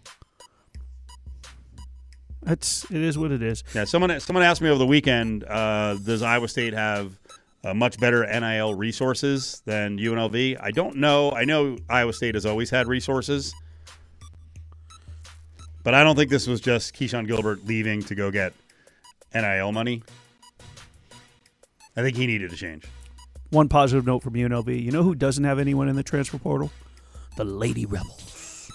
It's 2.48 2.90
it 2.90 3.02
is 3.02 3.18
what 3.18 3.32
it 3.32 3.44
is. 3.44 3.64
Yeah. 3.76 3.84
Someone 3.84 4.18
someone 4.22 4.44
asked 4.44 4.62
me 4.62 4.70
over 4.70 4.80
the 4.80 4.86
weekend. 4.86 5.44
Uh, 5.44 5.96
does 5.96 6.24
Iowa 6.24 6.48
State 6.48 6.74
have 6.74 7.19
uh, 7.64 7.74
much 7.74 8.00
better 8.00 8.26
NIL 8.26 8.74
resources 8.74 9.62
than 9.66 9.98
UNLV? 9.98 10.58
I 10.62 10.72
don't 10.72 10.98
know. 10.98 11.32
I 11.32 11.46
know 11.46 11.78
Iowa 11.90 12.14
State 12.14 12.36
has 12.36 12.46
always 12.46 12.70
had 12.70 12.88
resources, 12.88 13.54
but 15.84 15.94
I 15.94 16.04
don't 16.04 16.16
think 16.16 16.30
this 16.30 16.48
was 16.48 16.62
just 16.62 16.96
Keshon 16.96 17.28
Gilbert 17.28 17.66
leaving 17.66 18.02
to 18.04 18.16
go 18.16 18.32
get 18.32 18.54
NIL 19.34 19.72
money. 19.72 20.04
I 21.96 22.02
think 22.02 22.16
he 22.16 22.28
needed 22.28 22.54
a 22.54 22.56
change. 22.56 22.86
One 23.50 23.68
positive 23.68 24.06
note 24.06 24.22
from 24.22 24.34
UNLV. 24.34 24.82
You 24.82 24.92
know 24.92 25.04
who 25.04 25.16
doesn't 25.16 25.44
have 25.44 25.60
anyone 25.60 25.90
in 25.90 25.96
the 25.96 26.04
transfer 26.04 26.38
portal? 26.38 26.72
The 27.36 27.44
Lady 27.44 27.86
Rebels. 27.86 28.72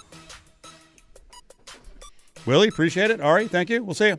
Willie, 2.46 2.68
appreciate 2.68 3.10
it. 3.10 3.20
All 3.20 3.32
right, 3.32 3.50
thank 3.50 3.70
you. 3.70 3.82
We'll 3.82 3.94
see 3.94 4.08
you. 4.08 4.12